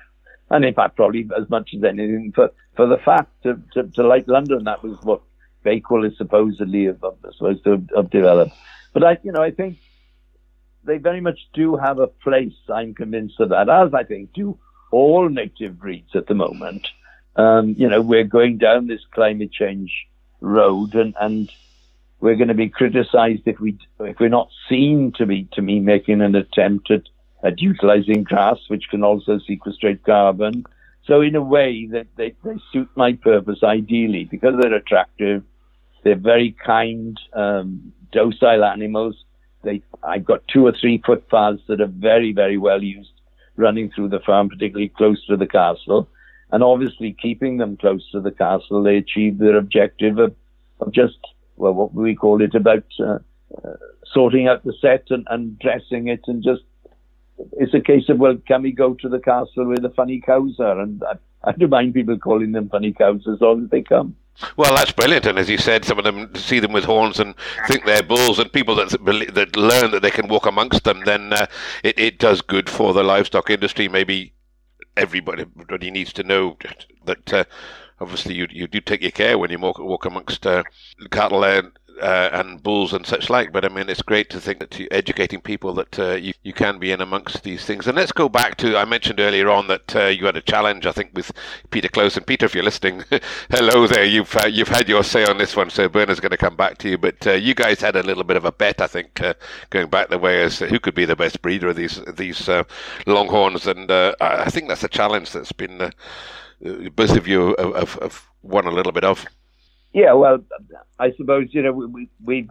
And 0.50 0.66
in 0.66 0.74
fact, 0.74 0.96
probably 0.96 1.30
as 1.38 1.50
much 1.50 1.72
as 1.76 1.84
anything 1.84 2.32
for, 2.34 2.52
for 2.76 2.88
the 2.88 2.98
fat 2.98 3.28
to, 3.44 3.62
to, 3.74 3.84
to 3.84 4.04
London, 4.28 4.64
that 4.66 4.84
was 4.84 4.98
what 5.04 5.22
Bakewell 5.64 6.06
is 6.06 6.18
supposedly 6.18 6.88
supposed 6.88 7.64
to 7.66 7.86
have 7.96 8.10
developed. 8.10 8.54
But 8.94 9.04
I, 9.04 9.18
you 9.24 9.32
know, 9.32 9.42
I 9.42 9.52
think 9.52 9.78
they 10.84 10.98
very 10.98 11.22
much 11.22 11.40
do 11.54 11.76
have 11.76 12.00
a 12.00 12.08
place. 12.08 12.56
I'm 12.74 12.94
convinced 12.94 13.40
of 13.40 13.50
that, 13.50 13.70
as 13.70 13.94
I 13.94 14.04
think 14.04 14.34
do 14.34 14.58
all 14.92 15.28
native 15.28 15.78
breeds 15.78 16.16
at 16.16 16.28
the 16.28 16.34
moment. 16.34 16.88
Um, 17.36 17.76
you 17.78 17.90
know, 17.90 18.02
we're 18.02 18.24
going 18.24 18.58
down 18.58 18.88
this 18.88 19.02
climate 19.12 19.52
change 19.52 19.92
road, 20.42 20.96
and 20.96 21.14
and 21.20 21.52
we're 22.20 22.36
going 22.36 22.48
to 22.48 22.54
be 22.54 22.70
criticised 22.70 23.44
if 23.46 23.60
we 23.60 23.78
if 24.00 24.20
we're 24.20 24.30
not 24.30 24.50
seen 24.70 25.14
to 25.18 25.26
be 25.26 25.48
to 25.54 25.62
me 25.62 25.80
making 25.80 26.22
an 26.22 26.36
attempt 26.36 26.90
at, 26.90 27.04
at 27.44 27.62
utilizing 27.62 28.24
grass, 28.24 28.58
which 28.68 28.90
can 28.90 29.04
also 29.04 29.40
sequestrate 29.40 30.04
carbon. 30.04 30.66
So 31.06 31.22
in 31.22 31.36
a 31.36 31.42
way 31.42 31.88
that 31.92 32.08
they, 32.18 32.36
they 32.44 32.58
suit 32.74 32.90
my 32.96 33.14
purpose 33.14 33.60
ideally 33.64 34.26
because 34.26 34.56
they're 34.60 34.74
attractive, 34.74 35.44
they're 36.04 36.16
very 36.16 36.56
kind, 36.66 37.18
um, 37.34 37.94
docile 38.12 38.64
animals. 38.64 39.16
They 39.64 39.82
I've 40.04 40.26
got 40.26 40.48
two 40.48 40.66
or 40.66 40.74
three 40.74 41.02
footpaths 41.06 41.62
that 41.68 41.82
are 41.82 41.88
very 41.88 42.34
very 42.34 42.58
well 42.58 42.84
used 42.84 43.12
running 43.58 43.92
through 43.92 44.10
the 44.10 44.20
farm, 44.20 44.50
particularly 44.50 44.90
close 44.90 45.24
to 45.28 45.38
the 45.38 45.48
castle. 45.48 46.08
And 46.52 46.64
obviously, 46.64 47.14
keeping 47.22 47.58
them 47.58 47.76
close 47.76 48.10
to 48.12 48.22
the 48.22 48.32
castle, 48.32 48.82
they 48.82 48.98
achieve 48.98 49.38
their 49.38 49.58
objective 49.58 50.18
of, 50.18 50.34
of 50.80 50.94
just 50.94 51.18
well, 51.58 51.74
what 51.74 51.94
we 51.94 52.16
call 52.16 52.42
it 52.42 52.56
about 52.56 52.86
uh, 53.00 53.20
uh, 53.64 53.74
sorting 54.14 54.48
out 54.48 54.64
the 54.64 54.74
set 54.82 55.06
and, 55.10 55.28
and 55.30 55.58
dressing 55.60 56.08
it 56.08 56.22
and 56.28 56.44
just 56.44 56.64
it's 57.54 57.74
a 57.74 57.82
case 57.82 58.10
of 58.10 58.18
well, 58.18 58.38
can 58.48 58.62
we 58.62 58.72
go 58.72 58.94
to 58.96 59.10
the 59.10 59.20
castle 59.20 59.66
where 59.66 59.78
the 59.78 59.90
funny 59.92 60.20
cows 60.20 60.60
are? 60.60 60.80
And 60.80 61.04
I, 61.04 61.18
I 61.44 61.52
don't 61.54 61.70
mind 61.70 61.94
people 61.94 62.18
calling 62.18 62.52
them 62.52 62.70
funny 62.70 62.94
cows 62.94 63.28
as 63.32 63.42
long 63.42 63.64
as 63.64 63.70
they 63.70 63.82
come. 63.82 64.16
Well, 64.56 64.76
that's 64.76 64.92
brilliant, 64.92 65.26
and 65.26 65.40
as 65.40 65.50
you 65.50 65.58
said, 65.58 65.84
some 65.84 65.98
of 65.98 66.04
them 66.04 66.34
see 66.36 66.60
them 66.60 66.72
with 66.72 66.84
horns 66.84 67.20
and 67.20 67.34
think 67.68 67.86
they're 67.86 68.04
bulls, 68.04 68.38
and 68.38 68.52
people 68.52 68.76
that 68.76 68.90
that 69.34 69.56
learn 69.56 69.92
that 69.92 70.04
they 70.04 70.12
can 70.12 70.28
walk 70.28 70.46
amongst 70.46 70.84
them, 70.84 71.02
then 71.06 71.34
uh, 71.34 71.48
it 71.84 71.98
it 71.98 72.20
does 72.20 72.42
good 72.42 72.70
for 72.70 72.94
the 72.94 73.04
livestock 73.04 73.50
industry. 73.50 73.88
Maybe 73.88 74.34
everybody, 74.96 75.42
everybody 75.44 75.90
needs 75.90 76.14
to 76.14 76.24
know 76.24 76.58
that 77.06 77.34
uh, 77.34 77.46
obviously 78.00 78.36
you 78.36 78.48
you 78.50 78.68
do 78.68 78.80
take 78.80 79.02
your 79.02 79.12
care 79.12 79.38
when 79.38 79.52
you 79.52 79.60
walk 79.60 79.80
walk 79.80 80.06
amongst 80.06 80.46
uh, 80.46 80.64
cattle 81.12 81.44
and 81.44 81.72
uh, 82.02 82.30
and 82.32 82.62
bulls 82.62 82.94
and 82.94 83.06
such 83.06 83.30
like. 83.30 83.52
But 83.52 83.66
I 83.66 83.70
mean, 83.70 83.90
it's 83.90 84.02
great 84.02 84.30
to 84.32 84.40
think 84.40 84.60
that 84.60 84.78
you're 84.78 84.88
educating 84.92 85.42
people 85.42 85.74
that 85.76 86.00
uh, 86.00 86.14
you, 86.14 86.34
you 86.44 86.54
can 86.54 86.80
be 86.80 86.92
in 86.92 87.02
amongst 87.02 87.44
these 87.44 87.66
things. 87.66 87.88
And 87.88 87.96
let's 87.96 88.12
go 88.12 88.30
back 88.30 88.58
to 88.58 88.78
I 88.78 88.86
mentioned 88.86 89.20
earlier 89.20 89.50
on 89.50 89.68
that 89.68 89.96
uh, 89.96 90.06
you 90.06 90.26
had 90.26 90.38
a 90.38 90.42
challenge, 90.42 90.86
I 90.86 90.92
think, 90.92 91.12
with 91.14 91.32
Peter 91.72 91.88
Close. 91.88 92.18
And 92.18 92.26
Peter, 92.26 92.46
if 92.46 92.56
you're 92.56 92.64
listening, 92.64 93.04
hello 93.50 93.88
there. 93.88 94.06
You've 94.06 94.36
uh, 94.36 94.48
you've 94.48 94.68
had 94.68 94.90
your 94.90 95.04
say 95.04 95.26
on 95.26 95.38
this 95.38 95.56
one, 95.56 95.70
so 95.70 95.90
Bernard's 95.90 96.20
going 96.20 96.32
to 96.32 96.38
come 96.38 96.56
back 96.56 96.78
to 96.80 96.90
you. 96.90 96.98
But 96.98 97.26
uh, 97.26 97.34
you 97.34 97.54
guys 97.54 97.82
had 97.82 97.96
a 97.96 98.04
little 98.04 98.24
bit 98.24 98.38
of 98.38 98.46
a 98.46 98.52
bet, 98.52 98.82
I 98.82 98.88
think, 98.88 99.22
uh, 99.22 99.34
going 99.70 99.90
back 99.90 100.10
the 100.10 100.20
way 100.20 100.42
as 100.42 100.60
who 100.60 100.80
could 100.80 100.96
be 100.96 101.06
the 101.06 101.16
best 101.16 101.42
breeder 101.42 101.70
of 101.70 101.76
these 101.76 102.02
these 102.16 102.50
Longhorns. 103.06 103.68
And 103.68 103.92
I 103.92 104.50
think 104.50 104.68
that's 104.68 104.84
a 104.84 104.90
challenge 104.90 105.32
that's 105.32 105.52
been 105.52 105.92
both 106.62 107.16
of 107.16 107.28
you 107.28 107.56
have, 107.58 107.94
have 108.02 108.26
won 108.42 108.66
a 108.66 108.72
little 108.72 108.92
bit 108.92 109.04
of. 109.04 109.26
Yeah, 109.94 110.14
well, 110.14 110.40
I 111.00 111.12
suppose 111.14 111.48
you 111.52 111.64
know 111.64 111.72
we, 111.72 112.10
we 112.24 112.50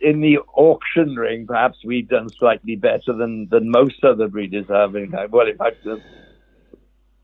in 0.00 0.20
the 0.20 0.38
auction 0.54 1.14
ring, 1.14 1.46
perhaps 1.46 1.78
we've 1.84 2.08
done 2.08 2.28
slightly 2.30 2.76
better 2.76 3.12
than, 3.12 3.48
than 3.50 3.70
most 3.70 4.02
other 4.02 4.28
breeders 4.28 4.66
have. 4.68 4.94
Well, 5.30 5.46
in 5.46 5.58
fact, 5.58 5.86
uh, 5.86 5.96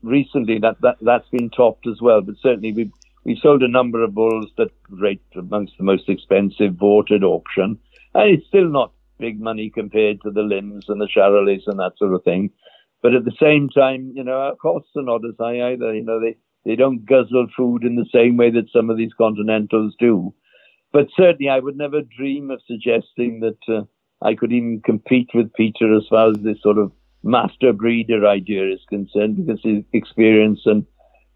recently 0.03 0.59
that, 0.59 0.79
that 0.81 0.97
that's 1.01 1.27
been 1.29 1.49
topped 1.49 1.87
as 1.87 2.01
well. 2.01 2.21
But 2.21 2.35
certainly 2.41 2.73
we 2.73 2.91
we 3.23 3.39
sold 3.41 3.63
a 3.63 3.67
number 3.67 4.03
of 4.03 4.13
bulls 4.13 4.47
that 4.57 4.71
rate 4.89 5.21
amongst 5.35 5.77
the 5.77 5.83
most 5.83 6.07
expensive 6.07 6.77
bought 6.77 7.11
at 7.11 7.23
auction, 7.23 7.77
and 8.13 8.29
it's 8.29 8.47
still 8.47 8.69
not 8.69 8.91
big 9.19 9.41
money 9.41 9.69
compared 9.69 10.21
to 10.21 10.31
the 10.31 10.43
limbs 10.43 10.85
and 10.87 11.01
the 11.01 11.07
Charolais 11.07 11.63
and 11.67 11.79
that 11.79 11.97
sort 11.97 12.13
of 12.13 12.23
thing. 12.23 12.51
But 13.01 13.13
at 13.13 13.25
the 13.25 13.35
same 13.39 13.69
time, 13.69 14.11
you 14.15 14.23
know, 14.23 14.37
our 14.39 14.55
costs 14.55 14.89
are 14.95 15.03
not 15.03 15.25
as 15.25 15.35
high 15.39 15.71
either. 15.71 15.93
You 15.93 16.03
know, 16.03 16.19
they, 16.19 16.37
they 16.65 16.75
don't 16.75 17.05
guzzle 17.05 17.47
food 17.55 17.83
in 17.83 17.95
the 17.95 18.07
same 18.13 18.37
way 18.37 18.51
that 18.51 18.71
some 18.71 18.89
of 18.89 18.97
these 18.97 19.13
continentals 19.13 19.95
do. 19.99 20.33
But 20.91 21.07
certainly, 21.15 21.49
I 21.49 21.59
would 21.59 21.77
never 21.77 22.01
dream 22.01 22.49
of 22.49 22.61
suggesting 22.65 23.41
that 23.41 23.57
uh, 23.73 23.83
I 24.21 24.35
could 24.35 24.51
even 24.51 24.81
compete 24.83 25.29
with 25.33 25.53
Peter 25.53 25.95
as 25.95 26.07
far 26.09 26.31
as 26.31 26.37
this 26.37 26.61
sort 26.61 26.77
of 26.77 26.91
master 27.23 27.73
breeder 27.73 28.25
idea 28.25 28.71
is 28.71 28.81
concerned, 28.89 29.37
because 29.37 29.61
his 29.63 29.83
experience 29.93 30.61
and 30.65 30.85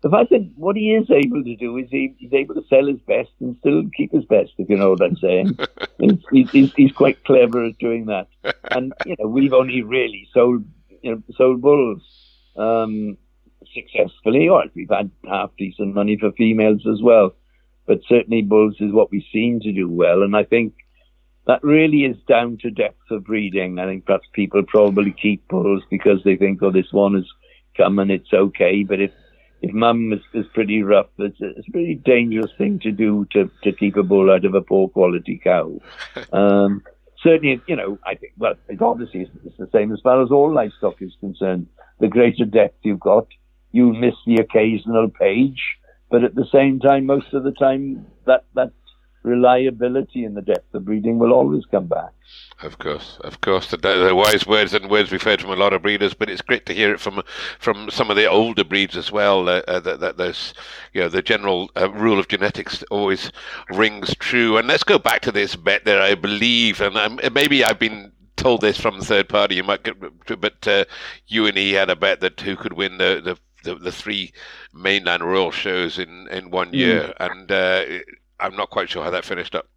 the 0.01 0.09
fact 0.09 0.32
that 0.32 0.49
what 0.55 0.76
he 0.76 0.95
is 0.95 1.09
able 1.12 1.43
to 1.43 1.55
do 1.55 1.78
is 1.78 1.88
he, 1.91 2.16
he's 2.18 2.34
able 2.34 2.55
to 2.55 2.64
sell 2.68 2.88
his 2.88 2.99
best 3.01 3.30
and 3.39 3.55
still 3.59 3.84
keep 3.95 4.12
his 4.12 4.26
best, 4.26 4.51
if 4.57 4.68
you 4.68 4.76
know 4.76 4.89
what 4.89 5.03
I'm 5.03 5.18
saying. 5.18 5.57
he's, 6.32 6.49
he's, 6.51 6.74
he's 6.74 6.91
quite 6.91 7.24
clever 7.24 7.66
at 7.66 7.78
doing 7.78 8.07
that. 8.07 8.28
And, 8.72 8.93
you 9.05 9.16
know, 9.20 9.28
we've 9.28 9.53
only 9.53 9.84
really 9.84 10.28
sold 10.34 10.64
you 11.02 11.12
know, 11.12 11.24
sold 11.36 11.62
bulls 11.62 12.02
um, 12.58 13.18
successfully, 13.74 14.47
or 14.49 14.64
we've 14.74 14.89
had 14.89 15.12
half 15.28 15.52
decent 15.58 15.95
money 15.95 16.18
for 16.18 16.32
females 16.34 16.86
as 16.91 17.02
well. 17.02 17.36
But 17.88 18.02
certainly, 18.08 18.41
bulls 18.41 18.76
is 18.80 18.91
what 18.91 19.12
we 19.12 19.26
seem 19.34 19.60
to 19.62 19.72
do 19.72 19.89
well, 19.89 20.24
and 20.24 20.36
I 20.36 20.43
think 20.43 20.74
that 21.47 21.64
really 21.64 22.06
is 22.06 22.18
down 22.28 22.58
to 22.62 22.70
depth 22.70 23.10
of 23.10 23.26
breeding. 23.26 23.80
I 23.80 23.86
think 23.86 24.06
perhaps 24.06 24.28
people 24.34 24.64
probably 24.64 25.12
keep 25.12 25.47
bulls 25.47 25.84
because 25.89 26.20
they 26.24 26.36
think, 26.36 26.62
oh, 26.62 26.72
this 26.72 26.91
one 26.91 27.16
has 27.16 27.26
come 27.76 27.99
and 27.99 28.12
it's 28.12 28.32
okay. 28.32 28.84
But 28.84 29.02
if 29.02 29.12
if 29.62 29.74
mum 29.74 30.12
is, 30.14 30.22
is 30.34 30.45
pretty 30.54 30.82
rough, 30.82 31.08
it's 31.20 31.39
a, 31.41 31.49
it's 31.49 31.68
a 31.68 31.72
pretty 31.72 31.95
dangerous 31.95 32.52
thing 32.58 32.80
to 32.80 32.91
do 32.91 33.28
to, 33.32 33.49
to 33.64 33.72
keep 33.72 33.95
a 33.95 34.04
bull 34.04 34.32
out 34.32 34.45
of 34.45 34.56
a 34.56 34.62
poor 34.62 34.89
quality 34.89 35.39
cow. 35.43 35.80
Um, 36.34 36.84
certainly, 37.24 37.61
you 37.67 37.76
know, 37.76 37.97
I 38.05 38.15
think, 38.15 38.34
well, 38.38 38.55
it 38.67 38.82
obviously 38.82 39.22
it's, 39.22 39.57
the 39.57 39.69
same 39.72 39.91
as 39.91 39.99
far 40.01 40.22
as 40.22 40.32
all 40.32 40.53
livestock 40.53 41.01
is 41.01 41.13
concerned. 41.19 41.67
The 41.99 42.07
greater 42.07 42.45
depth 42.45 42.78
you've 42.84 42.99
got, 42.99 43.28
you 43.72 43.93
miss 43.93 44.15
the 44.26 44.36
occasional 44.36 45.09
page, 45.09 45.61
but 46.09 46.24
at 46.24 46.36
the 46.36 46.47
same 46.51 46.80
time, 46.80 47.05
most 47.05 47.34
of 47.34 47.43
the 47.43 47.51
time, 47.51 48.05
that, 48.26 48.45
that 48.55 48.72
reliability 49.24 50.24
in 50.24 50.34
the 50.34 50.41
depth 50.41 50.74
of 50.74 50.86
breeding 50.86 51.19
will 51.19 51.34
always 51.34 51.65
come 51.65 51.88
back. 51.88 52.11
Of 52.63 52.78
course, 52.78 53.17
of 53.22 53.41
course, 53.41 53.72
the, 53.72 53.78
the, 53.78 54.13
wise 54.15 54.45
words 54.45 54.74
and 54.74 54.89
words 54.89 55.11
we've 55.11 55.22
heard 55.22 55.41
from 55.41 55.49
a 55.49 55.55
lot 55.55 55.74
of 55.74 55.82
breeders, 55.82 56.13
but 56.13 56.30
it's 56.30 56.41
great 56.41 56.65
to 56.67 56.74
hear 56.74 56.93
it 56.93 56.99
from 56.99 57.24
from 57.57 57.89
some 57.89 58.11
of 58.11 58.15
the 58.15 58.28
older 58.28 58.63
breeds 58.63 58.95
as 58.95 59.11
well. 59.11 59.49
Uh, 59.49 59.63
uh, 59.67 59.80
that, 59.80 59.99
that, 59.99 60.17
there's, 60.17 60.53
you 60.93 61.01
know, 61.01 61.09
the 61.09 61.24
general 61.24 61.72
uh, 61.76 61.89
rule 61.91 62.19
of 62.19 62.28
genetics 62.28 62.84
always 62.91 63.32
rings 63.72 64.15
true. 64.19 64.57
And 64.57 64.67
let's 64.67 64.84
go 64.84 64.99
back 64.99 65.22
to 65.22 65.32
this 65.32 65.55
bet 65.55 65.86
there, 65.86 66.01
I 66.01 66.13
believe, 66.13 66.82
and 66.82 66.95
um, 66.97 67.19
maybe 67.34 67.63
I've 67.63 67.80
been 67.80 68.11
told 68.36 68.61
this 68.61 68.80
from 68.80 69.01
third 69.01 69.28
party. 69.28 69.55
You 69.55 69.63
might, 69.63 69.84
get, 69.84 69.95
but 70.39 70.67
uh, 70.67 70.86
you 71.28 71.47
and 71.47 71.57
he 71.57 71.74
had 71.74 71.89
a 71.89 71.95
bet 71.95 72.22
that 72.22 72.39
who 72.41 72.55
could 72.55 72.74
win 72.74 72.97
the 72.99 73.22
the, 73.24 73.38
the, 73.63 73.76
the 73.80 73.91
three 73.91 74.34
mainland 74.72 75.24
royal 75.24 75.51
shows 75.51 75.97
in 75.97 76.28
in 76.30 76.51
one 76.51 76.72
mm. 76.72 76.76
year, 76.76 77.13
mm. 77.19 77.32
and 77.32 77.51
uh, 77.51 78.03
I'm 78.41 78.55
not 78.55 78.69
quite 78.69 78.89
sure 78.89 79.03
how 79.03 79.11
that 79.11 79.23
finished 79.23 79.55
up. 79.55 79.67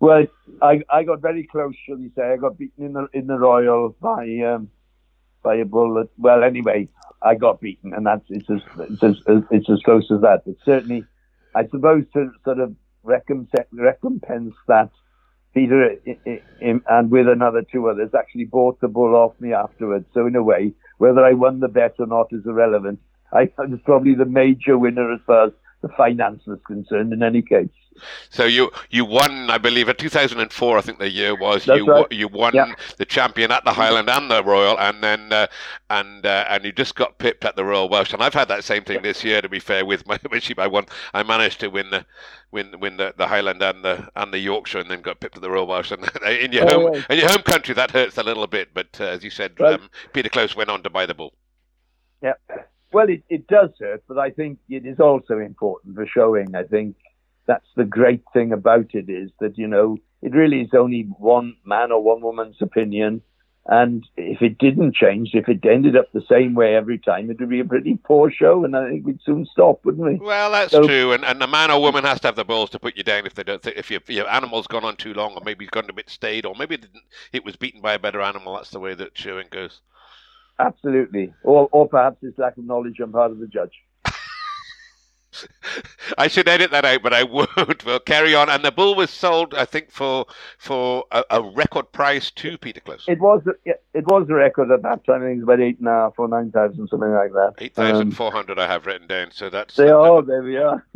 Well, 0.00 0.26
I 0.60 0.82
I 0.90 1.04
got 1.04 1.22
very 1.22 1.46
close, 1.46 1.74
shall 1.86 1.96
we 1.96 2.10
say? 2.14 2.32
I 2.32 2.36
got 2.36 2.58
beaten 2.58 2.84
in 2.84 2.92
the 2.92 3.08
in 3.14 3.26
the 3.26 3.38
Royal 3.38 3.96
by 4.00 4.24
um, 4.40 4.68
by 5.42 5.54
a 5.56 5.64
bullet. 5.64 6.10
Well, 6.18 6.44
anyway, 6.44 6.88
I 7.22 7.34
got 7.36 7.60
beaten, 7.60 7.94
and 7.94 8.06
that's 8.06 8.24
it's 8.28 8.50
as 8.50 8.60
it's 8.90 9.02
as 9.02 9.42
it's 9.50 9.70
as 9.70 9.80
close 9.84 10.10
as 10.10 10.20
that. 10.20 10.42
But 10.44 10.56
certainly, 10.64 11.04
I 11.54 11.66
suppose 11.68 12.04
to 12.12 12.30
sort 12.44 12.58
of 12.58 12.74
recompense 13.02 13.68
recompense 13.72 14.54
that. 14.68 14.90
Peter 15.54 15.96
and 16.60 17.10
with 17.10 17.26
another 17.26 17.62
two 17.62 17.88
others 17.88 18.10
actually 18.14 18.44
bought 18.44 18.78
the 18.82 18.88
bull 18.88 19.16
off 19.16 19.32
me 19.40 19.54
afterwards. 19.54 20.04
So 20.12 20.26
in 20.26 20.36
a 20.36 20.42
way, 20.42 20.74
whether 20.98 21.24
I 21.24 21.32
won 21.32 21.60
the 21.60 21.68
bet 21.68 21.94
or 21.98 22.06
not 22.06 22.30
is 22.30 22.44
irrelevant. 22.44 23.00
I 23.32 23.50
was 23.56 23.80
probably 23.82 24.14
the 24.14 24.26
major 24.26 24.76
winner 24.76 25.10
as 25.14 25.20
far 25.26 25.46
as 25.46 25.52
the 25.82 25.88
finance 25.90 26.46
was 26.46 26.58
concerned 26.66 27.12
in 27.12 27.22
any 27.22 27.42
case. 27.42 27.68
So 28.30 28.44
you 28.44 28.70
you 28.90 29.04
won, 29.04 29.50
I 29.50 29.58
believe, 29.58 29.88
in 29.88 29.96
2004. 29.96 30.78
I 30.78 30.80
think 30.80 30.98
the 30.98 31.10
year 31.10 31.34
was 31.34 31.64
That's 31.64 31.78
you 31.78 31.86
right. 31.86 32.12
you 32.12 32.28
won 32.28 32.54
yeah. 32.54 32.74
the 32.98 33.04
champion 33.04 33.50
at 33.50 33.64
the 33.64 33.72
Highland 33.72 34.10
and 34.10 34.30
the 34.30 34.42
Royal, 34.44 34.78
and 34.78 35.02
then 35.02 35.32
uh, 35.32 35.46
and 35.90 36.24
uh, 36.26 36.44
and 36.48 36.64
you 36.64 36.72
just 36.72 36.94
got 36.94 37.18
pipped 37.18 37.44
at 37.44 37.56
the 37.56 37.64
Royal 37.64 37.88
Welsh. 37.88 38.12
And 38.12 38.22
I've 38.22 38.34
had 38.34 38.48
that 38.48 38.64
same 38.64 38.84
thing 38.84 39.02
this 39.02 39.24
year. 39.24 39.40
To 39.40 39.48
be 39.48 39.60
fair, 39.60 39.84
with 39.84 40.06
my 40.06 40.18
sheep, 40.38 40.58
I 40.58 40.66
won. 40.66 40.86
I 41.14 41.22
managed 41.22 41.60
to 41.60 41.68
win 41.68 41.90
the 41.90 42.04
win 42.50 42.78
win 42.80 42.96
the, 42.96 43.14
the 43.16 43.26
Highland 43.26 43.62
and 43.62 43.84
the 43.84 44.08
and 44.16 44.32
the 44.32 44.38
Yorkshire, 44.38 44.80
and 44.80 44.90
then 44.90 45.00
got 45.00 45.20
pipped 45.20 45.36
at 45.36 45.42
the 45.42 45.50
Royal 45.50 45.66
Welsh. 45.66 45.90
And 45.96 46.04
in 46.24 46.52
your 46.52 46.64
oh, 46.64 46.80
home 46.80 46.92
right. 46.92 47.06
in 47.10 47.18
your 47.18 47.28
home 47.28 47.42
country, 47.42 47.74
that 47.74 47.90
hurts 47.90 48.18
a 48.18 48.22
little 48.22 48.46
bit. 48.46 48.74
But 48.74 49.00
uh, 49.00 49.04
as 49.04 49.24
you 49.24 49.30
said, 49.30 49.58
right. 49.58 49.80
um, 49.80 49.88
Peter 50.12 50.28
Close 50.28 50.54
went 50.54 50.70
on 50.70 50.82
to 50.82 50.90
buy 50.90 51.06
the 51.06 51.14
bull. 51.14 51.32
Yeah. 52.22 52.34
Well, 52.92 53.08
it, 53.08 53.22
it 53.28 53.46
does 53.46 53.70
hurt, 53.78 54.04
but 54.08 54.18
I 54.18 54.30
think 54.30 54.58
it 54.68 54.86
is 54.86 55.00
also 55.00 55.38
important 55.38 55.96
for 55.96 56.06
showing. 56.06 56.54
I 56.54 56.62
think 56.62 56.96
that's 57.46 57.66
the 57.76 57.84
great 57.84 58.22
thing 58.32 58.52
about 58.52 58.94
it 58.94 59.08
is 59.08 59.30
that, 59.40 59.58
you 59.58 59.66
know, 59.66 59.98
it 60.22 60.34
really 60.34 60.62
is 60.62 60.70
only 60.72 61.02
one 61.18 61.56
man 61.64 61.92
or 61.92 62.02
one 62.02 62.20
woman's 62.20 62.56
opinion. 62.60 63.22
And 63.68 64.04
if 64.16 64.42
it 64.42 64.58
didn't 64.58 64.94
change, 64.94 65.30
if 65.34 65.48
it 65.48 65.66
ended 65.66 65.96
up 65.96 66.12
the 66.12 66.24
same 66.28 66.54
way 66.54 66.76
every 66.76 66.98
time, 66.98 67.30
it 67.30 67.40
would 67.40 67.48
be 67.48 67.58
a 67.58 67.64
pretty 67.64 67.96
poor 67.96 68.30
show, 68.30 68.64
and 68.64 68.76
I 68.76 68.88
think 68.88 69.04
we'd 69.04 69.20
soon 69.24 69.44
stop, 69.44 69.84
wouldn't 69.84 70.04
we? 70.04 70.24
Well, 70.24 70.52
that's 70.52 70.70
so, 70.70 70.86
true, 70.86 71.12
and 71.12 71.24
and 71.24 71.42
a 71.42 71.48
man 71.48 71.72
or 71.72 71.80
woman 71.80 72.04
has 72.04 72.20
to 72.20 72.28
have 72.28 72.36
the 72.36 72.44
balls 72.44 72.70
to 72.70 72.78
put 72.78 72.96
you 72.96 73.02
down 73.02 73.26
if 73.26 73.34
they 73.34 73.42
don't. 73.42 73.60
Th- 73.60 73.76
if 73.76 73.90
your, 73.90 74.00
your 74.06 74.28
animal's 74.28 74.68
gone 74.68 74.84
on 74.84 74.94
too 74.94 75.14
long, 75.14 75.34
or 75.34 75.42
maybe 75.44 75.64
it's 75.64 75.72
gone 75.72 75.90
a 75.90 75.92
bit 75.92 76.08
stayed, 76.08 76.46
or 76.46 76.54
maybe 76.54 76.76
it, 76.76 76.86
it 77.32 77.44
was 77.44 77.56
beaten 77.56 77.80
by 77.80 77.94
a 77.94 77.98
better 77.98 78.20
animal. 78.20 78.54
That's 78.54 78.70
the 78.70 78.78
way 78.78 78.94
that 78.94 79.18
showing 79.18 79.48
goes. 79.50 79.80
Absolutely. 80.58 81.32
Or, 81.42 81.68
or 81.72 81.88
perhaps 81.88 82.18
it's 82.22 82.38
lack 82.38 82.56
of 82.56 82.64
knowledge 82.64 83.00
on 83.00 83.12
part 83.12 83.30
of 83.30 83.38
the 83.38 83.46
judge. 83.46 83.72
I 86.18 86.28
should 86.28 86.48
edit 86.48 86.70
that 86.70 86.84
out, 86.84 87.02
but 87.02 87.12
I 87.12 87.24
won't. 87.24 87.84
We'll 87.84 88.00
carry 88.00 88.34
on. 88.34 88.48
And 88.48 88.64
the 88.64 88.72
bull 88.72 88.94
was 88.94 89.10
sold, 89.10 89.54
I 89.54 89.64
think, 89.64 89.90
for 89.90 90.26
for 90.58 91.04
a, 91.10 91.24
a 91.30 91.42
record 91.42 91.92
price 91.92 92.30
to 92.32 92.58
Peter 92.58 92.80
Close. 92.80 93.04
It 93.08 93.20
was 93.20 93.42
it 93.64 94.06
was 94.06 94.26
a 94.30 94.34
record 94.34 94.70
at 94.70 94.82
that 94.82 95.04
time. 95.04 95.22
I 95.22 95.26
think 95.26 95.32
it 95.32 95.34
was 95.36 95.42
about 95.44 95.60
eight 95.60 95.78
and 95.78 95.88
a 95.88 95.92
half 95.92 96.14
or 96.18 96.28
nine 96.28 96.50
thousand, 96.52 96.88
something 96.88 97.12
like 97.12 97.32
that. 97.32 97.54
Eight 97.58 97.74
thousand 97.74 98.12
four 98.12 98.32
hundred. 98.32 98.58
Um, 98.58 98.64
I 98.64 98.72
have 98.72 98.86
written 98.86 99.06
down. 99.06 99.30
So 99.32 99.50
that's 99.50 99.76
they 99.76 99.90
are. 99.90 100.22
There 100.22 100.42
we 100.42 100.56
are. 100.56 100.86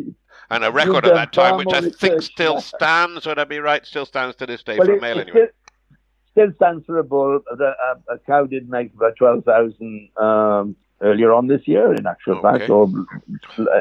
And 0.53 0.65
a 0.65 0.73
record 0.73 1.07
at 1.07 1.15
that 1.15 1.33
time, 1.33 1.59
which 1.59 1.73
I 1.73 1.91
think 1.91 2.23
still 2.23 2.61
stands. 2.61 3.25
Would 3.27 3.39
I 3.39 3.45
be 3.45 3.61
right? 3.61 3.87
Still 3.87 4.07
stands 4.07 4.35
to 4.37 4.47
this 4.47 4.63
day 4.65 4.79
well, 4.79 4.87
for 4.87 4.95
it, 4.95 5.03
male 5.03 5.19
it 5.19 5.29
anyway. 5.29 5.47
Still, 5.47 5.49
still 6.33 6.53
stands 6.57 6.85
for 6.87 6.99
a 6.99 7.05
bull. 7.05 7.41
A, 7.51 7.65
a, 7.65 8.15
a 8.15 8.19
cow 8.27 8.47
did 8.47 8.69
make 8.69 8.93
about 8.95 9.17
12,000 9.17 10.09
um, 10.17 10.77
earlier 11.01 11.33
on 11.33 11.47
this 11.47 11.67
year, 11.67 11.95
in 11.95 12.07
actual 12.07 12.39
okay. 12.39 12.59
fact, 12.59 12.71
or 12.71 12.89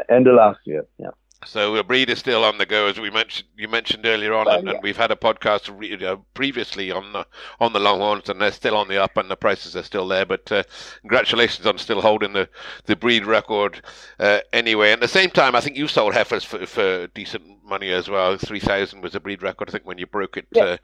end 0.09 0.27
of 0.27 0.35
last 0.35 0.59
year. 0.65 0.85
Yeah. 0.97 1.11
So 1.45 1.73
the 1.73 1.85
breed 1.85 2.09
is 2.09 2.19
still 2.19 2.43
on 2.43 2.57
the 2.57 2.65
go, 2.65 2.87
as 2.87 2.99
we 2.99 3.09
mentioned. 3.09 3.47
You 3.55 3.69
mentioned 3.69 4.05
earlier 4.05 4.33
on, 4.33 4.49
and, 4.49 4.67
and, 4.67 4.79
we've 4.83 4.97
had 4.97 5.09
a 5.09 5.15
podcast 5.15 5.73
re- 5.73 6.05
uh, 6.05 6.17
previously 6.33 6.91
on 6.91 7.13
the 7.13 7.25
on 7.61 7.71
the 7.71 7.79
Longhorns, 7.79 8.27
and 8.27 8.41
they're 8.41 8.51
still 8.51 8.75
on 8.75 8.89
the 8.89 9.01
up, 9.01 9.15
and 9.15 9.31
the 9.31 9.37
prices 9.37 9.73
are 9.73 9.83
still 9.83 10.05
there. 10.05 10.25
But 10.25 10.51
uh, 10.51 10.63
congratulations 10.99 11.65
on 11.65 11.77
still 11.77 12.01
holding 12.01 12.33
the, 12.33 12.49
the 12.85 12.97
breed 12.97 13.25
record. 13.25 13.81
Uh, 14.19 14.39
anyway, 14.51 14.91
at 14.91 14.99
the 14.99 15.07
same 15.07 15.29
time, 15.29 15.55
I 15.55 15.61
think 15.61 15.77
you 15.77 15.87
sold 15.87 16.13
heifers 16.13 16.43
for, 16.43 16.65
for 16.65 17.07
decent 17.07 17.43
money 17.63 17.89
as 17.89 18.09
well. 18.09 18.37
Three 18.37 18.59
thousand 18.59 18.99
was 19.01 19.15
a 19.15 19.21
breed 19.21 19.41
record, 19.41 19.69
I 19.69 19.71
think, 19.71 19.85
when 19.85 19.97
you 19.97 20.07
broke 20.07 20.35
it. 20.35 20.47
Yeah. 20.51 20.63
Uh, 20.63 20.77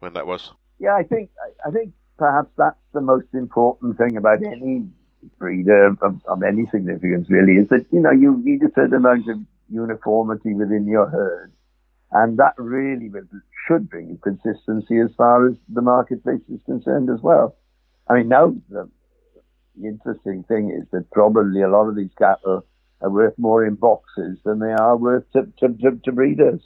when 0.00 0.14
that 0.14 0.26
was 0.26 0.52
yeah, 0.80 0.94
I 0.96 1.02
think 1.02 1.30
I 1.64 1.70
think 1.70 1.92
perhaps 2.16 2.50
that's 2.56 2.76
the 2.92 3.00
most 3.02 3.28
important 3.34 3.98
thing 3.98 4.16
about 4.16 4.42
any 4.42 4.88
breeder 5.38 5.86
of, 5.86 6.20
of, 6.26 6.42
any 6.42 6.66
significance, 6.70 7.28
really, 7.28 7.54
is 7.54 7.68
that 7.68 7.86
you 7.92 8.00
know 8.00 8.10
you 8.10 8.40
need 8.42 8.62
a 8.62 8.72
certain 8.74 8.94
amount 8.94 9.28
of 9.28 9.36
uniformity 9.68 10.54
within 10.54 10.86
your 10.86 11.08
herd, 11.08 11.52
and 12.12 12.38
that 12.38 12.54
really 12.56 13.10
should 13.68 13.90
bring 13.90 14.18
consistency 14.22 14.98
as 14.98 15.10
far 15.16 15.48
as 15.48 15.54
the 15.68 15.82
marketplace 15.82 16.40
is 16.48 16.60
concerned 16.64 17.10
as 17.10 17.20
well. 17.22 17.56
I 18.08 18.14
mean, 18.14 18.28
now 18.28 18.54
the, 18.70 18.88
the 19.76 19.86
interesting 19.86 20.44
thing 20.48 20.70
is 20.70 20.88
that 20.92 21.10
probably 21.10 21.62
a 21.62 21.68
lot 21.68 21.88
of 21.88 21.94
these 21.94 22.10
cattle 22.18 22.64
are 23.02 23.10
worth 23.10 23.38
more 23.38 23.64
in 23.64 23.74
boxes 23.74 24.38
than 24.44 24.58
they 24.58 24.72
are 24.72 24.96
worth 24.96 25.24
to, 25.32 25.42
to, 25.60 25.68
to, 25.68 26.00
to 26.04 26.12
breeders. 26.12 26.60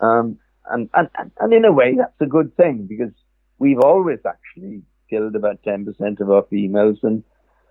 Um, 0.00 0.38
and, 0.70 0.88
and, 0.94 1.08
and 1.38 1.52
in 1.52 1.64
a 1.64 1.72
way, 1.72 1.94
that's 1.96 2.20
a 2.20 2.26
good 2.26 2.56
thing 2.56 2.86
because 2.88 3.12
we've 3.60 3.78
always 3.78 4.18
actually 4.26 4.82
killed 5.08 5.36
about 5.36 5.62
10% 5.62 6.20
of 6.20 6.30
our 6.30 6.44
females 6.50 6.98
and 7.02 7.22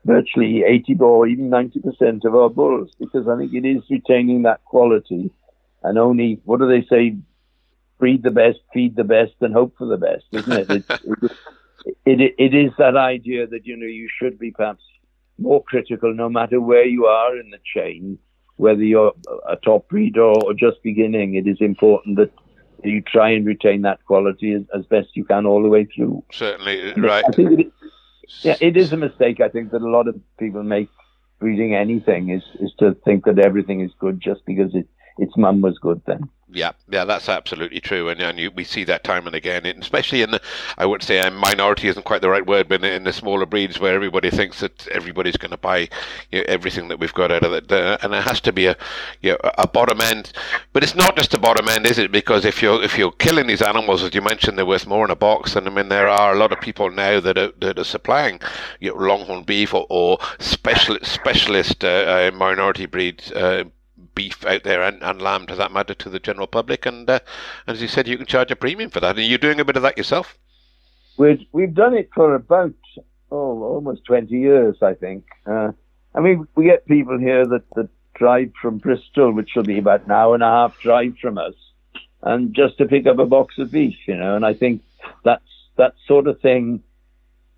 virtually 0.06 0.64
80 0.64 0.98
or 1.02 1.28
even 1.28 1.50
90% 1.50 2.24
of 2.24 2.36
our 2.36 2.50
bulls 2.50 2.92
because 2.98 3.28
I 3.28 3.38
think 3.38 3.54
it 3.54 3.66
is 3.66 3.84
retaining 3.90 4.44
that 4.44 4.64
quality 4.64 5.32
and 5.84 5.98
only, 5.98 6.40
what 6.46 6.60
do 6.60 6.68
they 6.68 6.86
say, 6.88 7.18
breed 7.98 8.24
the 8.24 8.32
best, 8.32 8.60
feed 8.74 8.96
the 8.96 9.04
best, 9.04 9.34
and 9.42 9.54
hope 9.54 9.76
for 9.78 9.88
the 9.88 9.98
best, 9.98 10.26
isn't 10.32 10.52
it? 10.52 10.70
it, 10.70 10.86
it, 12.06 12.22
it, 12.22 12.36
it 12.38 12.54
is 12.54 12.72
that 12.78 12.96
idea 12.96 13.48
that, 13.48 13.66
you 13.66 13.76
know, 13.76 13.88
you 13.88 14.08
should 14.20 14.38
be 14.38 14.52
perhaps 14.52 14.84
more 15.38 15.64
critical 15.64 16.14
no 16.14 16.30
matter 16.30 16.62
where 16.62 16.86
you 16.86 17.06
are 17.06 17.38
in 17.38 17.50
the 17.50 17.60
chain, 17.76 18.20
whether 18.58 18.84
you're 18.84 19.14
a 19.48 19.56
top 19.56 19.88
breeder 19.90 20.22
or 20.22 20.54
just 20.54 20.84
beginning. 20.84 21.36
It 21.36 21.48
is 21.48 21.58
important 21.62 22.18
that 22.18 22.32
you 22.84 23.02
try 23.02 23.32
and 23.32 23.46
retain 23.46 23.82
that 23.84 24.04
quality 24.06 24.54
as, 24.54 24.64
as 24.74 24.86
best 24.86 25.10
you 25.14 25.26
can 25.26 25.46
all 25.46 25.62
the 25.62 25.70
way 25.70 25.86
through. 25.86 26.24
Certainly, 26.32 26.94
right. 26.94 27.24
I 27.28 27.32
think 27.32 27.60
it, 27.60 27.72
yeah, 28.42 28.56
it 28.62 28.78
is 28.78 28.94
a 28.94 28.98
mistake. 28.98 29.42
I 29.42 29.50
think 29.50 29.72
that 29.72 29.82
a 29.82 29.90
lot 29.90 30.08
of 30.08 30.16
people 30.38 30.64
make 30.64 30.90
reading 31.40 31.74
anything 31.74 32.30
is 32.30 32.44
is 32.60 32.74
to 32.80 32.96
think 33.06 33.26
that 33.26 33.40
everything 33.40 33.82
is 33.82 33.92
good 34.00 34.20
just 34.20 34.46
because 34.46 34.76
it 34.76 34.88
its 35.20 35.36
mum 35.38 35.62
was 35.62 35.78
good 35.80 36.02
then. 36.06 36.30
Yeah, 36.52 36.72
yeah, 36.90 37.06
that's 37.06 37.30
absolutely 37.30 37.80
true, 37.80 38.10
and, 38.10 38.20
and 38.20 38.40
you, 38.40 38.50
we 38.50 38.64
see 38.64 38.84
that 38.86 39.04
time 39.04 39.28
and 39.28 39.36
again, 39.36 39.68
especially 39.68 40.24
in 40.24 40.32
the, 40.32 40.42
I 40.80 40.88
would 40.88 41.04
say 41.04 41.20
a 41.20 41.30
minority 41.30 41.88
isn't 41.90 42.06
quite 42.06 42.24
the 42.24 42.30
right 42.30 42.46
word, 42.46 42.68
but 42.68 42.84
in, 42.84 43.04
the 43.04 43.14
smaller 43.14 43.46
breeds 43.46 43.80
where 43.80 43.94
everybody 43.94 44.32
thinks 44.32 44.60
that 44.62 44.88
everybody's 44.88 45.38
going 45.38 45.52
to 45.52 45.58
buy 45.58 45.90
you 46.32 46.40
know, 46.40 46.46
everything 46.48 46.88
that 46.88 47.00
we've 47.00 47.14
got 47.14 47.32
out 47.32 47.44
of 47.44 47.54
it, 47.54 47.72
uh, 47.72 48.00
and 48.02 48.16
it 48.16 48.24
has 48.24 48.42
to 48.42 48.52
be 48.52 48.66
a, 48.66 48.76
you 49.22 49.32
know, 49.32 49.38
a 49.60 49.68
bottom 49.68 50.02
end. 50.02 50.34
But 50.74 50.82
it's 50.82 50.96
not 50.96 51.16
just 51.16 51.36
a 51.36 51.40
bottom 51.40 51.70
end, 51.70 51.86
is 51.86 52.00
it? 52.00 52.12
Because 52.12 52.46
if 52.46 52.64
you're 52.64 52.82
if 52.82 52.98
you're 52.98 53.12
killing 53.12 53.46
these 53.46 53.62
animals, 53.62 54.02
as 54.02 54.16
you 54.16 54.22
mentioned, 54.24 54.58
they're 54.58 54.66
worth 54.66 54.88
more 54.88 55.06
in 55.06 55.12
a 55.12 55.16
box, 55.16 55.56
and 55.56 55.68
I 55.68 55.70
mean 55.70 55.90
there 55.90 56.08
are 56.08 56.34
a 56.34 56.38
lot 56.38 56.52
of 56.52 56.60
people 56.60 56.90
now 56.90 57.20
that 57.20 57.38
are 57.38 57.52
that 57.60 57.78
are 57.78 57.84
supplying 57.84 58.40
you 58.80 58.90
know, 58.90 58.98
longhorn 58.98 59.44
beef 59.44 59.76
or, 59.76 59.86
or 59.90 60.18
special 60.40 60.98
specialist 61.04 61.84
uh, 61.84 62.32
uh, 62.34 62.36
minority 62.36 62.88
breeds. 62.88 63.32
Beef 64.20 64.46
out 64.46 64.64
there 64.64 64.84
and, 64.84 65.02
and 65.02 65.22
lamb, 65.22 65.46
to 65.46 65.56
that 65.56 65.72
matter, 65.72 65.94
to 65.94 66.10
the 66.10 66.20
general 66.20 66.46
public. 66.46 66.86
And, 66.86 67.10
uh, 67.10 67.22
as 67.68 67.82
you 67.82 67.88
said, 67.88 68.06
you 68.06 68.18
can 68.18 68.26
charge 68.26 68.52
a 68.52 68.56
premium 68.58 68.90
for 68.90 69.00
that. 69.00 69.18
And 69.18 69.26
you're 69.26 69.38
doing 69.38 69.62
a 69.62 69.64
bit 69.64 69.78
of 69.78 69.82
that 69.84 69.98
yourself? 69.98 70.38
We've, 71.16 71.40
we've 71.54 71.74
done 71.74 71.94
it 71.94 72.10
for 72.14 72.36
about, 72.36 72.74
oh, 73.32 73.64
almost 73.64 74.04
20 74.04 74.38
years, 74.38 74.76
I 74.82 74.94
think. 74.94 75.24
Uh, 75.46 75.72
I 76.14 76.20
mean, 76.20 76.46
we 76.56 76.66
get 76.66 76.86
people 76.86 77.18
here 77.18 77.46
that, 77.48 77.64
that 77.78 77.88
drive 78.14 78.52
from 78.62 78.80
Bristol, 78.80 79.32
which 79.32 79.52
will 79.56 79.64
be 79.64 79.78
about 79.78 80.04
an 80.04 80.12
hour 80.12 80.34
and 80.34 80.44
a 80.44 80.48
half 80.48 80.78
drive 80.82 81.18
from 81.22 81.38
us, 81.38 81.56
and 82.22 82.54
just 82.54 82.78
to 82.80 82.88
pick 82.88 83.08
up 83.08 83.20
a 83.20 83.26
box 83.26 83.58
of 83.58 83.72
beef, 83.72 83.96
you 84.06 84.18
know. 84.18 84.36
And 84.36 84.46
I 84.46 84.54
think 84.54 84.84
that's 85.24 85.44
that 85.78 85.94
sort 86.06 86.28
of 86.28 86.42
thing 86.42 86.84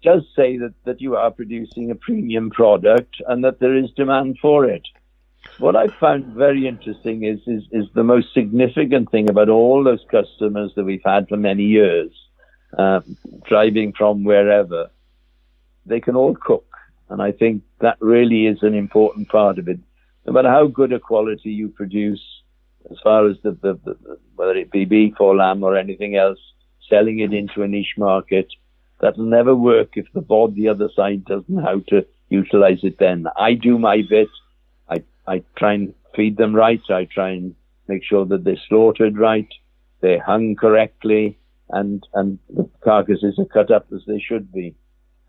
does 0.04 0.22
say 0.36 0.58
that, 0.58 0.76
that 0.86 1.02
you 1.02 1.16
are 1.16 1.32
producing 1.32 1.90
a 1.90 1.96
premium 1.96 2.52
product 2.52 3.16
and 3.28 3.44
that 3.44 3.60
there 3.60 3.76
is 3.76 3.90
demand 3.92 4.38
for 4.40 4.66
it. 4.66 4.84
What 5.58 5.76
I 5.76 5.88
found 6.00 6.26
very 6.34 6.68
interesting 6.68 7.24
is, 7.24 7.40
is, 7.46 7.64
is 7.72 7.86
the 7.94 8.04
most 8.04 8.34
significant 8.34 9.12
thing 9.12 9.30
about 9.30 9.50
all 9.50 9.84
those 9.84 10.04
customers 10.10 10.72
that 10.76 10.84
we've 10.84 11.04
had 11.06 11.28
for 11.28 11.38
many 11.38 11.64
years, 11.64 12.12
um, 12.78 13.18
driving 13.46 13.94
from 13.94 14.24
wherever, 14.24 14.90
they 15.86 16.00
can 16.00 16.16
all 16.16 16.36
cook. 16.36 16.66
And 17.10 17.22
I 17.22 17.32
think 17.32 17.64
that 17.80 17.98
really 18.00 18.48
is 18.48 18.64
an 18.64 18.74
important 18.74 19.30
part 19.30 19.60
of 19.60 19.68
it. 19.68 19.80
No 20.26 20.34
matter 20.34 20.50
how 20.50 20.68
good 20.68 20.94
a 20.94 21.00
quality 21.00 21.52
you 21.52 21.70
produce, 21.70 22.22
as 22.90 22.98
far 23.04 23.28
as 23.28 23.38
the, 23.44 23.52
the, 23.52 23.74
the 23.84 24.18
whether 24.36 24.56
it 24.56 24.72
be 24.72 24.86
beef 24.86 25.20
or 25.20 25.36
lamb 25.36 25.64
or 25.64 25.76
anything 25.76 26.16
else, 26.16 26.40
selling 26.90 27.20
it 27.20 27.34
into 27.34 27.64
a 27.64 27.68
niche 27.68 27.96
market, 27.98 28.48
that'll 29.00 29.26
never 29.26 29.56
work 29.56 29.90
if 29.96 30.06
the 30.14 30.22
board 30.22 30.56
the 30.56 30.70
other 30.70 30.90
side 30.96 31.26
doesn't 31.26 31.50
know 31.50 31.62
how 31.62 31.80
to 31.88 32.06
utilize 32.30 32.80
it 32.84 32.98
then. 33.00 33.26
I 33.38 33.54
do 33.54 33.78
my 33.78 34.04
bit. 34.08 34.30
I, 35.28 35.44
try 35.58 35.74
and 35.74 35.94
feed 36.16 36.38
them 36.38 36.56
right. 36.56 36.82
I 36.90 37.06
try 37.06 37.32
and 37.32 37.56
make 37.88 38.04
sure 38.04 38.26
that 38.26 38.44
they're 38.44 38.56
slaughtered 38.70 39.18
right, 39.18 39.48
they're 40.02 40.24
hung 40.24 40.56
correctly, 40.56 41.38
and, 41.70 42.06
and 42.14 42.40
the 42.50 42.70
carcasses 42.84 43.38
are 43.38 43.46
cut 43.46 43.72
up 43.72 43.88
as 43.94 44.02
they 44.08 44.20
should 44.20 44.52
be. 44.52 44.76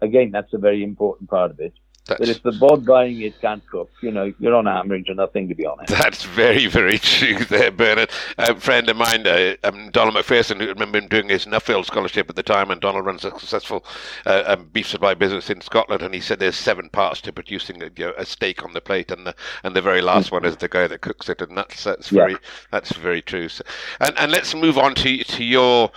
Again, 0.03 0.31
that's 0.31 0.53
a 0.53 0.59
very 0.59 0.83
important 0.83 1.31
part 1.31 1.51
of 1.51 1.61
it. 1.61 1.73
That's, 2.07 2.19
but 2.19 2.29
if 2.29 2.43
the 2.43 2.51
bod 2.53 2.85
buying 2.85 3.21
it 3.21 3.41
can't 3.41 3.65
cook, 3.69 3.89
you 4.03 4.11
know, 4.11 4.33
you're 4.41 4.57
on 4.57 4.67
hammering 4.67 5.05
to 5.05 5.15
nothing, 5.15 5.49
to 5.49 5.55
be 5.55 5.65
honest. 5.65 5.93
That's 5.93 6.25
very, 6.25 6.67
very 6.67 6.99
true 6.99 7.45
there, 7.45 7.71
Bernard. 7.71 8.11
A 8.39 8.57
friend 8.57 8.89
of 8.89 8.97
mine, 8.97 9.25
uh, 9.25 9.55
um, 9.63 9.89
Donald 9.93 10.17
McPherson, 10.17 10.61
who 10.61 10.67
remember 10.67 10.99
him 10.99 11.07
doing 11.07 11.29
his 11.29 11.47
Nuffield 11.47 11.87
scholarship 11.87 12.29
at 12.29 12.35
the 12.35 12.43
time, 12.43 12.73
and 12.73 12.81
Donald 12.81 13.07
runs 13.07 13.25
a 13.25 13.31
successful 13.31 13.85
uh, 14.27 14.43
um, 14.47 14.69
beef 14.73 14.89
supply 14.89 15.15
business 15.15 15.49
in 15.49 15.61
Scotland, 15.61 16.03
and 16.03 16.13
he 16.13 16.21
said 16.21 16.41
there's 16.41 16.57
seven 16.57 16.89
parts 16.89 17.21
to 17.21 17.33
producing 17.33 17.81
a, 17.85 17.91
you 17.97 18.07
know, 18.07 18.15
a 18.19 18.27
steak 18.27 18.65
on 18.65 18.73
the 18.73 18.81
plate, 18.81 19.13
and 19.13 19.25
the, 19.25 19.35
and 19.63 19.77
the 19.77 19.83
very 19.83 20.03
last 20.03 20.33
one 20.33 20.45
is 20.45 20.57
the 20.57 20.69
guy 20.69 20.89
that 20.89 21.03
cooks 21.03 21.29
it, 21.29 21.41
and 21.41 21.57
that's 21.57 21.85
that's 21.85 22.09
very 22.09 22.37
that's 22.73 22.97
very 22.97 23.23
true. 23.23 23.49
So, 23.49 23.63
and 24.01 24.19
and 24.19 24.33
let's 24.33 24.57
move 24.57 24.77
on 24.77 24.97
to 24.97 25.23
to 25.23 25.45
your 25.45 25.93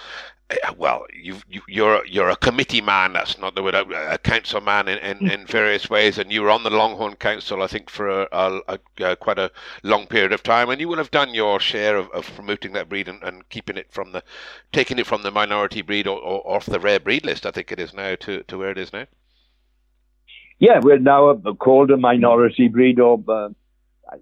well, 0.77 1.05
you, 1.11 1.37
you, 1.49 1.61
you're 1.67 2.05
you're 2.05 2.29
a 2.29 2.35
committee 2.35 2.81
man. 2.81 3.13
That's 3.13 3.37
not 3.39 3.55
the 3.55 3.63
word. 3.63 3.73
A 3.73 4.17
council 4.17 4.61
man 4.61 4.87
in, 4.87 4.99
in, 4.99 5.31
in 5.31 5.45
various 5.47 5.89
ways, 5.89 6.19
and 6.19 6.31
you 6.31 6.43
were 6.43 6.51
on 6.51 6.63
the 6.63 6.69
Longhorn 6.69 7.15
Council, 7.15 7.63
I 7.63 7.67
think, 7.67 7.89
for 7.89 8.23
a, 8.23 8.61
a, 8.67 8.79
a, 8.99 9.15
quite 9.15 9.39
a 9.39 9.51
long 9.81 10.05
period 10.05 10.33
of 10.33 10.43
time, 10.43 10.69
and 10.69 10.79
you 10.79 10.87
will 10.87 10.97
have 10.97 11.09
done 11.09 11.33
your 11.33 11.59
share 11.59 11.95
of, 11.97 12.09
of 12.11 12.31
promoting 12.35 12.73
that 12.73 12.89
breed 12.89 13.07
and, 13.07 13.23
and, 13.23 13.47
keeping 13.49 13.77
it 13.77 13.91
from 13.91 14.11
the, 14.11 14.23
taking 14.71 14.99
it 14.99 15.07
from 15.07 15.23
the 15.23 15.31
minority 15.31 15.81
breed 15.81 16.05
or, 16.05 16.19
or, 16.19 16.55
off 16.55 16.67
the 16.67 16.79
rare 16.79 16.99
breed 16.99 17.25
list. 17.25 17.45
I 17.45 17.51
think 17.51 17.71
it 17.71 17.79
is 17.79 17.93
now 17.93 18.15
to, 18.15 18.43
to 18.43 18.57
where 18.57 18.71
it 18.71 18.77
is 18.77 18.93
now. 18.93 19.07
Yeah, 20.59 20.79
we're 20.79 20.99
now 20.99 21.33
called 21.59 21.89
a 21.89 21.97
minority 21.97 22.67
breed, 22.67 22.99
or 22.99 23.21
uh, 23.27 23.49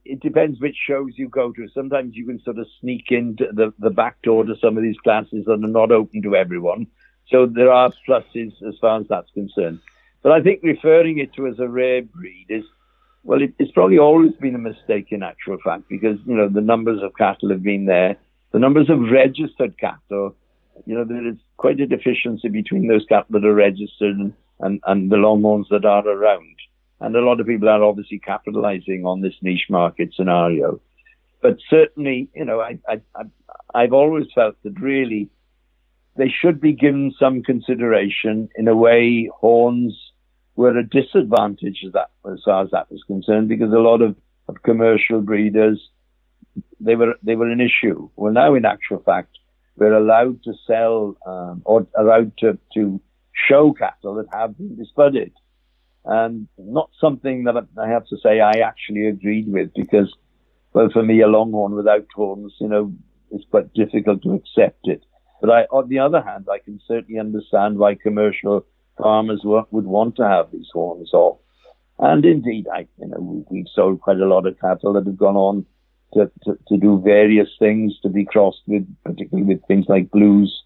it 0.05 0.19
depends 0.21 0.59
which 0.59 0.77
shows 0.87 1.11
you 1.15 1.29
go 1.29 1.51
to. 1.51 1.67
Sometimes 1.73 2.15
you 2.15 2.25
can 2.25 2.41
sort 2.43 2.59
of 2.59 2.67
sneak 2.79 3.05
into 3.09 3.47
the, 3.51 3.73
the 3.79 3.89
back 3.89 4.21
door 4.21 4.43
to 4.43 4.55
some 4.57 4.77
of 4.77 4.83
these 4.83 4.97
classes 4.99 5.45
that 5.45 5.53
are 5.53 5.57
not 5.57 5.91
open 5.91 6.21
to 6.23 6.35
everyone. 6.35 6.87
So 7.27 7.45
there 7.45 7.71
are 7.71 7.91
pluses 8.07 8.53
as 8.67 8.75
far 8.79 8.99
as 8.99 9.07
that's 9.07 9.31
concerned. 9.31 9.79
But 10.21 10.31
I 10.31 10.41
think 10.41 10.61
referring 10.63 11.19
it 11.19 11.33
to 11.33 11.47
as 11.47 11.59
a 11.59 11.67
rare 11.67 12.01
breed 12.01 12.47
is, 12.49 12.63
well, 13.23 13.41
it, 13.41 13.53
it's 13.59 13.71
probably 13.71 13.99
always 13.99 14.33
been 14.33 14.55
a 14.55 14.59
mistake 14.59 15.07
in 15.11 15.23
actual 15.23 15.57
fact 15.63 15.89
because, 15.89 16.17
you 16.25 16.35
know, 16.35 16.49
the 16.49 16.61
numbers 16.61 17.01
of 17.01 17.15
cattle 17.17 17.49
have 17.49 17.63
been 17.63 17.85
there. 17.85 18.17
The 18.51 18.59
numbers 18.59 18.89
of 18.89 18.99
registered 19.11 19.77
cattle, 19.79 20.35
you 20.85 20.95
know, 20.95 21.03
there 21.03 21.27
is 21.27 21.35
quite 21.57 21.79
a 21.79 21.87
deficiency 21.87 22.49
between 22.49 22.87
those 22.87 23.05
cattle 23.05 23.39
that 23.39 23.45
are 23.45 23.53
registered 23.53 24.15
and, 24.17 24.33
and, 24.59 24.81
and 24.85 25.11
the 25.11 25.17
longhorns 25.17 25.67
that 25.71 25.85
are 25.85 26.07
around. 26.07 26.52
And 27.03 27.17
a 27.17 27.21
lot 27.21 27.41
of 27.41 27.47
people 27.47 27.67
are 27.67 27.83
obviously 27.83 28.17
capitalizing 28.17 29.05
on 29.05 29.19
this 29.19 29.33
niche 29.41 29.65
market 29.69 30.13
scenario. 30.15 30.79
But 31.41 31.57
certainly, 31.69 32.29
you 32.33 32.45
know, 32.45 32.61
I, 32.61 32.79
I, 32.87 33.01
I've 33.75 33.91
always 33.91 34.27
felt 34.33 34.55
that 34.63 34.79
really 34.79 35.29
they 36.15 36.29
should 36.29 36.61
be 36.61 36.71
given 36.71 37.13
some 37.19 37.43
consideration. 37.43 38.47
In 38.55 38.69
a 38.69 38.75
way, 38.75 39.29
horns 39.35 39.93
were 40.55 40.77
a 40.77 40.87
disadvantage 40.87 41.83
as, 41.85 41.91
that, 41.91 42.11
as 42.31 42.39
far 42.45 42.63
as 42.63 42.71
that 42.71 42.89
was 42.89 43.03
concerned 43.05 43.49
because 43.49 43.73
a 43.73 43.79
lot 43.79 44.01
of, 44.01 44.15
of 44.47 44.63
commercial 44.63 45.19
breeders 45.19 45.81
they 46.79 46.95
were 46.95 47.15
they 47.21 47.35
were 47.35 47.49
an 47.49 47.59
issue. 47.59 48.09
Well, 48.15 48.31
now 48.31 48.55
in 48.55 48.63
actual 48.63 48.99
fact, 48.99 49.39
we're 49.75 49.93
allowed 49.93 50.41
to 50.43 50.53
sell 50.65 51.17
um, 51.25 51.63
or 51.65 51.85
allowed 51.97 52.37
to 52.39 52.57
to 52.75 53.01
show 53.49 53.73
cattle 53.73 54.15
that 54.15 54.27
have 54.31 54.57
been 54.57 54.77
disbudded 54.77 55.33
and 56.05 56.47
not 56.57 56.89
something 56.99 57.45
that 57.45 57.55
I 57.77 57.87
have 57.87 58.05
to 58.07 58.17
say 58.17 58.41
I 58.41 58.59
actually 58.59 59.07
agreed 59.07 59.47
with 59.47 59.73
because, 59.73 60.13
well, 60.73 60.89
for 60.91 61.03
me, 61.03 61.21
a 61.21 61.27
longhorn 61.27 61.73
without 61.73 62.05
horns, 62.13 62.53
you 62.59 62.67
know, 62.67 62.93
it's 63.31 63.45
quite 63.49 63.73
difficult 63.73 64.21
to 64.23 64.33
accept 64.33 64.87
it. 64.87 65.03
But 65.41 65.49
I, 65.49 65.61
on 65.71 65.89
the 65.89 65.99
other 65.99 66.21
hand, 66.21 66.47
I 66.51 66.59
can 66.59 66.79
certainly 66.87 67.19
understand 67.19 67.77
why 67.77 67.95
commercial 67.95 68.65
farmers 68.97 69.41
would 69.43 69.85
want 69.85 70.15
to 70.17 70.27
have 70.27 70.51
these 70.51 70.69
horns 70.73 71.13
off. 71.13 71.39
And 71.99 72.25
indeed, 72.25 72.67
I, 72.71 72.87
you 72.99 73.07
know, 73.07 73.45
we've 73.49 73.65
sold 73.73 74.01
quite 74.01 74.19
a 74.19 74.27
lot 74.27 74.45
of 74.45 74.59
cattle 74.59 74.93
that 74.93 75.05
have 75.05 75.17
gone 75.17 75.35
on 75.35 75.65
to, 76.13 76.31
to, 76.43 76.57
to 76.67 76.77
do 76.77 77.01
various 77.03 77.49
things 77.59 77.93
to 78.01 78.09
be 78.09 78.25
crossed 78.25 78.61
with, 78.67 78.87
particularly 79.03 79.47
with 79.47 79.65
things 79.67 79.85
like 79.87 80.11
blues. 80.11 80.63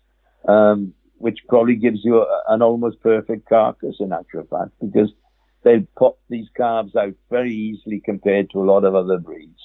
Um, 0.48 0.94
which 1.18 1.40
probably 1.50 1.76
gives 1.76 2.04
you 2.04 2.22
a, 2.22 2.44
an 2.50 2.62
almost 2.62 3.02
perfect 3.02 3.50
carcass 3.50 3.96
in 4.00 4.14
actual 4.14 4.46
fact, 4.50 4.72
because 4.80 5.12
they 5.68 5.86
pop 5.98 6.18
these 6.30 6.48
calves 6.56 6.96
out 6.96 7.14
very 7.30 7.54
easily 7.54 8.00
compared 8.00 8.50
to 8.50 8.60
a 8.60 8.70
lot 8.72 8.86
of 8.86 8.96
other 8.96 9.18
breeds. 9.18 9.60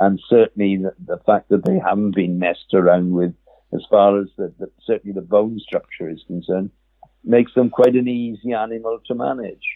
And 0.00 0.18
certainly 0.28 0.78
the, 0.78 0.94
the 1.04 1.20
fact 1.26 1.50
that 1.50 1.66
they 1.66 1.78
haven't 1.78 2.16
been 2.16 2.38
messed 2.38 2.72
around 2.72 3.12
with 3.12 3.34
as 3.74 3.84
far 3.90 4.18
as 4.20 4.28
the, 4.38 4.52
the, 4.58 4.70
certainly 4.86 5.12
the 5.12 5.20
bone 5.20 5.58
structure 5.60 6.08
is 6.08 6.22
concerned 6.26 6.70
makes 7.24 7.52
them 7.54 7.68
quite 7.68 7.94
an 7.94 8.08
easy 8.08 8.52
animal 8.52 9.00
to 9.06 9.14
manage. 9.14 9.66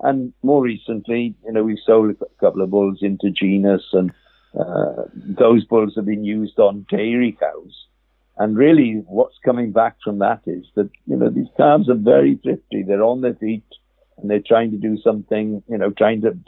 And 0.00 0.32
more 0.42 0.62
recently, 0.62 1.36
you 1.44 1.52
know, 1.52 1.62
we've 1.62 1.78
sold 1.86 2.16
a 2.20 2.40
couple 2.40 2.62
of 2.62 2.70
bulls 2.70 2.98
into 3.02 3.30
Genus 3.30 3.84
and 3.92 4.10
uh, 4.58 5.04
those 5.14 5.64
bulls 5.64 5.92
have 5.94 6.06
been 6.06 6.24
used 6.24 6.58
on 6.58 6.86
dairy 6.90 7.36
cows. 7.38 7.86
And 8.38 8.56
really 8.56 9.04
what's 9.06 9.38
coming 9.44 9.70
back 9.70 9.98
from 10.02 10.18
that 10.18 10.40
is 10.46 10.64
that, 10.74 10.90
you 11.06 11.16
know, 11.16 11.30
these 11.30 11.52
calves 11.56 11.88
are 11.88 11.94
very 11.94 12.40
thrifty. 12.42 12.82
They're 12.82 13.04
on 13.04 13.20
their 13.20 13.34
feet 13.34 13.64
and 14.22 14.30
they're 14.30 14.40
trying 14.40 14.70
to 14.70 14.76
do 14.78 14.96
something, 15.02 15.62
you 15.68 15.76
know, 15.76 15.90
trying 15.90 16.22
to 16.22 16.38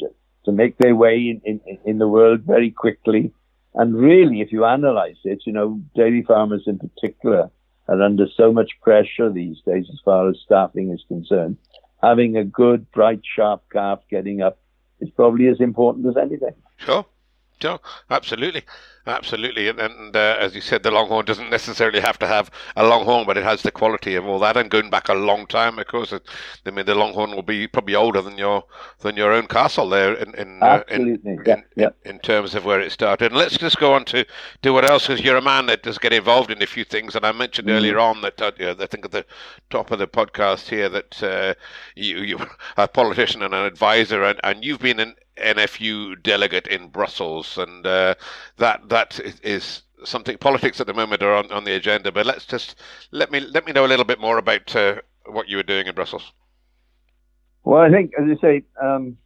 to 0.44 0.52
make 0.52 0.78
their 0.78 0.94
way 0.94 1.16
in, 1.16 1.40
in, 1.44 1.78
in 1.84 1.98
the 1.98 2.08
world 2.08 2.42
very 2.42 2.70
quickly. 2.70 3.32
And 3.74 3.96
really, 3.96 4.40
if 4.40 4.52
you 4.52 4.64
analyze 4.64 5.16
it, 5.24 5.40
you 5.46 5.52
know, 5.52 5.80
dairy 5.96 6.22
farmers 6.22 6.64
in 6.66 6.78
particular 6.78 7.50
are 7.88 8.02
under 8.02 8.26
so 8.36 8.52
much 8.52 8.70
pressure 8.82 9.30
these 9.30 9.60
days 9.66 9.86
as 9.90 10.00
far 10.04 10.28
as 10.28 10.38
staffing 10.44 10.92
is 10.92 11.02
concerned. 11.08 11.56
Having 12.02 12.36
a 12.36 12.44
good, 12.44 12.90
bright, 12.92 13.22
sharp 13.24 13.62
calf 13.72 14.00
getting 14.10 14.42
up 14.42 14.58
is 15.00 15.10
probably 15.10 15.48
as 15.48 15.60
important 15.60 16.06
as 16.06 16.16
anything. 16.16 16.54
Sure. 16.76 17.04
Absolutely. 18.10 18.62
Absolutely, 19.06 19.68
and, 19.68 19.78
and 19.80 20.16
uh, 20.16 20.36
as 20.40 20.54
you 20.54 20.62
said, 20.62 20.82
the 20.82 20.90
Longhorn 20.90 21.26
doesn't 21.26 21.50
necessarily 21.50 22.00
have 22.00 22.18
to 22.20 22.26
have 22.26 22.50
a 22.74 22.86
Longhorn, 22.86 23.26
but 23.26 23.36
it 23.36 23.44
has 23.44 23.60
the 23.60 23.70
quality 23.70 24.14
of 24.14 24.24
all 24.24 24.38
that. 24.38 24.56
And 24.56 24.70
going 24.70 24.88
back 24.88 25.10
a 25.10 25.14
long 25.14 25.46
time, 25.46 25.78
of 25.78 25.86
course, 25.86 26.10
it, 26.10 26.22
I 26.64 26.70
mean, 26.70 26.86
the 26.86 26.94
Longhorn 26.94 27.32
will 27.32 27.42
be 27.42 27.66
probably 27.66 27.94
older 27.94 28.22
than 28.22 28.38
your 28.38 28.64
than 29.00 29.14
your 29.14 29.32
own 29.32 29.46
castle 29.46 29.90
there 29.90 30.14
in 30.14 30.34
in, 30.36 30.62
uh, 30.62 30.84
in, 30.88 31.20
yeah, 31.22 31.54
in, 31.54 31.64
yeah. 31.76 31.88
in, 32.06 32.18
terms 32.20 32.54
of 32.54 32.64
where 32.64 32.80
it 32.80 32.92
started. 32.92 33.26
And 33.26 33.36
let's 33.36 33.58
just 33.58 33.78
go 33.78 33.92
on 33.92 34.06
to 34.06 34.24
do 34.62 34.72
what 34.72 34.88
else, 34.88 35.06
because 35.06 35.22
you're 35.22 35.36
a 35.36 35.42
man 35.42 35.66
that 35.66 35.82
does 35.82 35.98
get 35.98 36.14
involved 36.14 36.50
in 36.50 36.62
a 36.62 36.66
few 36.66 36.84
things. 36.84 37.14
And 37.14 37.26
I 37.26 37.32
mentioned 37.32 37.68
mm 37.68 37.74
earlier 37.74 37.98
on 37.98 38.22
that 38.22 38.40
uh, 38.40 38.52
you 38.56 38.66
know, 38.66 38.76
I 38.78 38.86
think 38.86 39.04
at 39.04 39.10
the 39.10 39.26
top 39.68 39.90
of 39.90 39.98
the 39.98 40.06
podcast 40.06 40.68
here 40.68 40.88
that 40.88 41.22
uh, 41.22 41.54
you 41.94 42.18
you 42.20 42.38
are 42.38 42.50
a 42.84 42.88
politician 42.88 43.42
and 43.42 43.52
an 43.52 43.66
advisor, 43.66 44.22
and, 44.24 44.40
and 44.42 44.64
you've 44.64 44.80
been 44.80 45.00
an 45.00 45.16
NFU 45.36 46.22
delegate 46.22 46.66
in 46.66 46.88
Brussels, 46.88 47.58
and 47.58 47.86
uh, 47.86 48.14
that 48.58 48.88
that 48.88 49.20
is 49.42 49.82
something. 50.04 50.38
Politics 50.38 50.80
at 50.80 50.86
the 50.86 50.94
moment 50.94 51.22
are 51.22 51.34
on, 51.34 51.50
on 51.50 51.64
the 51.64 51.74
agenda, 51.74 52.12
but 52.12 52.26
let's 52.26 52.46
just 52.46 52.76
let 53.10 53.30
me 53.30 53.40
let 53.40 53.66
me 53.66 53.72
know 53.72 53.84
a 53.84 53.88
little 53.88 54.04
bit 54.04 54.20
more 54.20 54.38
about 54.38 54.74
uh, 54.76 54.96
what 55.26 55.48
you 55.48 55.56
were 55.56 55.62
doing 55.62 55.86
in 55.86 55.94
Brussels. 55.94 56.32
Well, 57.64 57.80
I 57.80 57.90
think, 57.90 58.12
as 58.18 58.26
you 58.26 58.38
say, 58.40 58.62
um, 58.80 59.16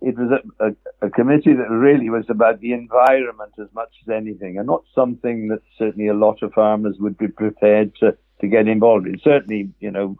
it 0.00 0.16
was 0.16 0.30
a, 0.30 0.66
a, 0.66 1.06
a, 1.06 1.10
committee 1.10 1.52
that 1.52 1.68
really 1.70 2.08
was 2.08 2.24
about 2.30 2.60
the 2.60 2.72
environment 2.72 3.52
as 3.60 3.68
much 3.74 3.90
as 4.02 4.12
anything, 4.12 4.56
and 4.56 4.66
not 4.66 4.82
something 4.94 5.48
that 5.48 5.60
certainly 5.78 6.08
a 6.08 6.14
lot 6.14 6.42
of 6.42 6.54
farmers 6.54 6.96
would 6.98 7.18
be 7.18 7.28
prepared 7.28 7.94
to, 7.96 8.16
to 8.40 8.48
get 8.48 8.66
involved 8.66 9.06
in. 9.06 9.20
Certainly, 9.22 9.70
you 9.78 9.90
know, 9.90 10.16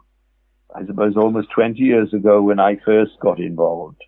I 0.75 0.85
suppose 0.85 1.17
almost 1.17 1.49
20 1.51 1.79
years 1.79 2.13
ago 2.13 2.41
when 2.41 2.59
I 2.59 2.77
first 2.85 3.19
got 3.19 3.39
involved. 3.39 4.01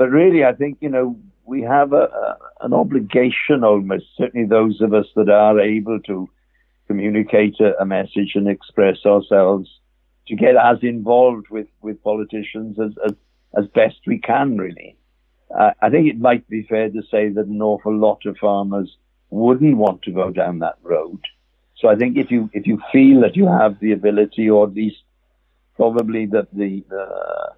But 0.00 0.12
really, 0.12 0.46
I 0.46 0.54
think, 0.54 0.78
you 0.80 0.88
know, 0.88 1.20
we 1.44 1.60
have 1.60 1.92
a, 1.92 2.04
a, 2.04 2.38
an 2.62 2.72
obligation 2.72 3.62
almost, 3.62 4.06
certainly 4.16 4.46
those 4.46 4.80
of 4.80 4.94
us 4.94 5.04
that 5.14 5.28
are 5.28 5.60
able 5.60 6.00
to 6.06 6.26
communicate 6.86 7.60
a, 7.60 7.78
a 7.78 7.84
message 7.84 8.32
and 8.34 8.48
express 8.48 9.04
ourselves, 9.04 9.68
to 10.28 10.36
get 10.36 10.56
as 10.56 10.78
involved 10.80 11.48
with, 11.50 11.66
with 11.82 12.02
politicians 12.02 12.78
as, 12.80 12.92
as, 13.04 13.12
as 13.58 13.66
best 13.74 13.98
we 14.06 14.18
can, 14.18 14.56
really. 14.56 14.96
Uh, 15.54 15.72
I 15.82 15.90
think 15.90 16.08
it 16.08 16.18
might 16.18 16.48
be 16.48 16.62
fair 16.62 16.88
to 16.88 17.02
say 17.10 17.28
that 17.28 17.44
an 17.44 17.60
awful 17.60 17.94
lot 17.94 18.24
of 18.24 18.38
farmers 18.38 18.96
wouldn't 19.28 19.76
want 19.76 20.00
to 20.04 20.12
go 20.12 20.30
down 20.30 20.60
that 20.60 20.78
road. 20.82 21.20
So 21.76 21.88
I 21.88 21.96
think 21.96 22.16
if 22.16 22.30
you 22.30 22.48
if 22.54 22.66
you 22.66 22.80
feel 22.90 23.20
that 23.20 23.36
you 23.36 23.46
have 23.46 23.78
the 23.80 23.92
ability, 23.92 24.48
or 24.48 24.66
at 24.66 24.72
least 24.72 25.02
probably 25.76 26.24
that 26.26 26.48
the 26.54 26.84
uh, 26.90 27.52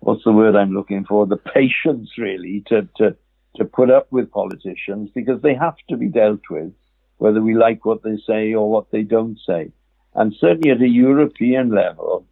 what's 0.00 0.24
the 0.24 0.32
word 0.32 0.56
I'm 0.56 0.72
looking 0.72 1.04
for, 1.04 1.26
the 1.26 1.36
patience 1.36 2.10
really 2.18 2.64
to 2.68 2.88
to 2.96 3.16
to 3.56 3.64
put 3.64 3.90
up 3.90 4.10
with 4.10 4.30
politicians 4.30 5.10
because 5.14 5.42
they 5.42 5.54
have 5.54 5.76
to 5.88 5.96
be 5.96 6.08
dealt 6.08 6.42
with, 6.50 6.72
whether 7.16 7.42
we 7.42 7.54
like 7.54 7.84
what 7.84 8.02
they 8.02 8.16
say 8.26 8.54
or 8.54 8.70
what 8.70 8.90
they 8.90 9.02
don't 9.02 9.38
say. 9.46 9.72
And 10.14 10.34
certainly 10.38 10.70
at 10.70 10.80
a 10.80 10.88
European 10.88 11.70
level, 11.70 12.26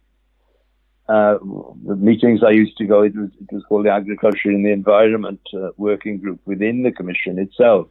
uh, 1.09 1.37
the 1.85 1.95
meetings 1.95 2.41
I 2.43 2.51
used 2.51 2.77
to 2.77 2.85
go, 2.85 3.01
it 3.01 3.15
was, 3.15 3.29
it 3.39 3.53
was 3.53 3.63
called 3.67 3.85
the 3.85 3.91
Agriculture 3.91 4.49
and 4.49 4.65
the 4.65 4.71
Environment 4.71 5.39
uh, 5.53 5.69
Working 5.77 6.17
Group 6.19 6.41
within 6.45 6.83
the 6.83 6.91
Commission 6.91 7.39
itself. 7.39 7.87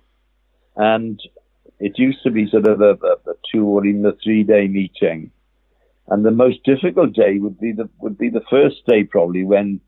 And 0.77 1.21
it 1.79 1.99
used 1.99 2.23
to 2.25 2.31
be 2.31 2.49
sort 2.51 2.67
of 2.67 2.81
a, 2.81 2.91
a, 2.91 3.13
a 3.31 3.35
two 3.51 3.65
or 3.65 3.87
even 3.87 4.05
a 4.05 4.13
three 4.23 4.45
day 4.45 4.69
meeting. 4.69 5.31
And 6.09 6.25
the 6.25 6.31
most 6.31 6.63
difficult 6.65 7.13
day 7.15 7.39
would 7.39 7.59
be 7.59 7.73
the 7.73 7.89
would 7.99 8.17
be 8.17 8.31
the 8.31 8.45
first 8.49 8.87
day 8.87 9.05
probably 9.05 9.45
when 9.45 9.81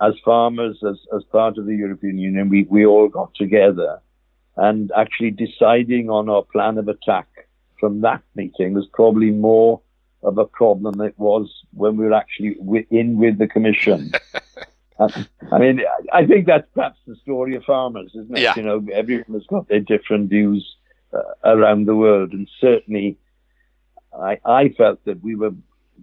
as 0.00 0.14
farmers, 0.24 0.78
as, 0.88 0.98
as 1.14 1.24
part 1.24 1.58
of 1.58 1.66
the 1.66 1.74
European 1.74 2.18
Union, 2.18 2.48
we, 2.48 2.64
we 2.70 2.86
all 2.86 3.08
got 3.08 3.34
together 3.34 4.00
and 4.56 4.92
actually 4.96 5.30
deciding 5.30 6.10
on 6.10 6.28
our 6.28 6.42
plan 6.42 6.78
of 6.78 6.88
attack 6.88 7.28
from 7.80 8.00
that 8.00 8.22
meeting 8.34 8.74
was 8.74 8.86
probably 8.92 9.30
more 9.30 9.80
of 10.22 10.36
a 10.38 10.44
problem 10.44 10.94
than 10.98 11.06
it 11.06 11.18
was 11.18 11.48
when 11.74 11.96
we 11.96 12.04
were 12.04 12.12
actually 12.12 12.56
in 12.90 13.18
with 13.18 13.38
the 13.38 13.46
commission. 13.46 14.10
I 15.00 15.58
mean, 15.58 15.80
I 16.12 16.26
think 16.26 16.46
that's 16.46 16.66
perhaps 16.74 16.98
the 17.06 17.14
story 17.16 17.54
of 17.54 17.62
farmers, 17.62 18.10
isn't 18.16 18.36
it? 18.36 18.42
Yeah. 18.42 18.54
You 18.56 18.62
know, 18.62 18.84
everyone 18.92 19.32
has 19.34 19.46
got 19.46 19.68
their 19.68 19.78
different 19.78 20.28
views 20.28 20.76
uh, 21.12 21.20
around 21.44 21.86
the 21.86 21.94
world, 21.94 22.32
and 22.32 22.48
certainly, 22.60 23.16
I, 24.12 24.38
I 24.44 24.68
felt 24.70 25.04
that 25.04 25.22
we 25.22 25.34
were 25.34 25.52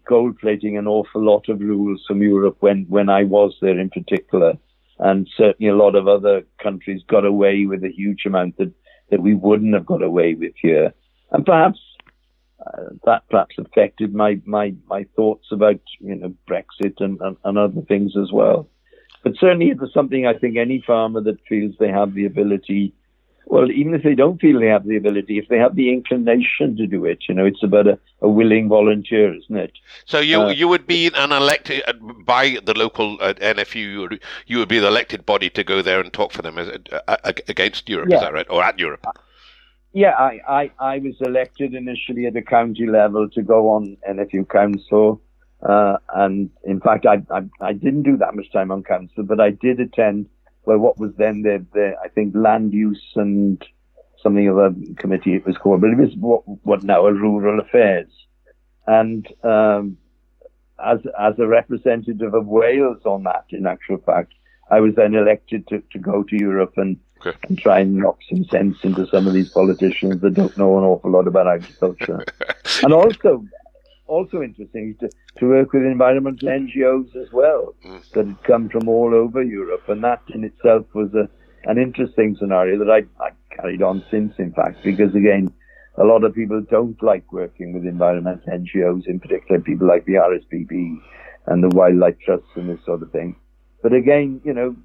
gold 0.05 0.37
plating 0.39 0.77
an 0.77 0.87
awful 0.87 1.23
lot 1.23 1.49
of 1.49 1.59
rules 1.59 2.03
from 2.07 2.21
Europe 2.21 2.57
when 2.59 2.85
when 2.89 3.09
I 3.09 3.23
was 3.23 3.55
there 3.61 3.79
in 3.79 3.89
particular, 3.89 4.57
and 4.99 5.27
certainly 5.35 5.69
a 5.69 5.75
lot 5.75 5.95
of 5.95 6.07
other 6.07 6.43
countries 6.61 7.01
got 7.07 7.25
away 7.25 7.65
with 7.65 7.83
a 7.83 7.91
huge 7.91 8.25
amount 8.25 8.57
that 8.57 8.71
that 9.11 9.21
we 9.21 9.33
wouldn't 9.33 9.73
have 9.73 9.85
got 9.85 10.01
away 10.01 10.33
with 10.33 10.53
here, 10.61 10.93
and 11.31 11.45
perhaps 11.45 11.79
uh, 12.65 12.89
that 13.05 13.23
perhaps 13.29 13.55
affected 13.57 14.13
my, 14.13 14.39
my, 14.45 14.73
my 14.87 15.05
thoughts 15.15 15.47
about 15.51 15.79
you 15.99 16.15
know 16.15 16.33
Brexit 16.49 16.99
and, 16.99 17.19
and, 17.21 17.37
and, 17.43 17.57
other 17.57 17.81
things 17.81 18.13
as 18.17 18.31
well. 18.31 18.67
But 19.23 19.33
certainly 19.39 19.69
it 19.69 19.79
was 19.79 19.93
something 19.93 20.25
I 20.25 20.33
think 20.33 20.57
any 20.57 20.83
farmer 20.85 21.21
that 21.21 21.37
feels 21.47 21.75
they 21.79 21.89
have 21.89 22.13
the 22.13 22.25
ability, 22.25 22.93
well, 23.45 23.71
even 23.71 23.93
if 23.93 24.03
they 24.03 24.15
don't 24.15 24.39
feel 24.41 24.59
they 24.59 24.67
have 24.67 24.85
the 24.85 24.97
ability, 24.97 25.37
if 25.37 25.47
they 25.47 25.57
have 25.57 25.75
the 25.75 25.91
inclination 25.91 26.75
to 26.77 26.87
do 26.87 27.05
it, 27.05 27.19
you 27.29 27.35
know, 27.35 27.45
it's 27.45 27.63
about 27.63 27.87
a, 27.87 27.99
a 28.21 28.29
willing 28.29 28.67
volunteer, 28.67 29.35
isn't 29.35 29.55
it? 29.55 29.73
So 30.05 30.19
you 30.19 30.41
uh, 30.41 30.49
you 30.49 30.67
would 30.67 30.87
be 30.87 31.11
an 31.13 31.31
elected 31.31 31.83
uh, 31.87 31.93
by 31.93 32.57
the 32.63 32.77
local 32.77 33.17
uh, 33.21 33.33
NFU, 33.33 34.19
you 34.47 34.57
would 34.57 34.69
be 34.69 34.79
the 34.79 34.87
elected 34.87 35.25
body 35.25 35.49
to 35.51 35.63
go 35.63 35.81
there 35.81 35.99
and 35.99 36.11
talk 36.11 36.31
for 36.31 36.41
them 36.41 36.57
as, 36.57 36.69
uh, 37.07 37.17
against 37.47 37.87
Europe, 37.87 38.09
yeah. 38.09 38.17
is 38.17 38.21
that 38.21 38.33
right, 38.33 38.49
or 38.49 38.63
at 38.63 38.79
Europe? 38.79 39.05
Yeah, 39.93 40.11
I, 40.11 40.41
I, 40.45 40.71
I 40.79 40.99
was 40.99 41.15
elected 41.21 41.73
initially 41.73 42.25
at 42.25 42.33
the 42.33 42.41
county 42.41 42.85
level 42.85 43.29
to 43.29 43.41
go 43.41 43.69
on 43.69 43.95
NFU 44.09 44.49
council. 44.49 45.21
Uh, 45.61 45.97
and 46.13 46.49
in 46.65 46.81
fact, 46.81 47.05
I, 47.05 47.23
I, 47.31 47.43
I 47.61 47.71
didn't 47.71 48.03
do 48.03 48.17
that 48.17 48.35
much 48.35 48.51
time 48.51 48.71
on 48.71 48.83
council, 48.83 49.23
but 49.23 49.39
I 49.39 49.51
did 49.51 49.79
attend, 49.79 50.27
well, 50.65 50.77
what 50.77 50.97
was 50.97 51.11
then 51.17 51.41
the, 51.41 51.65
the 51.73 51.93
I 52.03 52.09
think, 52.09 52.35
land 52.35 52.73
use 52.73 53.03
and 53.15 53.63
something 54.21 54.47
of 54.47 54.57
a 54.57 54.73
committee 54.97 55.35
it 55.35 55.45
was 55.45 55.57
called, 55.57 55.81
but 55.81 55.91
it 55.91 55.97
was 55.97 56.15
what, 56.17 56.43
what 56.63 56.83
now 56.83 57.05
are 57.05 57.13
rural 57.13 57.59
affairs. 57.59 58.09
And 58.87 59.27
um, 59.43 59.97
as, 60.83 60.99
as 61.19 61.37
a 61.39 61.47
representative 61.47 62.33
of 62.33 62.47
Wales 62.47 63.01
on 63.05 63.23
that, 63.23 63.45
in 63.49 63.65
actual 63.65 63.97
fact, 63.97 64.33
I 64.69 64.79
was 64.79 64.95
then 64.95 65.13
elected 65.13 65.67
to, 65.67 65.81
to 65.91 65.99
go 65.99 66.23
to 66.23 66.35
Europe 66.35 66.73
and 66.77 66.97
Okay. 67.25 67.37
And 67.47 67.57
try 67.57 67.79
and 67.79 67.95
knock 67.95 68.19
some 68.29 68.43
sense 68.45 68.77
into 68.83 69.07
some 69.07 69.25
of 69.25 69.33
these 69.33 69.49
politicians 69.49 70.21
that 70.21 70.33
don't 70.33 70.55
know 70.57 70.77
an 70.77 70.83
awful 70.83 71.11
lot 71.11 71.27
about 71.27 71.47
agriculture. 71.47 72.23
and 72.83 72.93
also, 72.93 73.45
also 74.07 74.41
interesting 74.41 74.95
to, 74.99 75.09
to 75.37 75.47
work 75.47 75.73
with 75.73 75.83
environmental 75.83 76.49
NGOs 76.49 77.15
as 77.15 77.31
well 77.31 77.75
mm. 77.85 78.09
that 78.11 78.27
had 78.27 78.43
come 78.43 78.69
from 78.69 78.87
all 78.87 79.13
over 79.13 79.43
Europe. 79.43 79.87
And 79.87 80.03
that 80.03 80.21
in 80.33 80.43
itself 80.43 80.85
was 80.93 81.13
a, 81.13 81.29
an 81.69 81.77
interesting 81.77 82.35
scenario 82.39 82.77
that 82.79 82.91
I, 82.91 83.23
I 83.23 83.31
carried 83.55 83.81
on 83.81 84.03
since, 84.11 84.33
in 84.37 84.53
fact, 84.53 84.83
because 84.83 85.15
again, 85.15 85.53
a 85.97 86.03
lot 86.03 86.23
of 86.23 86.35
people 86.35 86.61
don't 86.69 87.01
like 87.01 87.31
working 87.31 87.73
with 87.73 87.85
environmental 87.85 88.51
NGOs, 88.51 89.07
in 89.07 89.19
particular 89.19 89.61
people 89.61 89.87
like 89.87 90.05
the 90.05 90.13
RSPB 90.13 90.97
and 91.47 91.63
the 91.63 91.75
wildlife 91.75 92.19
trusts 92.19 92.49
and 92.55 92.69
this 92.69 92.83
sort 92.85 93.01
of 93.01 93.11
thing. 93.11 93.35
But 93.81 93.93
again, 93.93 94.41
you 94.43 94.53
know, 94.53 94.75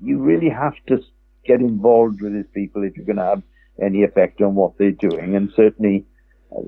you 0.00 0.18
really 0.18 0.50
have 0.50 0.74
to 0.88 0.98
get 1.44 1.60
involved 1.60 2.20
with 2.20 2.34
these 2.34 2.50
people 2.54 2.84
if 2.84 2.96
you're 2.96 3.06
going 3.06 3.16
to 3.16 3.24
have 3.24 3.42
any 3.82 4.04
effect 4.04 4.40
on 4.40 4.54
what 4.54 4.76
they're 4.78 4.92
doing. 4.92 5.34
And 5.34 5.50
certainly, 5.56 6.04
uh, 6.56 6.62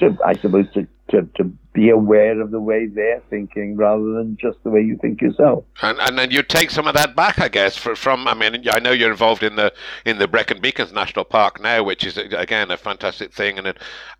to, 0.00 0.16
I 0.24 0.34
suppose, 0.34 0.66
to, 0.74 0.86
to, 1.10 1.28
to 1.36 1.44
be 1.72 1.90
aware 1.90 2.40
of 2.40 2.50
the 2.50 2.60
way 2.60 2.86
they're 2.86 3.22
thinking 3.30 3.76
rather 3.76 4.12
than 4.14 4.36
just 4.40 4.58
the 4.64 4.70
way 4.70 4.80
you 4.80 4.96
think 4.96 5.20
yourself. 5.20 5.64
And 5.82 5.98
and 6.00 6.18
then 6.18 6.32
you 6.32 6.42
take 6.42 6.70
some 6.70 6.88
of 6.88 6.94
that 6.94 7.14
back, 7.14 7.38
I 7.38 7.48
guess, 7.48 7.76
for, 7.76 7.94
from. 7.94 8.26
I 8.26 8.34
mean, 8.34 8.66
I 8.68 8.80
know 8.80 8.90
you're 8.90 9.10
involved 9.10 9.44
in 9.44 9.54
the 9.54 9.72
in 10.04 10.18
the 10.18 10.26
Brecon 10.26 10.60
Beacons 10.60 10.92
National 10.92 11.24
Park 11.24 11.60
now, 11.60 11.84
which 11.84 12.04
is 12.04 12.16
again 12.16 12.70
a 12.70 12.76
fantastic 12.76 13.32
thing, 13.32 13.58
and 13.58 13.72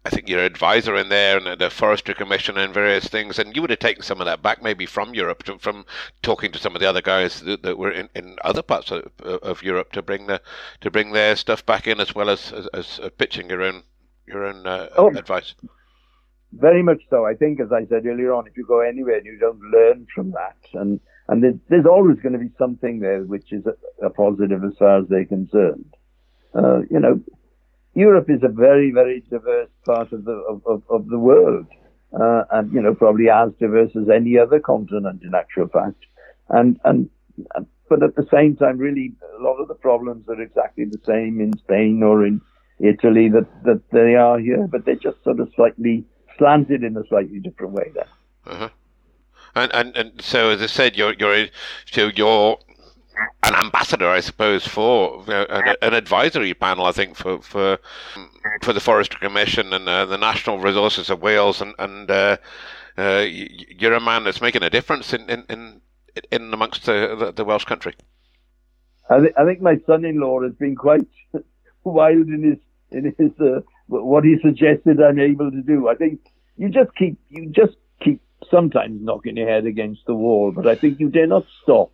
I 0.04 0.10
think 0.10 0.28
you're 0.28 0.40
an 0.40 0.46
advisor 0.46 0.94
in 0.94 1.08
there 1.08 1.38
and 1.38 1.60
the 1.60 1.70
Forestry 1.70 2.14
Commission 2.14 2.56
and 2.56 2.72
various 2.72 3.08
things, 3.08 3.38
and 3.38 3.54
you 3.56 3.62
would 3.62 3.70
have 3.70 3.80
taken 3.80 4.02
some 4.02 4.20
of 4.20 4.26
that 4.26 4.42
back 4.42 4.62
maybe 4.62 4.86
from 4.86 5.14
Europe, 5.14 5.42
to, 5.44 5.58
from 5.58 5.84
talking 6.22 6.52
to 6.52 6.58
some 6.58 6.76
of 6.76 6.80
the 6.80 6.88
other 6.88 7.02
guys 7.02 7.40
that, 7.40 7.62
that 7.62 7.78
were 7.78 7.90
in, 7.90 8.08
in 8.14 8.36
other 8.44 8.62
parts 8.62 8.92
of, 8.92 9.10
of 9.20 9.62
Europe 9.62 9.92
to 9.92 10.02
bring 10.02 10.28
the 10.28 10.40
to 10.82 10.90
bring 10.90 11.12
their 11.12 11.34
stuff 11.34 11.66
back 11.66 11.88
in 11.88 11.98
as 11.98 12.14
well 12.14 12.30
as 12.30 12.52
as, 12.52 12.68
as 12.68 13.10
pitching 13.18 13.50
your 13.50 13.62
own 13.62 13.82
your 14.32 14.46
own 14.46 14.66
uh, 14.66 14.88
oh. 14.96 15.08
advice. 15.08 15.54
Very 16.52 16.82
much 16.82 17.02
so. 17.10 17.24
I 17.24 17.34
think, 17.34 17.60
as 17.60 17.72
I 17.72 17.86
said 17.86 18.06
earlier 18.06 18.32
on, 18.32 18.46
if 18.46 18.56
you 18.56 18.66
go 18.66 18.80
anywhere 18.80 19.18
and 19.18 19.26
you 19.26 19.38
don't 19.38 19.60
learn 19.60 20.06
from 20.14 20.32
that, 20.32 20.56
and 20.74 21.00
and 21.28 21.44
there's, 21.44 21.54
there's 21.68 21.86
always 21.86 22.18
going 22.18 22.32
to 22.32 22.38
be 22.40 22.50
something 22.58 22.98
there 22.98 23.22
which 23.22 23.52
is 23.52 23.64
a, 23.66 24.06
a 24.06 24.10
positive 24.10 24.64
as 24.64 24.72
far 24.78 24.98
as 24.98 25.06
they're 25.08 25.24
concerned. 25.24 25.94
Uh, 26.54 26.80
you 26.90 26.98
know, 26.98 27.20
Europe 27.94 28.28
is 28.28 28.42
a 28.42 28.48
very, 28.48 28.90
very 28.90 29.22
diverse 29.30 29.70
part 29.86 30.12
of 30.12 30.24
the 30.24 30.32
of, 30.32 30.62
of, 30.66 30.82
of 30.90 31.08
the 31.08 31.18
world, 31.18 31.66
uh, 32.18 32.42
and 32.50 32.72
you 32.72 32.82
know, 32.82 32.94
probably 32.94 33.30
as 33.30 33.50
diverse 33.60 33.90
as 33.94 34.08
any 34.08 34.36
other 34.36 34.58
continent 34.58 35.22
in 35.22 35.34
actual 35.34 35.68
fact. 35.68 36.04
And 36.48 36.80
and 36.84 37.10
but 37.88 38.02
at 38.02 38.14
the 38.16 38.26
same 38.32 38.56
time, 38.56 38.78
really, 38.78 39.12
a 39.38 39.42
lot 39.42 39.60
of 39.60 39.68
the 39.68 39.74
problems 39.74 40.28
are 40.28 40.40
exactly 40.40 40.84
the 40.84 41.00
same 41.04 41.40
in 41.40 41.56
Spain 41.58 42.02
or 42.02 42.24
in 42.24 42.40
Italy 42.80 43.28
that 43.28 43.46
that 43.64 43.82
they 43.90 44.14
are 44.14 44.38
here, 44.38 44.66
but 44.66 44.84
they're 44.84 44.94
just 44.96 45.22
sort 45.24 45.40
of 45.40 45.50
slightly 45.54 46.04
slanted 46.38 46.82
in 46.82 46.96
a 46.96 47.06
slightly 47.08 47.38
different 47.38 47.72
way 47.72 47.90
there. 47.94 48.08
Uh-huh. 48.46 48.68
And, 49.54 49.74
and 49.74 49.96
and 49.96 50.22
so 50.22 50.50
as 50.50 50.62
I 50.62 50.66
said, 50.66 50.96
you're 50.96 51.14
you're 51.14 51.48
so 51.86 52.10
you're 52.14 52.58
an 53.42 53.54
ambassador, 53.54 54.08
I 54.08 54.20
suppose, 54.20 54.66
for 54.66 55.24
an, 55.28 55.76
an, 55.82 55.94
advisory 55.94 56.54
panel. 56.54 56.86
I 56.86 56.92
think 56.92 57.16
for 57.16 57.40
for 57.42 57.78
for 58.62 58.72
the 58.72 58.80
Forestry 58.80 59.20
Commission 59.20 59.72
and 59.72 59.88
uh, 59.88 60.06
the 60.06 60.16
National 60.16 60.58
Resources 60.58 61.10
of 61.10 61.20
Wales, 61.20 61.60
and 61.60 61.74
and 61.78 62.10
uh, 62.10 62.36
uh, 62.96 63.26
you're 63.28 63.94
a 63.94 64.00
man 64.00 64.24
that's 64.24 64.40
making 64.40 64.62
a 64.62 64.70
difference 64.70 65.12
in 65.12 65.28
in 65.28 65.44
in, 65.48 65.80
in 66.30 66.54
amongst 66.54 66.86
the, 66.86 67.16
the, 67.18 67.32
the 67.32 67.44
Welsh 67.44 67.64
country. 67.64 67.94
I, 69.10 69.18
th- 69.18 69.34
I 69.36 69.44
think 69.44 69.60
my 69.60 69.76
son-in-law 69.86 70.42
has 70.42 70.52
been 70.52 70.76
quite 70.76 71.08
wild 71.84 72.28
in 72.28 72.42
his 72.44 72.58
in 72.92 73.14
his 73.16 73.32
uh, 73.40 73.60
what 73.86 74.24
he 74.24 74.36
suggested 74.42 75.00
I'm 75.00 75.18
able 75.18 75.50
to 75.50 75.62
do. 75.62 75.88
I 75.88 75.94
think 75.94 76.20
you 76.56 76.68
just 76.68 76.94
keep 76.96 77.18
you 77.28 77.50
just 77.50 77.76
keep 78.02 78.20
sometimes 78.50 79.00
knocking 79.02 79.36
your 79.36 79.48
head 79.48 79.66
against 79.66 80.06
the 80.06 80.14
wall, 80.14 80.52
but 80.52 80.66
I 80.66 80.74
think 80.74 81.00
you 81.00 81.08
dare 81.08 81.26
not 81.26 81.46
stop. 81.62 81.92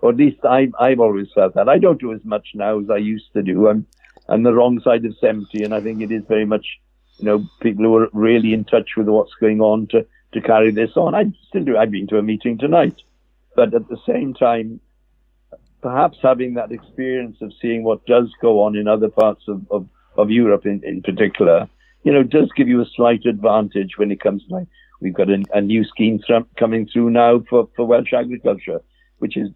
Or 0.00 0.10
at 0.10 0.16
least 0.16 0.38
I, 0.44 0.68
I've 0.80 0.98
always 0.98 1.28
felt 1.32 1.54
that. 1.54 1.68
I 1.68 1.78
don't 1.78 2.00
do 2.00 2.12
as 2.12 2.24
much 2.24 2.48
now 2.54 2.80
as 2.80 2.90
I 2.90 2.96
used 2.96 3.32
to 3.34 3.42
do. 3.42 3.68
I'm 3.68 3.86
I'm 4.28 4.42
the 4.42 4.52
wrong 4.52 4.80
side 4.80 5.04
of 5.04 5.16
seventy, 5.20 5.62
and 5.64 5.74
I 5.74 5.80
think 5.80 6.02
it 6.02 6.10
is 6.10 6.24
very 6.28 6.46
much 6.46 6.66
you 7.18 7.26
know 7.26 7.46
people 7.60 7.84
who 7.84 7.96
are 7.96 8.08
really 8.12 8.52
in 8.52 8.64
touch 8.64 8.90
with 8.96 9.08
what's 9.08 9.34
going 9.40 9.60
on 9.60 9.86
to 9.88 10.06
to 10.32 10.40
carry 10.40 10.70
this 10.72 10.96
on. 10.96 11.14
I 11.14 11.24
still 11.48 11.64
do. 11.64 11.76
I've 11.76 11.90
been 11.90 12.06
to 12.08 12.18
a 12.18 12.22
meeting 12.22 12.58
tonight, 12.58 13.00
but 13.54 13.74
at 13.74 13.88
the 13.88 13.98
same 14.06 14.34
time, 14.34 14.80
perhaps 15.82 16.18
having 16.22 16.54
that 16.54 16.72
experience 16.72 17.36
of 17.42 17.52
seeing 17.60 17.82
what 17.82 18.06
does 18.06 18.32
go 18.40 18.62
on 18.62 18.76
in 18.76 18.88
other 18.88 19.08
parts 19.08 19.42
of, 19.48 19.66
of, 19.70 19.86
of 20.16 20.30
Europe 20.30 20.66
in, 20.66 20.82
in 20.84 21.02
particular, 21.02 21.68
you 22.02 22.12
know, 22.12 22.22
does 22.22 22.50
give 22.56 22.68
you 22.68 22.80
a 22.80 22.86
slight 22.96 23.24
advantage 23.26 23.96
when 23.96 24.10
it 24.10 24.20
comes 24.20 24.44
to 24.46 24.54
like, 24.54 24.68
we've 25.00 25.14
got 25.14 25.30
a, 25.30 25.42
a 25.54 25.60
new 25.60 25.84
scheme 25.84 26.20
coming 26.56 26.88
through 26.92 27.10
now 27.10 27.42
for, 27.48 27.68
for 27.76 27.86
Welsh 27.86 28.12
agriculture, 28.12 28.80
which 29.18 29.36
is 29.36 29.50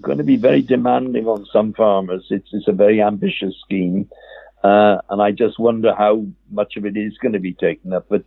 going 0.00 0.18
to 0.18 0.24
be 0.24 0.36
very 0.36 0.62
demanding 0.62 1.26
on 1.26 1.46
some 1.52 1.72
farmers. 1.72 2.26
It's, 2.30 2.48
it's 2.52 2.68
a 2.68 2.72
very 2.72 3.00
ambitious 3.00 3.54
scheme. 3.64 4.08
Uh, 4.62 4.98
and 5.10 5.20
I 5.20 5.30
just 5.30 5.58
wonder 5.58 5.94
how 5.94 6.26
much 6.50 6.76
of 6.76 6.86
it 6.86 6.96
is 6.96 7.18
going 7.18 7.34
to 7.34 7.38
be 7.38 7.52
taken 7.52 7.92
up. 7.92 8.06
But 8.08 8.24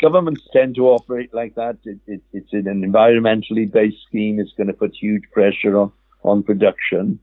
governments 0.00 0.42
tend 0.52 0.74
to 0.76 0.88
operate 0.88 1.32
like 1.32 1.54
that. 1.54 1.78
It, 1.84 1.98
it, 2.06 2.22
it's 2.32 2.52
an 2.52 2.64
environmentally 2.64 3.70
based 3.70 4.02
scheme. 4.06 4.38
It's 4.38 4.52
going 4.52 4.66
to 4.66 4.72
put 4.72 4.94
huge 4.94 5.24
pressure 5.32 5.78
on, 5.78 5.92
on 6.22 6.42
production. 6.42 7.18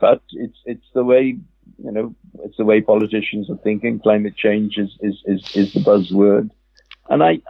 But 0.00 0.22
it's 0.32 0.58
it's 0.64 0.86
the 0.92 1.04
way 1.04 1.38
you 1.82 1.92
know 1.92 2.14
it's 2.42 2.56
the 2.56 2.64
way 2.64 2.80
politicians 2.80 3.50
are 3.50 3.58
thinking. 3.58 4.00
Climate 4.00 4.36
change 4.36 4.78
is 4.78 4.96
is, 5.00 5.22
is, 5.26 5.56
is 5.56 5.72
the 5.72 5.80
buzzword, 5.80 6.50
and 7.08 7.22
I 7.22 7.40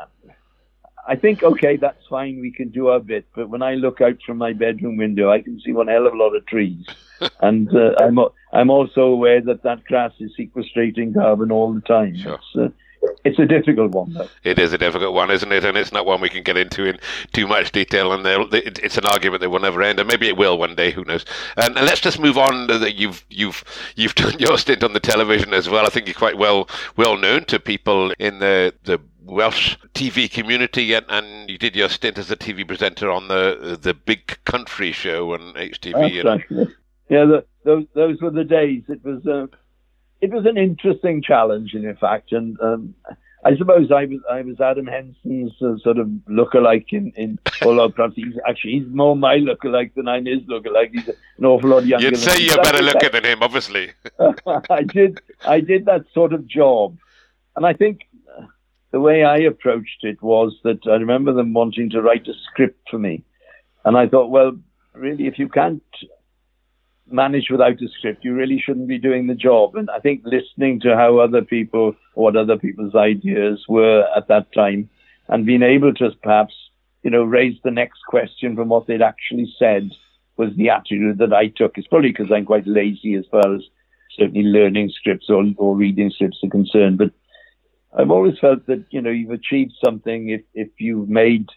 I 1.07 1.17
think, 1.17 1.43
okay, 1.43 1.77
that's 1.77 2.07
fine. 2.09 2.41
We 2.41 2.51
can 2.51 2.71
do 2.71 2.89
our 2.89 3.01
bit. 3.01 3.27
But 3.35 3.51
when 3.51 3.63
I 3.63 3.75
look 3.75 4.01
out 4.01 4.19
from 4.25 4.39
my 4.39 4.53
bedroom 4.55 4.97
window, 4.97 5.31
I 5.31 5.43
can 5.43 5.61
see 5.61 5.73
one 5.73 5.89
hell 5.89 6.07
of 6.07 6.15
a 6.15 6.17
lot 6.17 6.35
of 6.35 6.47
trees. 6.47 6.87
and 7.41 7.69
uh, 7.75 7.95
I'm, 7.99 8.19
I'm 8.53 8.71
also 8.71 9.03
aware 9.03 9.41
that 9.43 9.63
that 9.65 9.85
grass 9.85 10.13
is 10.19 10.33
sequestrating 10.39 11.15
carbon 11.15 11.53
all 11.53 11.75
the 11.75 11.83
time. 11.83 12.17
Sure. 12.17 12.35
It's, 12.35 12.57
uh, 12.57 12.69
it's 13.25 13.39
a 13.39 13.47
difficult 13.47 13.93
one. 13.93 14.13
Though. 14.13 14.29
It 14.43 14.59
is 14.59 14.73
a 14.73 14.79
difficult 14.79 15.15
one, 15.15 15.31
isn't 15.31 15.53
it? 15.53 15.65
And 15.65 15.77
it's 15.77 15.93
not 15.93 16.07
one 16.07 16.21
we 16.21 16.29
can 16.29 16.43
get 16.43 16.57
into 16.57 16.85
in 16.85 16.99
too 17.33 17.47
much 17.47 17.73
detail. 17.73 18.13
And 18.13 18.25
it's 18.53 18.99
an 18.99 19.07
argument 19.07 19.41
that 19.41 19.51
will 19.51 19.61
never 19.61 19.83
end, 19.83 19.99
and 19.99 20.09
maybe 20.09 20.29
it 20.29 20.37
will 20.37 20.59
one 20.59 20.75
day. 20.75 20.91
Who 20.91 21.05
knows? 21.05 21.25
And, 21.57 21.77
and 21.77 21.87
let's 21.87 22.01
just 22.01 22.19
move 22.19 22.39
on. 22.39 22.67
That 22.67 22.95
you've 22.95 23.25
you've 23.31 23.65
you've 23.97 24.15
done 24.25 24.39
your 24.39 24.59
stint 24.59 24.85
on 24.85 24.93
the 24.93 25.01
television 25.01 25.55
as 25.55 25.69
well. 25.69 25.87
I 25.87 25.89
think 25.89 26.07
you're 26.07 26.15
quite 26.15 26.39
well 26.39 26.69
well 26.97 27.17
known 27.17 27.45
to 27.47 27.59
people 27.59 28.13
in 28.19 28.39
the 28.39 28.75
the 28.85 29.01
Welsh 29.25 29.77
TV 29.95 30.31
community, 30.31 30.93
and, 30.93 31.07
and 31.09 31.51
you 31.51 31.57
did 31.57 31.75
your 31.75 31.89
stint 31.89 32.19
as 32.19 32.31
a 32.31 32.37
TV 32.37 32.67
presenter 32.67 33.11
on 33.11 33.29
the 33.29 33.79
the 33.81 33.95
Big 33.95 34.39
Country 34.45 34.93
show 34.93 35.33
on 35.33 35.55
HTV. 35.55 36.23
That's 36.23 36.43
and... 36.51 36.59
right. 36.59 36.69
Yeah, 37.09 37.25
the, 37.27 37.45
those 37.65 37.85
those 37.95 38.21
were 38.21 38.31
the 38.31 38.45
days. 38.45 38.83
It 38.89 39.05
was 39.05 39.27
uh, 39.27 39.47
it 40.25 40.31
was 40.31 40.47
an 40.47 40.57
interesting 40.57 41.23
challenge, 41.23 41.75
in 41.75 41.95
fact, 41.97 42.33
and 42.33 42.59
um, 42.61 42.95
I 43.45 43.55
suppose 43.59 43.93
I 43.93 44.07
was 44.07 44.21
I 44.31 44.41
was 44.41 44.59
Adam 44.59 44.87
Henson's 44.87 45.53
uh, 45.61 45.77
sort 45.83 45.99
of 45.99 46.07
lookalike 46.29 46.93
in 46.93 47.13
in 47.15 47.39
although 47.63 47.91
perhaps 47.91 48.15
he's 48.17 48.35
actually 48.49 48.79
he's 48.79 48.89
more 48.89 49.15
my 49.15 49.37
lookalike 49.37 49.93
than 49.95 50.09
I'm 50.09 50.25
his 50.25 50.41
lookalike. 50.53 50.93
He's 50.93 51.09
an 51.09 51.45
awful 51.45 51.69
lot 51.71 51.85
younger. 51.85 52.07
You'd 52.07 52.17
say 52.17 52.41
you're 52.41 52.63
better 52.63 52.83
looking 52.83 53.11
than 53.13 53.25
him, 53.25 53.43
obviously. 53.43 53.93
I 54.71 54.83
did 54.83 55.21
I 55.47 55.61
did 55.61 55.85
that 55.85 56.07
sort 56.15 56.33
of 56.33 56.47
job, 56.47 56.97
and 57.55 57.67
I 57.67 57.75
think 57.75 58.09
the 58.93 59.01
way 59.01 59.25
I 59.25 59.37
approached 59.39 60.05
it 60.05 60.23
was 60.23 60.57
that 60.65 60.87
I 60.87 60.95
remember 60.95 61.35
them 61.35 61.53
wanting 61.53 61.91
to 61.91 62.01
write 62.01 62.27
a 62.29 62.35
script 62.47 62.89
for 62.91 62.99
me. 62.99 63.25
And 63.85 63.99
I 63.99 64.09
thought, 64.09 64.31
well, 64.31 64.53
really, 64.95 65.27
if 65.27 65.39
you 65.39 65.51
can't 65.51 65.83
manage 67.11 67.51
without 67.51 67.81
a 67.83 67.89
script, 67.99 68.25
you 68.25 68.35
really 68.35 68.59
shouldn't 68.59 68.89
be 68.89 68.99
doing 68.99 69.27
the 69.27 69.35
job. 69.35 69.77
And 69.77 69.91
I 69.91 69.99
think 69.99 70.23
listening 70.25 70.81
to 70.81 70.97
how 70.97 71.19
other 71.19 71.43
people, 71.43 71.95
what 72.15 72.37
other 72.37 72.57
people's 72.57 72.95
ideas 72.95 73.65
were 73.69 74.07
at 74.17 74.29
that 74.29 74.53
time, 74.53 74.89
and 75.29 75.47
being 75.47 75.63
able 75.63 75.93
to 75.95 76.11
perhaps, 76.23 76.55
you 77.03 77.11
know, 77.11 77.25
raise 77.25 77.59
the 77.65 77.71
next 77.71 78.01
question 78.07 78.57
from 78.57 78.69
what 78.69 78.87
they'd 78.87 79.03
actually 79.03 79.53
said 79.59 79.91
was 80.37 80.51
the 80.57 80.71
attitude 80.71 81.19
that 81.19 81.33
I 81.33 81.49
took. 81.49 81.79
It's 81.79 81.87
probably 81.87 82.11
because 82.11 82.33
I'm 82.33 82.45
quite 82.45 82.67
lazy 82.67 83.15
as 83.15 83.25
far 83.31 83.55
as 83.55 83.63
certainly 84.19 84.43
learning 84.43 84.91
scripts 84.91 85.27
or, 85.29 85.45
or 85.57 85.77
reading 85.77 86.11
scripts 86.11 86.39
are 86.43 86.51
concerned. 86.51 86.99
But 86.99 87.13
I've 87.97 88.11
always 88.11 88.39
felt 88.39 88.67
that 88.67 88.85
you 88.91 89.01
know 89.01 89.11
you've 89.11 89.31
achieved 89.31 89.73
something 89.85 90.31
if 90.31 90.43
if 90.55 90.69
you've 90.79 91.09
made 91.09 91.49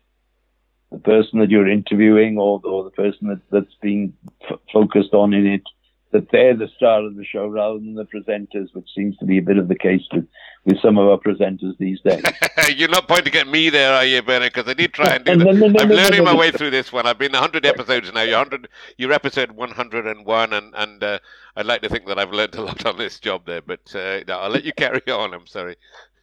the 0.91 0.99
person 0.99 1.39
that 1.39 1.49
you're 1.49 1.69
interviewing 1.69 2.37
or 2.37 2.61
or 2.63 2.83
the 2.83 2.91
person 2.91 3.27
that 3.27 3.41
that's 3.51 3.75
being 3.81 4.13
f- 4.49 4.59
focused 4.71 5.13
on 5.13 5.33
in 5.33 5.45
it 5.45 5.63
that 6.11 6.27
they're 6.31 6.55
the 6.55 6.69
star 6.75 7.05
of 7.05 7.15
the 7.15 7.25
show 7.25 7.47
rather 7.47 7.79
than 7.79 7.95
the 7.95 8.05
presenters, 8.05 8.73
which 8.73 8.87
seems 8.95 9.17
to 9.17 9.25
be 9.25 9.37
a 9.37 9.41
bit 9.41 9.57
of 9.57 9.67
the 9.67 9.75
case 9.75 10.01
with, 10.13 10.25
with 10.65 10.79
some 10.81 10.97
of 10.97 11.07
our 11.07 11.17
presenters 11.17 11.77
these 11.77 11.99
days. 12.01 12.23
You're 12.75 12.89
not 12.89 13.07
pointing 13.07 13.35
at 13.35 13.47
me 13.47 13.69
there, 13.69 13.93
are 13.93 14.05
you, 14.05 14.21
Bernard? 14.21 14.53
Because 14.53 14.69
I 14.69 14.73
did 14.73 14.93
try 14.93 15.15
and 15.15 15.25
do 15.25 15.37
that. 15.37 15.81
I'm 15.81 15.89
learning 15.89 16.23
my 16.23 16.35
way 16.35 16.51
through 16.51 16.71
this 16.71 16.93
one. 16.93 17.05
I've 17.05 17.17
been 17.17 17.33
100 17.33 17.65
episodes 17.65 18.11
now. 18.13 18.21
You're 18.21 18.37
100. 18.37 18.69
You're 18.97 19.11
episode 19.11 19.51
101, 19.51 20.53
and 20.53 20.73
and 20.75 21.03
uh, 21.03 21.19
I'd 21.55 21.65
like 21.65 21.81
to 21.81 21.89
think 21.89 22.07
that 22.07 22.17
I've 22.17 22.31
learned 22.31 22.55
a 22.55 22.61
lot 22.61 22.85
on 22.85 22.97
this 22.97 23.19
job 23.19 23.45
there. 23.45 23.61
But 23.61 23.93
uh, 23.93 24.21
no, 24.27 24.39
I'll 24.39 24.49
let 24.49 24.63
you 24.63 24.73
carry 24.73 25.01
on. 25.11 25.33
I'm 25.33 25.47
sorry 25.47 25.75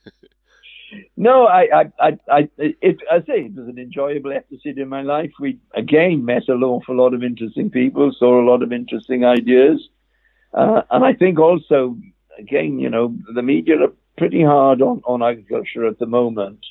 no, 1.17 1.47
I, 1.47 1.69
I, 1.73 1.93
I, 2.01 2.19
I, 2.29 2.49
it, 2.59 2.99
I 3.11 3.21
say 3.21 3.47
it 3.47 3.55
was 3.55 3.69
an 3.69 3.79
enjoyable 3.79 4.33
episode 4.33 4.79
in 4.79 4.89
my 4.89 5.03
life. 5.03 5.33
We 5.41 5.59
again 5.75 6.25
met 6.25 6.49
an 6.49 6.63
awful 6.63 6.97
lot 6.97 7.15
of 7.15 7.23
interesting 7.23 7.71
people, 7.71 8.13
saw 8.19 8.41
a 8.41 8.49
lot 8.49 8.63
of 8.63 8.73
interesting 8.73 9.25
ideas, 9.25 9.89
uh, 10.53 10.83
and 10.91 11.05
I 11.05 11.15
think 11.15 11.39
also, 11.39 11.97
again, 12.39 12.79
you 12.79 12.91
know, 12.91 13.15
the 13.35 13.43
media 13.43 13.77
are 13.81 13.93
pretty 14.17 14.43
hard 14.43 14.83
on, 14.83 15.03
on 15.05 15.23
agriculture 15.23 15.87
at 15.87 15.99
the 15.99 16.07
moment, 16.07 16.65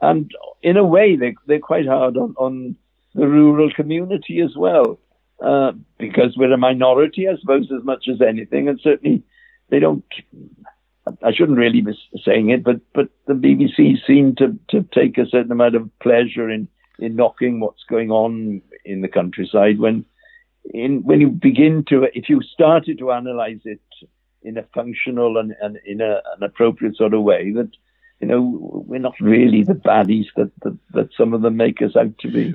and 0.00 0.30
in 0.62 0.76
a 0.76 0.84
way, 0.84 1.16
they 1.16 1.34
they're 1.46 1.58
quite 1.58 1.86
hard 1.86 2.16
on, 2.16 2.34
on 2.38 2.76
the 3.14 3.26
rural 3.26 3.70
community 3.72 4.40
as 4.40 4.56
well, 4.56 4.98
uh, 5.44 5.72
because 5.98 6.36
we're 6.36 6.52
a 6.52 6.58
minority, 6.58 7.28
I 7.28 7.36
suppose, 7.40 7.70
as 7.76 7.84
much 7.84 8.06
as 8.08 8.20
anything, 8.20 8.68
and 8.68 8.80
certainly 8.80 9.22
they 9.68 9.78
don't 9.78 10.04
I 11.22 11.32
shouldn't 11.32 11.58
really 11.58 11.80
be 11.80 11.98
saying 12.24 12.50
it, 12.50 12.62
but 12.62 12.80
but 12.94 13.08
the 13.26 13.32
BBC 13.32 13.96
seem 14.06 14.34
to, 14.36 14.58
to 14.68 14.82
take 14.94 15.18
a 15.18 15.26
certain 15.26 15.52
amount 15.52 15.74
of 15.74 15.90
pleasure 16.00 16.50
in, 16.50 16.68
in 16.98 17.16
knocking 17.16 17.60
what's 17.60 17.84
going 17.88 18.10
on 18.10 18.62
in 18.84 19.00
the 19.00 19.08
countryside 19.08 19.78
when 19.78 20.04
in 20.64 21.02
when 21.02 21.20
you 21.20 21.28
begin 21.28 21.84
to 21.88 22.06
if 22.14 22.28
you 22.28 22.42
started 22.42 22.98
to 22.98 23.12
analyze 23.12 23.60
it 23.64 23.80
in 24.42 24.58
a 24.58 24.62
functional 24.74 25.38
and, 25.38 25.54
and 25.60 25.78
in 25.84 26.00
a, 26.00 26.20
an 26.36 26.42
appropriate 26.42 26.96
sort 26.96 27.14
of 27.14 27.22
way 27.22 27.52
that 27.52 27.70
you 28.20 28.28
know 28.28 28.84
we're 28.86 29.00
not 29.00 29.18
really 29.20 29.62
the 29.62 29.74
baddies 29.74 30.26
that, 30.36 30.50
that, 30.62 30.78
that 30.92 31.08
some 31.16 31.32
of 31.32 31.42
them 31.42 31.56
make 31.56 31.80
us 31.82 31.96
out 31.96 32.16
to 32.18 32.30
be. 32.30 32.54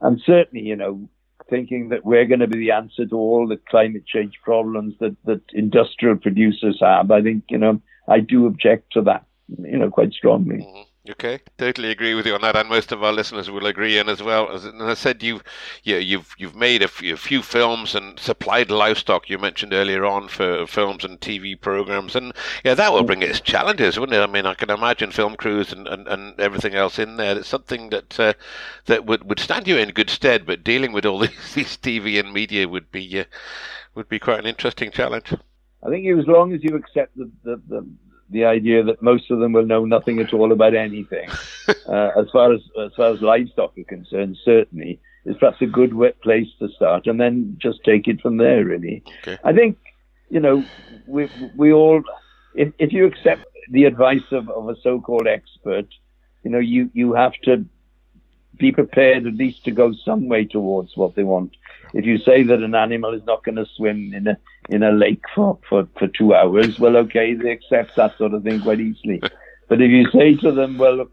And 0.00 0.20
certainly 0.26 0.64
you 0.66 0.76
know 0.76 1.08
thinking 1.50 1.90
that 1.90 2.04
we're 2.04 2.26
going 2.26 2.40
to 2.40 2.46
be 2.46 2.58
the 2.58 2.70
answer 2.70 3.06
to 3.06 3.16
all 3.16 3.46
the 3.46 3.60
climate 3.68 4.06
change 4.06 4.34
problems 4.42 4.94
that, 5.00 5.16
that 5.24 5.42
industrial 5.52 6.16
producers 6.16 6.78
have. 6.80 7.10
I 7.10 7.22
think, 7.22 7.44
you 7.50 7.58
know, 7.58 7.80
I 8.08 8.20
do 8.20 8.46
object 8.46 8.92
to 8.92 9.02
that, 9.02 9.26
you 9.58 9.78
know, 9.78 9.90
quite 9.90 10.12
strongly. 10.12 10.56
Mm-hmm. 10.56 10.82
Okay, 11.06 11.40
totally 11.58 11.90
agree 11.90 12.14
with 12.14 12.24
you 12.24 12.34
on 12.34 12.40
that, 12.40 12.56
and 12.56 12.66
most 12.66 12.90
of 12.90 13.04
our 13.04 13.12
listeners 13.12 13.50
will 13.50 13.66
agree. 13.66 13.98
And 13.98 14.08
as 14.08 14.22
well 14.22 14.50
as 14.50 14.64
I 14.64 14.94
said, 14.94 15.22
you've 15.22 15.44
yeah, 15.82 15.98
you've 15.98 16.34
you've 16.38 16.56
made 16.56 16.82
a 16.82 16.88
few, 16.88 17.18
few, 17.18 17.42
films 17.42 17.94
and 17.94 18.18
supplied 18.18 18.70
livestock. 18.70 19.28
You 19.28 19.36
mentioned 19.36 19.74
earlier 19.74 20.06
on 20.06 20.28
for 20.28 20.66
films 20.66 21.04
and 21.04 21.20
TV 21.20 21.60
programs, 21.60 22.16
and 22.16 22.32
yeah, 22.64 22.72
that 22.72 22.90
will 22.90 23.02
bring 23.02 23.20
its 23.20 23.42
challenges, 23.42 24.00
wouldn't 24.00 24.16
it? 24.16 24.22
I 24.22 24.32
mean, 24.32 24.46
I 24.46 24.54
can 24.54 24.70
imagine 24.70 25.10
film 25.10 25.36
crews 25.36 25.74
and, 25.74 25.86
and, 25.86 26.08
and 26.08 26.40
everything 26.40 26.74
else 26.74 26.98
in 26.98 27.18
there. 27.18 27.36
It's 27.36 27.48
something 27.48 27.90
that 27.90 28.18
uh, 28.18 28.32
that 28.86 29.04
would, 29.04 29.28
would 29.28 29.40
stand 29.40 29.68
you 29.68 29.76
in 29.76 29.90
good 29.90 30.08
stead, 30.08 30.46
but 30.46 30.64
dealing 30.64 30.92
with 30.92 31.04
all 31.04 31.18
these, 31.26 31.52
these 31.54 31.76
TV 31.76 32.18
and 32.18 32.32
media 32.32 32.66
would 32.66 32.90
be 32.90 33.20
uh, 33.20 33.24
would 33.94 34.08
be 34.08 34.18
quite 34.18 34.38
an 34.38 34.46
interesting 34.46 34.90
challenge. 34.90 35.34
I 35.82 35.90
think 35.90 36.06
as 36.06 36.26
long 36.26 36.54
as 36.54 36.64
you 36.64 36.76
accept 36.76 37.14
the, 37.14 37.30
the, 37.42 37.60
the 37.68 37.86
the 38.30 38.44
idea 38.44 38.82
that 38.82 39.02
most 39.02 39.30
of 39.30 39.38
them 39.38 39.52
will 39.52 39.66
know 39.66 39.84
nothing 39.84 40.18
at 40.20 40.32
all 40.32 40.52
about 40.52 40.74
anything. 40.74 41.28
uh, 41.88 42.10
as 42.16 42.26
far 42.32 42.52
as 42.52 42.60
as 42.82 42.92
far 42.96 43.12
as 43.12 43.20
livestock 43.20 43.76
are 43.78 43.84
concerned, 43.84 44.36
certainly 44.44 45.00
is 45.24 45.36
perhaps 45.38 45.62
a 45.62 45.66
good 45.66 45.94
wet 45.94 46.20
place 46.20 46.48
to 46.58 46.68
start, 46.68 47.06
and 47.06 47.20
then 47.20 47.56
just 47.58 47.82
take 47.84 48.08
it 48.08 48.20
from 48.20 48.36
there. 48.36 48.64
Really, 48.64 49.02
okay. 49.20 49.38
I 49.44 49.52
think 49.52 49.78
you 50.30 50.40
know 50.40 50.64
we 51.06 51.30
we 51.56 51.72
all 51.72 52.02
if 52.54 52.72
if 52.78 52.92
you 52.92 53.06
accept 53.06 53.46
the 53.70 53.84
advice 53.84 54.30
of, 54.30 54.48
of 54.50 54.68
a 54.68 54.76
so-called 54.82 55.26
expert, 55.26 55.86
you 56.42 56.50
know 56.50 56.58
you 56.58 56.90
you 56.94 57.14
have 57.14 57.34
to 57.44 57.64
be 58.56 58.70
prepared 58.70 59.26
at 59.26 59.34
least 59.34 59.64
to 59.64 59.70
go 59.70 59.92
some 60.04 60.28
way 60.28 60.44
towards 60.44 60.96
what 60.96 61.14
they 61.14 61.24
want. 61.24 61.56
If 61.92 62.04
you 62.04 62.18
say 62.18 62.42
that 62.44 62.62
an 62.62 62.74
animal 62.74 63.14
is 63.14 63.24
not 63.24 63.44
going 63.44 63.56
to 63.56 63.66
swim 63.76 64.12
in 64.14 64.28
a 64.28 64.38
in 64.68 64.82
a 64.82 64.92
lake 64.92 65.22
for, 65.34 65.58
for, 65.68 65.88
for 65.98 66.08
two 66.08 66.34
hours, 66.34 66.78
well, 66.78 66.96
okay, 66.96 67.34
they 67.34 67.50
accept 67.50 67.96
that 67.96 68.16
sort 68.18 68.34
of 68.34 68.42
thing 68.42 68.60
quite 68.60 68.80
easily. 68.80 69.22
But 69.66 69.80
if 69.80 69.90
you 69.90 70.04
say 70.10 70.34
to 70.34 70.52
them, 70.52 70.76
well, 70.76 70.96
look, 70.96 71.12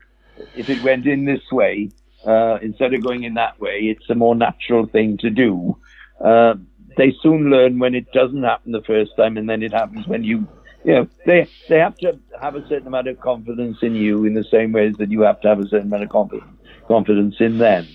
if 0.58 0.70
it 0.70 0.84
went 0.84 1.08
in 1.08 1.24
this 1.24 1.42
way, 1.54 1.90
uh, 2.28 2.58
instead 2.62 2.94
of 2.94 3.02
going 3.02 3.24
in 3.24 3.36
that 3.36 3.58
way, 3.62 3.80
it's 3.84 4.10
a 4.10 4.14
more 4.14 4.36
natural 4.36 4.86
thing 4.88 5.18
to 5.20 5.30
do. 5.30 5.78
Uh, 6.24 6.56
they 6.98 7.16
soon 7.24 7.50
learn 7.50 7.80
when 7.80 7.96
it 7.96 8.12
doesn't 8.12 8.44
happen 8.44 8.74
the 8.74 8.82
first 8.82 9.16
time, 9.16 9.38
and 9.38 9.50
then 9.50 9.64
it 9.64 9.72
happens 9.72 10.06
when 10.06 10.26
you, 10.26 10.46
you 10.84 10.94
know, 10.94 11.08
they 11.26 11.48
they 11.70 11.80
have 11.80 11.96
to 12.00 12.20
have 12.42 12.56
a 12.56 12.68
certain 12.68 12.88
amount 12.88 13.08
of 13.08 13.22
confidence 13.22 13.78
in 13.82 13.96
you 13.96 14.26
in 14.26 14.34
the 14.34 14.44
same 14.44 14.74
way 14.74 14.90
that 14.90 15.10
you 15.10 15.22
have 15.22 15.40
to 15.42 15.48
have 15.48 15.62
a 15.62 15.68
certain 15.70 15.88
amount 15.88 16.04
of 16.04 16.10
confidence 16.10 16.52
confidence 16.88 17.36
in 17.40 17.58
them. 17.58 17.88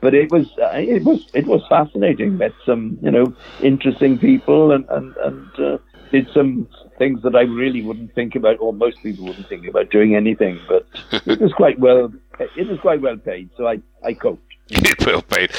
But 0.00 0.14
it 0.14 0.30
was 0.30 0.46
uh, 0.58 0.70
it 0.74 1.04
was 1.04 1.26
it 1.34 1.46
was 1.46 1.62
fascinating. 1.68 2.38
Met 2.38 2.52
some 2.64 2.98
you 3.02 3.10
know 3.10 3.34
interesting 3.62 4.18
people 4.18 4.72
and 4.72 4.88
and 4.88 5.16
and 5.16 5.60
uh, 5.60 5.78
did 6.10 6.28
some 6.32 6.68
things 6.98 7.22
that 7.22 7.36
I 7.36 7.42
really 7.42 7.82
wouldn't 7.82 8.14
think 8.14 8.34
about, 8.34 8.56
or 8.60 8.72
most 8.72 9.02
people 9.02 9.26
wouldn't 9.26 9.48
think 9.48 9.66
about 9.66 9.90
doing 9.90 10.16
anything. 10.16 10.58
But 10.68 10.86
it 11.26 11.40
was 11.40 11.52
quite 11.52 11.78
well 11.78 12.12
it 12.40 12.68
was 12.68 12.78
quite 12.80 13.00
well 13.00 13.16
paid, 13.16 13.50
so 13.56 13.66
I 13.66 13.80
I 14.04 14.14
coped. 14.14 14.47
well 15.06 15.22
paid, 15.22 15.50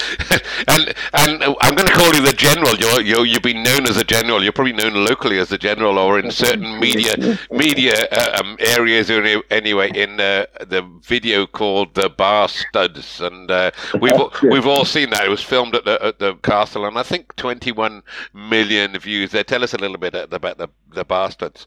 and 0.68 0.94
and 1.14 1.44
I'm 1.62 1.76
going 1.76 1.88
to 1.88 1.94
call 1.94 2.14
you 2.14 2.22
the 2.22 2.34
general. 2.34 2.76
You're, 2.76 3.02
you're 3.02 3.26
you've 3.26 3.42
been 3.42 3.64
known 3.64 3.88
as 3.88 3.98
a 3.98 4.04
general. 4.04 4.44
You're 4.44 4.52
probably 4.52 4.74
known 4.74 4.94
locally 4.94 5.40
as 5.40 5.52
a 5.52 5.58
general, 5.58 5.98
or 5.98 6.20
in 6.20 6.30
certain 6.30 6.80
media 6.80 7.40
media 7.50 8.08
uh, 8.12 8.40
um, 8.40 8.58
areas. 8.60 9.10
Anyway, 9.10 9.92
in 9.96 10.20
uh, 10.20 10.46
the 10.60 10.88
video 11.04 11.48
called 11.48 11.96
the 11.96 12.10
Baa 12.10 12.48
Studs, 12.48 13.20
and 13.20 13.50
uh, 13.50 13.72
we've 14.00 14.14
we've 14.44 14.68
all 14.68 14.86
seen 14.86 15.10
that. 15.10 15.26
It 15.26 15.30
was 15.30 15.42
filmed 15.44 15.76
at 15.76 15.86
the 15.86 16.04
at 16.06 16.20
the 16.20 16.36
castle, 16.36 16.86
and 16.86 16.98
I 16.98 17.04
think 17.04 17.36
21 17.36 18.04
million 18.34 18.98
views. 19.00 19.32
There, 19.32 19.44
tell 19.44 19.64
us 19.64 19.74
a 19.74 19.78
little 19.78 19.98
bit 19.98 20.14
about 20.14 20.60
the 20.60 20.68
the 20.94 21.04
Baa 21.04 21.30
Studs. 21.30 21.66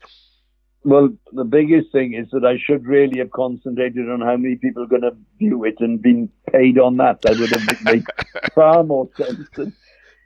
Well, 0.85 1.11
the 1.33 1.45
biggest 1.45 1.93
thing 1.93 2.15
is 2.15 2.27
that 2.33 2.45
I 2.45 2.59
should 2.59 2.87
really 2.87 3.19
have 3.19 3.31
concentrated 3.31 4.11
on 4.11 4.21
how 4.21 4.37
many 4.37 4.57
people 4.57 4.83
are 4.83 4.89
going 4.89 5.03
to 5.03 5.17
view 5.39 5.65
it 5.65 5.77
and 5.79 6.03
been 6.03 6.29
paid 6.51 6.79
on 6.79 6.97
that. 6.97 7.23
That 7.23 7.39
would 7.39 7.51
have 7.51 7.85
made 7.85 8.05
far 8.55 8.83
more 8.83 9.09
sense. 9.17 9.49
And 9.57 9.73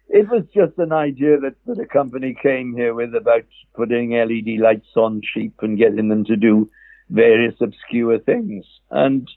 it 0.09 0.29
was 0.31 0.45
just 0.55 0.79
an 0.79 0.93
idea 0.93 1.39
that, 1.41 1.57
that 1.67 1.79
a 1.79 1.87
company 1.87 2.35
came 2.43 2.75
here 2.75 2.95
with 2.95 3.15
about 3.15 3.45
putting 3.75 4.13
LED 4.13 4.61
lights 4.61 4.89
on 4.97 5.21
sheep 5.35 5.55
and 5.61 5.77
getting 5.77 6.09
them 6.09 6.25
to 6.25 6.37
do 6.37 6.71
various 7.11 7.55
obscure 7.61 8.19
things. 8.19 8.65
And 8.91 9.29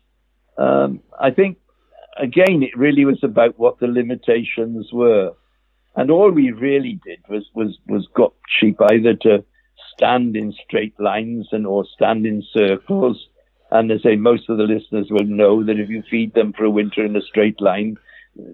um, 0.57 1.01
I 1.19 1.31
think, 1.31 1.57
again, 2.17 2.63
it 2.63 2.77
really 2.77 3.03
was 3.03 3.19
about 3.23 3.59
what 3.59 3.79
the 3.79 3.87
limitations 3.87 4.87
were. 4.93 5.33
And 5.97 6.11
all 6.11 6.31
we 6.31 6.51
really 6.51 6.99
did 7.03 7.19
was, 7.27 7.45
was, 7.53 7.77
was 7.87 8.07
got 8.15 8.33
sheep 8.59 8.77
either 8.89 9.15
to 9.15 9.43
stand 9.99 10.37
in 10.37 10.53
straight 10.65 10.97
lines 10.99 11.49
and 11.51 11.67
or 11.67 11.85
stand 11.85 12.25
in 12.25 12.41
circles. 12.53 13.27
And 13.71 13.89
they 13.89 13.99
say, 13.99 14.15
most 14.15 14.49
of 14.49 14.57
the 14.57 14.63
listeners 14.63 15.07
will 15.11 15.25
know 15.25 15.63
that 15.63 15.79
if 15.79 15.89
you 15.89 16.03
feed 16.09 16.33
them 16.33 16.53
for 16.53 16.63
a 16.63 16.69
winter 16.69 17.05
in 17.05 17.15
a 17.15 17.21
straight 17.21 17.61
line, 17.61 17.97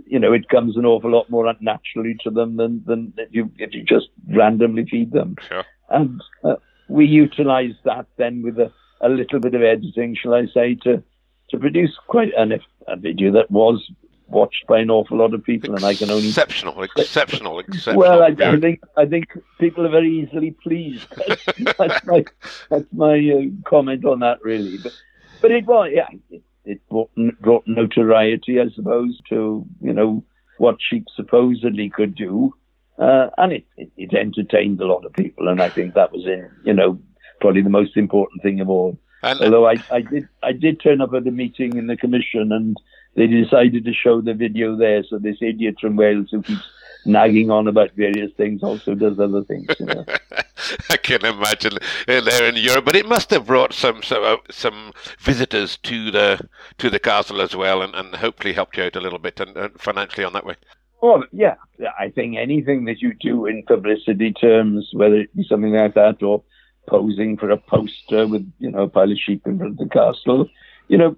you 0.07 0.19
know, 0.19 0.33
it 0.33 0.49
comes 0.49 0.75
an 0.75 0.85
awful 0.85 1.11
lot 1.11 1.29
more 1.29 1.53
naturally 1.61 2.15
to 2.23 2.31
them 2.31 2.57
than, 2.57 2.83
than 2.85 3.13
if 3.17 3.29
you, 3.31 3.51
if 3.57 3.73
you 3.73 3.83
just 3.83 4.07
randomly 4.27 4.85
feed 4.89 5.11
them. 5.11 5.35
Sure. 5.47 5.63
And 5.89 6.21
uh, 6.43 6.55
we 6.89 7.05
utilize 7.05 7.75
that 7.83 8.07
then 8.17 8.41
with 8.41 8.57
a, 8.59 8.71
a 9.01 9.09
little 9.09 9.39
bit 9.39 9.53
of 9.53 9.61
editing, 9.61 10.15
shall 10.15 10.33
I 10.33 10.47
say, 10.47 10.75
to, 10.83 11.03
to 11.51 11.57
produce 11.57 11.95
quite 12.07 12.33
an, 12.35 12.59
a 12.87 12.95
video 12.95 13.31
that 13.33 13.51
was 13.51 13.89
watched 14.27 14.65
by 14.67 14.79
an 14.79 14.89
awful 14.89 15.17
lot 15.17 15.33
of 15.33 15.43
people, 15.43 15.75
and 15.75 15.83
I 15.83 15.93
can 15.93 16.09
only 16.09 16.27
exceptional, 16.27 16.81
exceptional, 16.97 17.59
exceptional. 17.59 17.97
Well, 17.97 18.23
I, 18.23 18.27
I 18.27 18.59
think 18.59 18.81
I 18.97 19.05
think 19.05 19.25
people 19.59 19.85
are 19.85 19.91
very 19.91 20.11
easily 20.11 20.51
pleased. 20.51 21.07
That's, 21.27 21.45
that's 21.77 22.05
my 22.05 22.25
that's 22.69 22.93
my 22.93 23.17
uh, 23.17 23.69
comment 23.69 24.05
on 24.05 24.19
that, 24.19 24.39
really. 24.43 24.77
But 24.77 24.93
but 25.41 25.51
it 25.51 25.65
was 25.65 25.91
yeah, 25.93 26.07
it, 26.29 26.43
it 26.65 26.89
brought, 26.89 27.11
brought 27.41 27.67
notoriety, 27.67 28.59
I 28.59 28.69
suppose, 28.69 29.19
to 29.29 29.65
you 29.81 29.93
know 29.93 30.23
what 30.57 30.77
sheep 30.79 31.05
supposedly 31.15 31.89
could 31.89 32.15
do, 32.15 32.53
uh, 32.97 33.27
and 33.37 33.53
it, 33.53 33.65
it 33.77 33.91
it 33.97 34.13
entertained 34.13 34.81
a 34.81 34.87
lot 34.87 35.05
of 35.05 35.13
people, 35.13 35.47
and 35.47 35.61
I 35.61 35.69
think 35.69 35.93
that 35.93 36.11
was 36.11 36.25
in 36.25 36.49
you 36.63 36.73
know 36.73 36.99
probably 37.41 37.61
the 37.61 37.69
most 37.69 37.97
important 37.97 38.41
thing 38.41 38.59
of 38.61 38.69
all. 38.69 38.97
And, 39.23 39.41
Although 39.41 39.67
I, 39.67 39.75
I 39.91 40.01
did 40.01 40.27
I 40.43 40.51
did 40.51 40.79
turn 40.79 41.01
up 41.01 41.13
at 41.13 41.27
a 41.27 41.31
meeting 41.31 41.77
in 41.77 41.87
the 41.87 41.97
commission 41.97 42.51
and 42.51 42.77
they 43.15 43.27
decided 43.27 43.85
to 43.85 43.93
show 43.93 44.21
the 44.21 44.33
video 44.33 44.75
there. 44.75 45.03
So 45.03 45.17
this 45.17 45.37
idiot 45.41 45.77
from 45.79 45.95
Wales 45.95 46.27
who 46.31 46.41
keeps 46.41 46.63
nagging 47.05 47.51
on 47.51 47.67
about 47.67 47.91
various 47.91 48.31
things 48.33 48.63
also 48.63 48.95
does 48.95 49.19
other 49.19 49.43
things. 49.43 49.67
You 49.79 49.85
know? 49.85 50.05
I 50.89 50.97
can 50.97 51.23
imagine 51.23 51.73
there 52.07 52.49
in 52.49 52.55
Europe, 52.55 52.85
but 52.85 52.95
it 52.95 53.07
must 53.07 53.29
have 53.29 53.45
brought 53.45 53.73
some 53.73 54.03
some, 54.03 54.23
uh, 54.23 54.37
some 54.49 54.91
visitors 55.19 55.77
to 55.77 56.11
the 56.11 56.47
to 56.77 56.89
the 56.89 56.99
castle 56.99 57.41
as 57.41 57.55
well, 57.55 57.81
and, 57.81 57.95
and 57.95 58.15
hopefully 58.15 58.53
helped 58.53 58.77
you 58.77 58.83
out 58.83 58.95
a 58.95 59.01
little 59.01 59.19
bit 59.19 59.39
and, 59.39 59.55
and 59.55 59.79
financially 59.79 60.25
on 60.25 60.33
that 60.33 60.45
way. 60.45 60.55
Well, 61.01 61.23
yeah, 61.31 61.55
I 61.99 62.09
think 62.09 62.37
anything 62.37 62.85
that 62.85 63.01
you 63.01 63.13
do 63.13 63.45
in 63.45 63.63
publicity 63.63 64.33
terms, 64.33 64.89
whether 64.93 65.19
it 65.19 65.35
be 65.35 65.45
something 65.47 65.73
like 65.73 65.93
that 65.93 66.23
or 66.23 66.43
posing 66.87 67.37
for 67.37 67.49
a 67.49 67.57
poster 67.57 68.27
with 68.27 68.51
you 68.59 68.71
know 68.71 68.83
a 68.83 68.89
pile 68.89 69.11
of 69.11 69.17
sheep 69.17 69.45
in 69.45 69.57
front 69.57 69.73
of 69.73 69.77
the 69.77 69.89
castle, 69.89 70.49
you 70.87 70.97
know, 70.97 71.15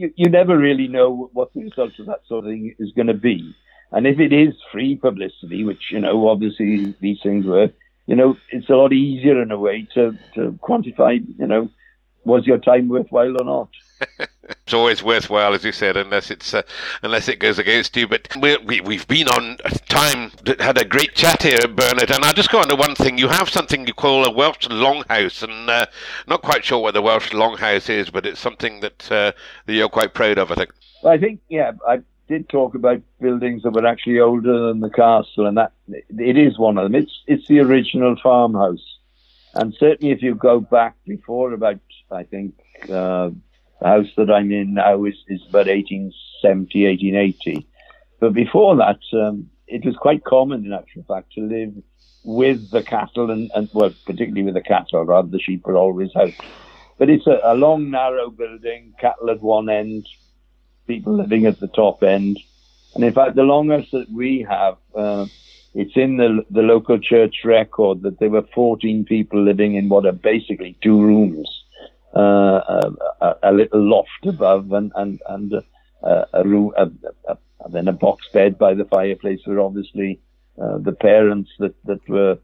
you, 0.00 0.12
you 0.16 0.30
never 0.30 0.56
really 0.56 0.88
know 0.88 1.30
what 1.34 1.52
the 1.52 1.62
result 1.62 1.98
of 1.98 2.06
that 2.06 2.22
sort 2.26 2.44
of 2.44 2.50
thing 2.50 2.74
is 2.78 2.92
going 2.92 3.08
to 3.08 3.14
be. 3.14 3.54
And 3.92 4.06
if 4.06 4.18
it 4.18 4.32
is 4.32 4.54
free 4.72 4.96
publicity, 4.96 5.62
which, 5.62 5.90
you 5.90 6.00
know, 6.00 6.28
obviously 6.28 6.94
these 7.00 7.18
things 7.22 7.44
were, 7.44 7.70
you 8.06 8.16
know, 8.16 8.36
it's 8.50 8.70
a 8.70 8.74
lot 8.74 8.94
easier 8.94 9.42
in 9.42 9.50
a 9.50 9.58
way 9.58 9.86
to, 9.94 10.16
to 10.34 10.58
quantify, 10.62 11.22
you 11.38 11.46
know, 11.46 11.68
was 12.24 12.46
your 12.46 12.58
time 12.58 12.88
worthwhile 12.88 13.36
or 13.40 13.44
not? 13.44 13.68
it's 14.48 14.72
always 14.72 15.02
worthwhile, 15.02 15.54
as 15.54 15.64
you 15.64 15.72
said, 15.72 15.96
unless 15.96 16.30
it's 16.30 16.54
uh, 16.54 16.62
unless 17.02 17.28
it 17.28 17.38
goes 17.38 17.58
against 17.58 17.96
you. 17.96 18.08
But 18.08 18.28
we, 18.40 18.56
we 18.58 18.80
we've 18.80 19.06
been 19.06 19.28
on 19.28 19.58
time, 19.88 20.30
had 20.58 20.78
a 20.78 20.84
great 20.84 21.14
chat 21.14 21.42
here, 21.42 21.68
Bernard. 21.68 22.10
And 22.10 22.24
I'll 22.24 22.32
just 22.32 22.50
go 22.50 22.60
on 22.60 22.68
to 22.68 22.76
one 22.76 22.94
thing. 22.94 23.18
You 23.18 23.28
have 23.28 23.48
something 23.48 23.86
you 23.86 23.94
call 23.94 24.24
a 24.24 24.30
Welsh 24.30 24.68
longhouse, 24.68 25.42
and 25.42 25.68
uh, 25.68 25.86
not 26.26 26.42
quite 26.42 26.64
sure 26.64 26.80
what 26.80 26.94
the 26.94 27.02
Welsh 27.02 27.30
longhouse 27.30 27.90
is, 27.90 28.10
but 28.10 28.26
it's 28.26 28.40
something 28.40 28.80
that 28.80 29.12
uh, 29.12 29.32
that 29.66 29.72
you're 29.72 29.88
quite 29.88 30.14
proud 30.14 30.38
of, 30.38 30.50
I 30.50 30.54
think. 30.54 30.72
I 31.04 31.18
think, 31.18 31.40
yeah, 31.48 31.72
I 31.86 32.00
did 32.28 32.48
talk 32.48 32.74
about 32.74 33.00
buildings 33.20 33.62
that 33.62 33.72
were 33.72 33.86
actually 33.86 34.20
older 34.20 34.68
than 34.68 34.80
the 34.80 34.90
castle, 34.90 35.46
and 35.46 35.56
that 35.58 35.72
it 35.88 36.36
is 36.36 36.58
one 36.58 36.78
of 36.78 36.84
them. 36.84 36.94
It's 36.94 37.22
it's 37.26 37.46
the 37.46 37.60
original 37.60 38.16
farmhouse, 38.22 38.98
and 39.54 39.74
certainly 39.74 40.12
if 40.12 40.22
you 40.22 40.34
go 40.34 40.60
back 40.60 40.96
before 41.06 41.52
about, 41.52 41.80
I 42.10 42.22
think. 42.22 42.54
Uh, 42.90 43.30
the 43.80 43.86
house 43.86 44.08
that 44.16 44.30
I'm 44.30 44.52
in 44.52 44.74
now 44.74 45.04
is, 45.04 45.16
is 45.28 45.40
about 45.48 45.66
1870, 45.66 46.86
1880. 46.86 47.66
But 48.20 48.34
before 48.34 48.76
that, 48.76 49.00
um, 49.12 49.50
it 49.66 49.84
was 49.84 49.96
quite 49.96 50.24
common, 50.24 50.66
in 50.66 50.72
actual 50.72 51.04
fact, 51.04 51.32
to 51.32 51.40
live 51.40 51.74
with 52.22 52.70
the 52.70 52.82
cattle 52.82 53.30
and, 53.30 53.50
and 53.54 53.70
well, 53.72 53.94
particularly 54.04 54.42
with 54.42 54.54
the 54.54 54.60
cattle, 54.60 55.04
rather 55.04 55.28
the 55.28 55.40
sheep 55.40 55.66
were 55.66 55.76
always 55.76 56.14
out. 56.14 56.32
But 56.98 57.08
it's 57.08 57.26
a, 57.26 57.40
a 57.42 57.54
long, 57.54 57.90
narrow 57.90 58.28
building, 58.30 58.92
cattle 59.00 59.30
at 59.30 59.40
one 59.40 59.70
end, 59.70 60.06
people 60.86 61.16
living 61.16 61.46
at 61.46 61.60
the 61.60 61.68
top 61.68 62.02
end. 62.02 62.38
And 62.94 63.02
in 63.02 63.14
fact, 63.14 63.36
the 63.36 63.42
longest 63.42 63.92
that 63.92 64.10
we 64.10 64.46
have, 64.48 64.76
uh, 64.94 65.26
it's 65.72 65.96
in 65.96 66.16
the 66.16 66.44
the 66.50 66.62
local 66.62 66.98
church 66.98 67.36
record 67.44 68.02
that 68.02 68.18
there 68.18 68.28
were 68.28 68.42
14 68.54 69.04
people 69.04 69.40
living 69.40 69.76
in 69.76 69.88
what 69.88 70.04
are 70.04 70.12
basically 70.12 70.76
two 70.82 71.00
rooms 71.00 71.59
a, 72.18 73.36
a, 73.42 73.52
little 73.52 73.80
loft 73.80 74.26
above 74.26 74.72
and 74.72 74.92
and 74.96 75.20
and 75.28 75.52
a, 76.02 76.26
a 76.32 76.44
room, 76.44 76.72
a, 76.76 76.90
a, 77.28 77.36
then 77.70 77.88
a 77.88 77.92
box 77.92 78.26
bed 78.32 78.58
by 78.58 78.74
the 78.74 78.84
fireplace 78.84 79.40
where 79.44 79.60
obviously 79.60 80.20
uh, 80.60 80.78
the 80.78 80.92
parents 80.92 81.50
that 81.58 81.74
that 81.84 82.06
were. 82.08 82.38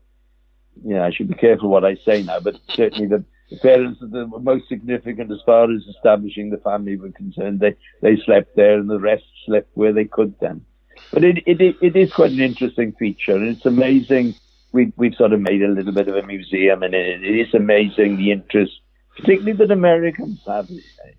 Yeah, 0.84 1.06
I 1.06 1.10
should 1.10 1.28
be 1.28 1.34
careful 1.34 1.70
what 1.70 1.86
I 1.86 1.96
say 1.96 2.22
now, 2.22 2.38
but 2.38 2.56
certainly 2.68 3.06
the, 3.06 3.24
the 3.50 3.56
parents 3.56 3.98
that 4.00 4.28
were 4.28 4.38
most 4.38 4.68
significant 4.68 5.32
as 5.32 5.40
far 5.46 5.72
as 5.72 5.86
establishing 5.86 6.50
the 6.50 6.58
family 6.58 6.98
were 6.98 7.12
concerned. 7.12 7.60
They 7.60 7.76
they 8.02 8.16
slept 8.16 8.56
there, 8.56 8.78
and 8.78 8.90
the 8.90 9.00
rest 9.00 9.24
slept 9.46 9.70
where 9.74 9.94
they 9.94 10.04
could 10.04 10.34
then. 10.38 10.66
But 11.12 11.24
it 11.24 11.42
it 11.46 11.76
it 11.80 11.96
is 11.96 12.12
quite 12.12 12.32
an 12.32 12.40
interesting 12.40 12.92
feature, 12.92 13.36
and 13.36 13.48
it's 13.48 13.64
amazing. 13.64 14.34
We 14.72 14.92
we've 14.96 15.14
sort 15.14 15.32
of 15.32 15.40
made 15.40 15.62
a 15.62 15.68
little 15.68 15.92
bit 15.92 16.08
of 16.08 16.16
a 16.16 16.26
museum, 16.26 16.82
and 16.82 16.94
it, 16.94 17.24
it 17.24 17.48
is 17.48 17.54
amazing 17.54 18.16
the 18.16 18.32
interest 18.32 18.80
particularly 19.16 19.52
that 19.52 19.70
Americans 19.70 20.40
have 20.46 20.68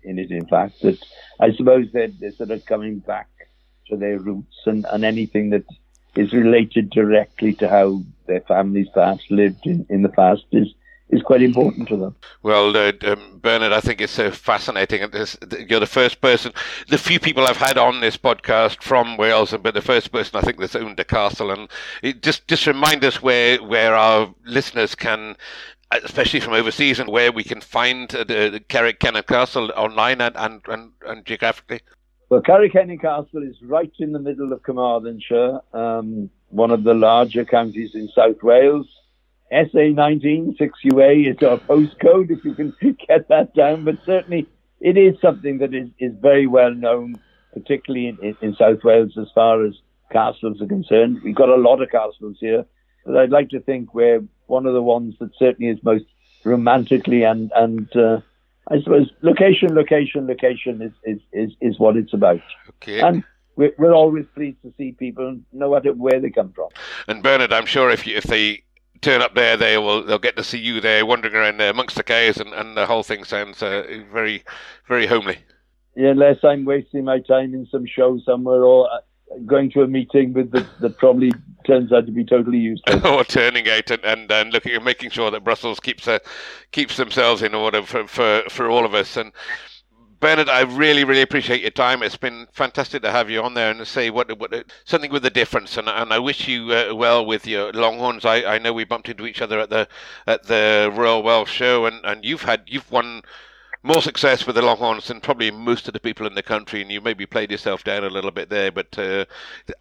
in 0.02 0.18
it, 0.18 0.30
in 0.30 0.46
fact, 0.46 0.80
that 0.82 0.98
I 1.40 1.52
suppose 1.52 1.86
they're, 1.92 2.08
they're 2.08 2.32
sort 2.32 2.50
of 2.50 2.64
coming 2.66 2.98
back 3.00 3.28
to 3.88 3.96
their 3.96 4.18
roots 4.18 4.56
and, 4.66 4.86
and 4.90 5.04
anything 5.04 5.50
that 5.50 5.64
is 6.16 6.32
related 6.32 6.90
directly 6.90 7.52
to 7.54 7.68
how 7.68 8.02
their 8.26 8.40
families 8.42 8.88
perhaps 8.92 9.24
lived 9.30 9.66
in, 9.66 9.86
in 9.88 10.02
the 10.02 10.08
past 10.08 10.44
is 10.52 10.68
is 11.10 11.22
quite 11.22 11.40
important 11.40 11.88
to 11.88 11.96
them. 11.96 12.14
Well, 12.42 12.76
uh, 12.76 12.92
um, 13.04 13.38
Bernard, 13.42 13.72
I 13.72 13.80
think 13.80 14.02
it's 14.02 14.12
so 14.12 14.30
fascinating. 14.30 15.00
You're 15.66 15.80
the 15.80 15.86
first 15.86 16.20
person, 16.20 16.52
the 16.88 16.98
few 16.98 17.18
people 17.18 17.46
I've 17.46 17.56
had 17.56 17.78
on 17.78 18.00
this 18.00 18.18
podcast 18.18 18.82
from 18.82 19.16
Wales, 19.16 19.54
but 19.62 19.72
the 19.72 19.80
first 19.80 20.12
person 20.12 20.38
I 20.38 20.42
think 20.42 20.58
that's 20.58 20.76
owned 20.76 21.00
a 21.00 21.04
castle. 21.04 21.50
And 21.50 21.70
just 22.22 22.46
just 22.46 22.66
remind 22.66 23.04
us 23.04 23.22
where 23.22 23.62
where 23.62 23.94
our 23.94 24.34
listeners 24.44 24.94
can 24.94 25.36
especially 25.90 26.40
from 26.40 26.54
overseas, 26.54 26.98
and 26.98 27.08
where 27.08 27.32
we 27.32 27.44
can 27.44 27.60
find 27.60 28.14
uh, 28.14 28.24
the 28.24 28.62
Carreg 28.68 28.98
Cennen 28.98 29.26
Castle 29.26 29.70
online 29.76 30.20
and, 30.20 30.36
and, 30.36 30.60
and, 30.68 30.92
and 31.06 31.24
geographically? 31.24 31.80
Well, 32.28 32.42
Carreg 32.42 32.72
Cennen 32.72 33.00
Castle 33.00 33.42
is 33.42 33.56
right 33.62 33.92
in 33.98 34.12
the 34.12 34.18
middle 34.18 34.52
of 34.52 34.62
Carmarthenshire, 34.62 35.60
um, 35.72 36.30
one 36.50 36.70
of 36.70 36.84
the 36.84 36.94
larger 36.94 37.44
counties 37.44 37.94
in 37.94 38.08
South 38.14 38.42
Wales. 38.42 38.86
SA19 39.52 40.58
6UA 40.58 41.30
is 41.30 41.42
our 41.42 41.58
postcode, 41.58 42.30
if 42.30 42.44
you 42.44 42.54
can 42.54 42.74
get 43.08 43.28
that 43.28 43.54
down, 43.54 43.84
but 43.84 43.96
certainly 44.04 44.46
it 44.80 44.98
is 44.98 45.18
something 45.20 45.58
that 45.58 45.74
is, 45.74 45.88
is 45.98 46.12
very 46.20 46.46
well 46.46 46.74
known 46.74 47.18
particularly 47.52 48.08
in, 48.08 48.18
in, 48.22 48.36
in 48.40 48.56
South 48.56 48.82
Wales 48.84 49.16
as 49.20 49.28
far 49.34 49.64
as 49.64 49.74
castles 50.12 50.60
are 50.60 50.66
concerned. 50.66 51.20
We've 51.24 51.34
got 51.34 51.48
a 51.48 51.56
lot 51.56 51.82
of 51.82 51.90
castles 51.90 52.36
here, 52.40 52.64
but 53.04 53.16
I'd 53.16 53.30
like 53.30 53.50
to 53.50 53.60
think 53.60 53.94
we're 53.94 54.22
one 54.48 54.66
of 54.66 54.74
the 54.74 54.82
ones 54.82 55.14
that 55.20 55.30
certainly 55.38 55.70
is 55.70 55.82
most 55.82 56.04
romantically 56.44 57.22
and 57.22 57.50
and 57.54 57.94
uh, 57.96 58.20
I 58.70 58.80
suppose 58.80 59.10
location, 59.22 59.74
location, 59.74 60.26
location 60.26 60.82
is 60.82 60.92
is 61.04 61.20
is, 61.32 61.56
is 61.60 61.78
what 61.78 61.96
it's 61.96 62.12
about. 62.12 62.40
Okay. 62.82 63.00
And 63.00 63.24
we're, 63.56 63.72
we're 63.76 63.94
always 63.94 64.26
pleased 64.34 64.62
to 64.62 64.72
see 64.78 64.92
people, 64.92 65.38
no 65.52 65.72
matter 65.72 65.92
where 65.92 66.20
they 66.20 66.30
come 66.30 66.52
from. 66.52 66.68
And 67.08 67.22
Bernard, 67.22 67.52
I'm 67.52 67.66
sure 67.66 67.90
if 67.90 68.06
you, 68.06 68.16
if 68.16 68.24
they 68.24 68.62
turn 69.00 69.20
up 69.20 69.34
there, 69.34 69.56
they 69.56 69.78
will 69.78 70.04
they'll 70.04 70.18
get 70.18 70.36
to 70.36 70.44
see 70.44 70.58
you 70.58 70.80
there 70.80 71.04
wandering 71.04 71.34
around 71.34 71.58
there 71.58 71.70
amongst 71.70 71.96
the 71.96 72.02
cows, 72.02 72.38
and, 72.38 72.52
and 72.54 72.76
the 72.76 72.86
whole 72.86 73.02
thing 73.02 73.24
sounds 73.24 73.62
uh, 73.62 74.02
very 74.12 74.44
very 74.86 75.06
homely. 75.06 75.38
Yeah, 75.96 76.10
unless 76.10 76.44
I'm 76.44 76.64
wasting 76.64 77.04
my 77.04 77.18
time 77.20 77.54
in 77.54 77.66
some 77.66 77.84
show 77.84 78.20
somewhere 78.20 78.62
or 78.62 78.88
uh, 78.92 78.98
going 79.46 79.70
to 79.72 79.82
a 79.82 79.88
meeting 79.88 80.32
with 80.32 80.50
the, 80.50 80.66
that 80.80 80.98
probably 80.98 81.32
turns 81.66 81.92
out 81.92 82.06
to 82.06 82.12
be 82.12 82.24
totally 82.24 82.58
useless. 82.58 83.04
or 83.04 83.24
turning 83.24 83.68
out 83.68 83.90
and, 83.90 84.04
and, 84.04 84.30
and 84.30 84.52
looking 84.52 84.72
at 84.72 84.82
making 84.82 85.10
sure 85.10 85.30
that 85.30 85.44
Brussels 85.44 85.80
keeps 85.80 86.08
uh, 86.08 86.18
keeps 86.72 86.96
themselves 86.96 87.42
in 87.42 87.54
order 87.54 87.82
for, 87.82 88.06
for, 88.06 88.42
for 88.48 88.70
all 88.70 88.84
of 88.84 88.94
us. 88.94 89.16
And 89.16 89.32
Bernard, 90.20 90.48
I 90.48 90.62
really, 90.62 91.04
really 91.04 91.22
appreciate 91.22 91.60
your 91.60 91.70
time. 91.70 92.02
It's 92.02 92.16
been 92.16 92.48
fantastic 92.52 93.02
to 93.02 93.12
have 93.12 93.30
you 93.30 93.40
on 93.40 93.54
there 93.54 93.70
and 93.70 93.86
say 93.86 94.10
what, 94.10 94.36
what 94.38 94.52
something 94.84 95.12
with 95.12 95.24
a 95.24 95.30
difference. 95.30 95.76
And, 95.76 95.88
and 95.88 96.12
I 96.12 96.18
wish 96.18 96.48
you 96.48 96.72
uh, 96.72 96.94
well 96.94 97.24
with 97.24 97.46
your 97.46 97.72
Longhorns. 97.72 98.24
I, 98.24 98.42
I 98.54 98.58
know 98.58 98.72
we 98.72 98.84
bumped 98.84 99.08
into 99.08 99.26
each 99.26 99.40
other 99.40 99.60
at 99.60 99.70
the 99.70 99.86
at 100.26 100.44
the 100.44 100.92
Royal 100.92 101.22
Welsh 101.22 101.52
Show, 101.52 101.86
and, 101.86 102.04
and 102.04 102.24
you've 102.24 102.42
had 102.42 102.62
you've 102.66 102.90
won 102.90 103.22
more 103.82 104.02
success 104.02 104.46
with 104.46 104.56
the 104.56 104.62
Longhorns 104.62 105.08
than 105.08 105.20
probably 105.20 105.50
most 105.50 105.86
of 105.86 105.94
the 105.94 106.00
people 106.00 106.26
in 106.26 106.34
the 106.34 106.42
country, 106.42 106.82
and 106.82 106.90
you 106.90 107.00
maybe 107.00 107.26
played 107.26 107.50
yourself 107.50 107.84
down 107.84 108.04
a 108.04 108.10
little 108.10 108.30
bit 108.30 108.48
there. 108.48 108.72
But 108.72 108.98
uh, 108.98 109.24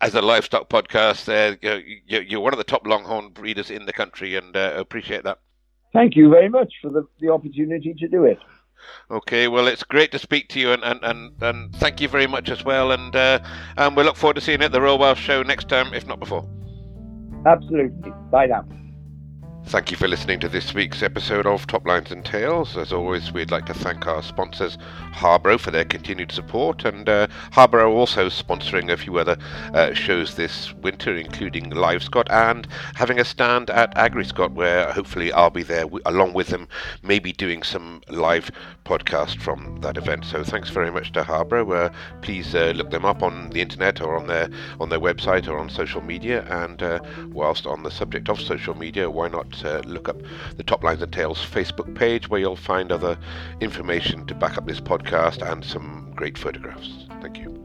as 0.02 0.16
a 0.16 0.22
livestock 0.22 0.70
podcast, 0.70 1.28
uh, 1.28 1.80
you're 2.08 2.40
one 2.40 2.54
of 2.54 2.58
the 2.58 2.64
top 2.64 2.86
Longhorn 2.86 3.30
breeders 3.30 3.72
in 3.72 3.86
the 3.86 3.94
country, 3.94 4.36
and 4.36 4.56
uh, 4.56 4.74
appreciate 4.78 5.24
that. 5.24 5.40
Thank 5.94 6.16
you 6.16 6.30
very 6.30 6.50
much 6.50 6.74
for 6.82 6.92
the, 6.92 7.08
the 7.20 7.30
opportunity 7.30 7.94
to 7.98 8.08
do 8.08 8.26
it. 8.26 8.40
Okay, 9.10 9.48
well, 9.48 9.68
it's 9.68 9.84
great 9.84 10.12
to 10.12 10.20
speak 10.20 10.50
to 10.50 10.60
you, 10.60 10.72
and, 10.72 10.84
and, 10.84 11.04
and, 11.04 11.32
and 11.42 11.76
thank 11.76 12.00
you 12.00 12.08
very 12.08 12.28
much 12.28 12.50
as 12.50 12.64
well. 12.64 12.92
And 12.92 13.16
uh, 13.16 13.40
and 13.78 13.96
we 13.98 14.04
look 14.04 14.16
forward 14.16 14.36
to 14.36 14.42
seeing 14.42 14.60
you 14.60 14.66
at 14.66 14.72
the 14.72 14.82
Royal 14.82 14.98
Welsh 14.98 15.20
Show 15.20 15.44
next 15.44 15.68
time, 15.68 15.94
if 15.94 16.06
not 16.06 16.20
before. 16.20 16.48
Absolutely. 17.46 18.12
Bye 18.32 18.46
now. 18.46 18.66
Thank 19.68 19.92
you 19.92 19.98
for 19.98 20.08
listening 20.08 20.40
to 20.40 20.48
this 20.48 20.74
week's 20.74 21.04
episode 21.04 21.46
of 21.46 21.68
Top 21.68 21.86
Lines 21.86 22.10
and 22.10 22.24
Tales. 22.24 22.78
As 22.78 22.94
always, 22.94 23.34
we'd 23.34 23.52
like 23.52 23.66
to 23.66 23.74
thank 23.74 24.08
our 24.08 24.24
sponsors, 24.24 24.78
Harbro, 25.14 25.60
for 25.60 25.72
their 25.72 25.84
continued 25.84 26.32
support, 26.32 26.86
and 26.86 27.10
uh, 27.10 27.28
Harbro 27.52 27.90
also 27.90 28.30
sponsoring 28.30 28.90
a 28.90 28.96
few 28.96 29.18
other 29.18 29.36
uh, 29.74 29.94
shows 29.94 30.36
this 30.36 30.74
winter, 30.76 31.14
including 31.18 31.72
LiveScot 31.72 32.28
and 32.30 32.66
having 32.96 33.20
a 33.20 33.26
stand 33.26 33.70
at 33.70 33.94
AgriScot, 33.96 34.54
where 34.54 34.90
hopefully 34.94 35.34
I'll 35.34 35.50
be 35.50 35.64
there 35.64 35.84
w- 35.84 36.02
along 36.06 36.32
with 36.32 36.48
them, 36.48 36.70
maybe 37.04 37.34
doing 37.34 37.62
some 37.62 38.02
live 38.08 38.50
podcast 38.86 39.42
from 39.42 39.82
that 39.82 39.98
event. 39.98 40.24
So 40.24 40.46
thanks 40.46 40.70
very 40.70 40.92
much 40.92 41.12
to 41.12 41.24
Harbro. 41.24 41.88
Uh, 41.88 41.90
please 42.22 42.56
uh, 42.56 42.72
look 42.74 42.90
them 42.90 43.04
up 43.04 43.22
on 43.22 43.50
the 43.50 43.60
internet 43.60 44.00
or 44.00 44.16
on 44.16 44.28
their 44.28 44.50
on 44.80 44.88
their 44.88 45.02
website 45.02 45.50
or 45.50 45.58
on 45.60 45.70
social 45.70 46.02
media. 46.02 46.46
And 46.50 46.82
uh, 46.82 47.00
whilst 47.34 47.68
on 47.68 47.84
the 47.84 47.92
subject 47.92 48.30
of 48.30 48.40
social 48.40 48.74
media, 48.74 49.10
why 49.10 49.28
not 49.28 49.57
uh, 49.64 49.82
look 49.86 50.10
up 50.10 50.18
the 50.56 50.64
Top 50.64 50.84
Lines 50.84 51.02
and 51.02 51.12
Tales 51.12 51.40
Facebook 51.40 51.94
page 51.96 52.30
where 52.30 52.40
you'll 52.40 52.56
find 52.56 52.92
other 52.92 53.18
information 53.62 54.26
to 54.28 54.36
back 54.36 54.58
up 54.58 54.66
this 54.66 54.80
podcast 54.80 55.42
and 55.50 55.64
some 55.64 56.12
great 56.16 56.38
photographs. 56.38 57.06
Thank 57.22 57.38
you. 57.38 57.57